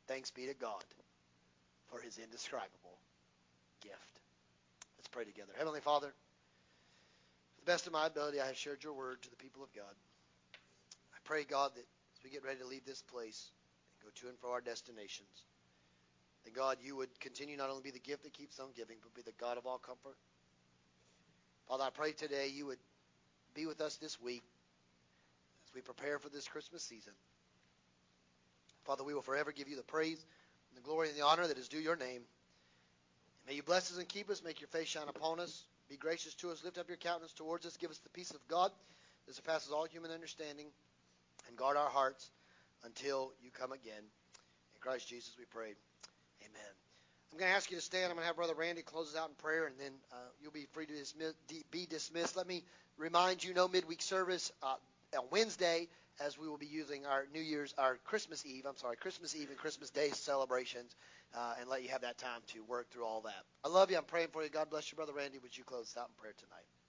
Thanks 0.07 0.31
be 0.31 0.47
to 0.47 0.55
God 0.55 0.85
for 1.89 2.01
his 2.01 2.19
indescribable 2.19 2.99
gift. 3.83 4.21
Let's 4.99 5.09
pray 5.09 5.25
together. 5.25 5.53
Heavenly 5.57 5.81
Father, 5.81 6.09
to 6.09 7.65
the 7.65 7.71
best 7.71 7.87
of 7.87 7.93
my 7.93 8.07
ability, 8.07 8.41
I 8.41 8.47
have 8.47 8.57
shared 8.57 8.85
your 8.85 8.93
word 8.93 9.21
to 9.23 9.31
the 9.31 9.37
people 9.37 9.63
of 9.63 9.73
God. 9.73 9.95
I 11.15 11.19
pray, 11.25 11.45
God, 11.45 11.73
that 11.75 11.87
as 12.21 12.25
we 12.25 12.31
get 12.31 12.45
ready 12.45 12.61
to 12.61 12.67
leave 12.67 12.85
this 12.85 13.03
place 13.03 13.51
and 13.95 14.05
go 14.05 14.21
to 14.21 14.29
and 14.29 14.39
fro 14.39 14.53
our 14.53 14.61
destinations, 14.61 15.45
that 16.45 16.55
God, 16.55 16.77
you 16.83 16.97
would 16.97 17.09
continue 17.21 17.57
not 17.57 17.71
only 17.71 17.83
be 17.83 17.91
the 17.91 17.99
gift 17.99 18.25
that 18.25 18.33
keeps 18.33 18.59
on 18.59 18.69
giving, 18.77 18.97
but 19.03 19.15
be 19.15 19.23
the 19.23 19.37
God 19.39 19.57
of 19.57 19.67
all 19.67 19.79
comfort. 19.79 20.17
Father, 21.69 21.85
I 21.85 21.91
pray 21.91 22.13
today 22.13 22.49
you 22.53 22.67
would 22.67 22.79
be 23.55 23.67
with 23.67 23.81
us 23.81 23.97
this 23.97 24.21
week 24.21 24.43
as 25.67 25.75
we 25.75 25.81
prepare 25.81 26.19
for 26.19 26.29
this 26.29 26.47
Christmas 26.47 26.83
season. 26.83 27.13
Father, 28.85 29.05
we 29.05 29.15
will 29.15 29.23
forever 29.23 29.53
give 29.53 29.69
you 29.69 29.77
the 29.77 29.83
praise 29.83 30.25
and 30.69 30.77
the 30.77 30.87
glory 30.87 31.09
and 31.09 31.17
the 31.17 31.25
honor 31.25 31.47
that 31.47 31.59
is 31.59 31.69
due 31.69 31.79
your 31.79 31.97
name. 31.97 32.23
And 32.23 33.49
may 33.49 33.55
you 33.55 33.63
bless 33.63 33.91
us 33.91 33.99
and 33.99 34.09
keep 34.09 34.29
us, 34.31 34.43
make 34.45 34.61
your 34.61 34.69
face 34.69 34.89
shine 34.89 35.09
upon 35.09 35.41
us, 35.41 35.65
be 35.89 35.97
gracious 35.97 36.35
to 36.37 36.51
us, 36.51 36.65
lift 36.65 36.79
up 36.79 36.89
your 36.89 36.97
countenance 36.97 37.33
towards 37.33 37.67
us, 37.67 37.77
give 37.77 37.91
us 37.91 37.99
the 37.99 38.11
peace 38.11 38.31
of 38.31 38.47
God 38.49 38.71
that 39.27 39.35
surpasses 39.35 39.73
all 39.73 39.85
human 39.85 40.11
understanding, 40.11 40.67
and 41.51 41.59
guard 41.59 41.77
our 41.77 41.91
hearts 41.91 42.31
until 42.85 43.33
you 43.43 43.51
come 43.51 43.73
again. 43.73 44.01
In 44.01 44.81
Christ 44.81 45.09
Jesus 45.09 45.35
we 45.39 45.45
pray. 45.45 45.75
Amen. 46.41 46.73
I'm 47.33 47.39
going 47.39 47.51
to 47.51 47.57
ask 47.57 47.71
you 47.71 47.77
to 47.77 47.83
stand. 47.83 48.07
I'm 48.07 48.13
going 48.13 48.23
to 48.23 48.27
have 48.27 48.37
Brother 48.37 48.55
Randy 48.55 48.83
close 48.83 49.15
us 49.15 49.21
out 49.21 49.29
in 49.29 49.35
prayer, 49.37 49.67
and 49.67 49.75
then 49.79 49.93
uh, 50.13 50.17
you'll 50.41 50.53
be 50.53 50.67
free 50.73 50.87
to 50.87 50.93
dismiss, 50.93 51.35
be 51.71 51.87
dismissed. 51.87 52.37
Let 52.37 52.47
me 52.49 52.65
remind 52.97 53.45
you, 53.45 53.55
no 53.55 53.69
midweek 53.69 54.03
service 54.03 54.51
uh, 54.63 54.75
on 55.17 55.25
Wednesday, 55.31 55.89
as 56.25 56.39
we 56.39 56.49
will 56.49 56.59
be 56.59 56.67
using 56.67 57.07
our 57.07 57.27
New 57.33 57.41
Year's, 57.41 57.75
our 57.79 57.99
Christmas 58.05 58.45
Eve, 58.45 58.67
I'm 58.67 58.77
sorry, 58.77 58.97
Christmas 58.97 59.37
Eve 59.37 59.49
and 59.49 59.59
Christmas 59.59 59.91
Day 59.91 60.11
celebrations, 60.11 60.97
uh, 61.37 61.55
and 61.61 61.69
let 61.69 61.83
you 61.83 61.89
have 61.91 62.03
that 62.03 62.19
time 62.19 62.41
to 62.49 62.65
work 62.65 62.91
through 62.91 63.05
all 63.05 63.21
that. 63.23 63.45
I 63.65 63.69
love 63.69 63.91
you. 63.91 63.97
I'm 63.97 64.05
praying 64.05 64.29
for 64.33 64.43
you. 64.43 64.49
God 64.49 64.69
bless 64.69 64.91
you, 64.91 64.97
Brother 64.97 65.13
Randy. 65.13 65.39
Would 65.39 65.57
you 65.57 65.65
close 65.65 65.85
us 65.85 65.97
out 65.97 66.09
in 66.09 66.21
prayer 66.21 66.35
tonight? 66.37 66.80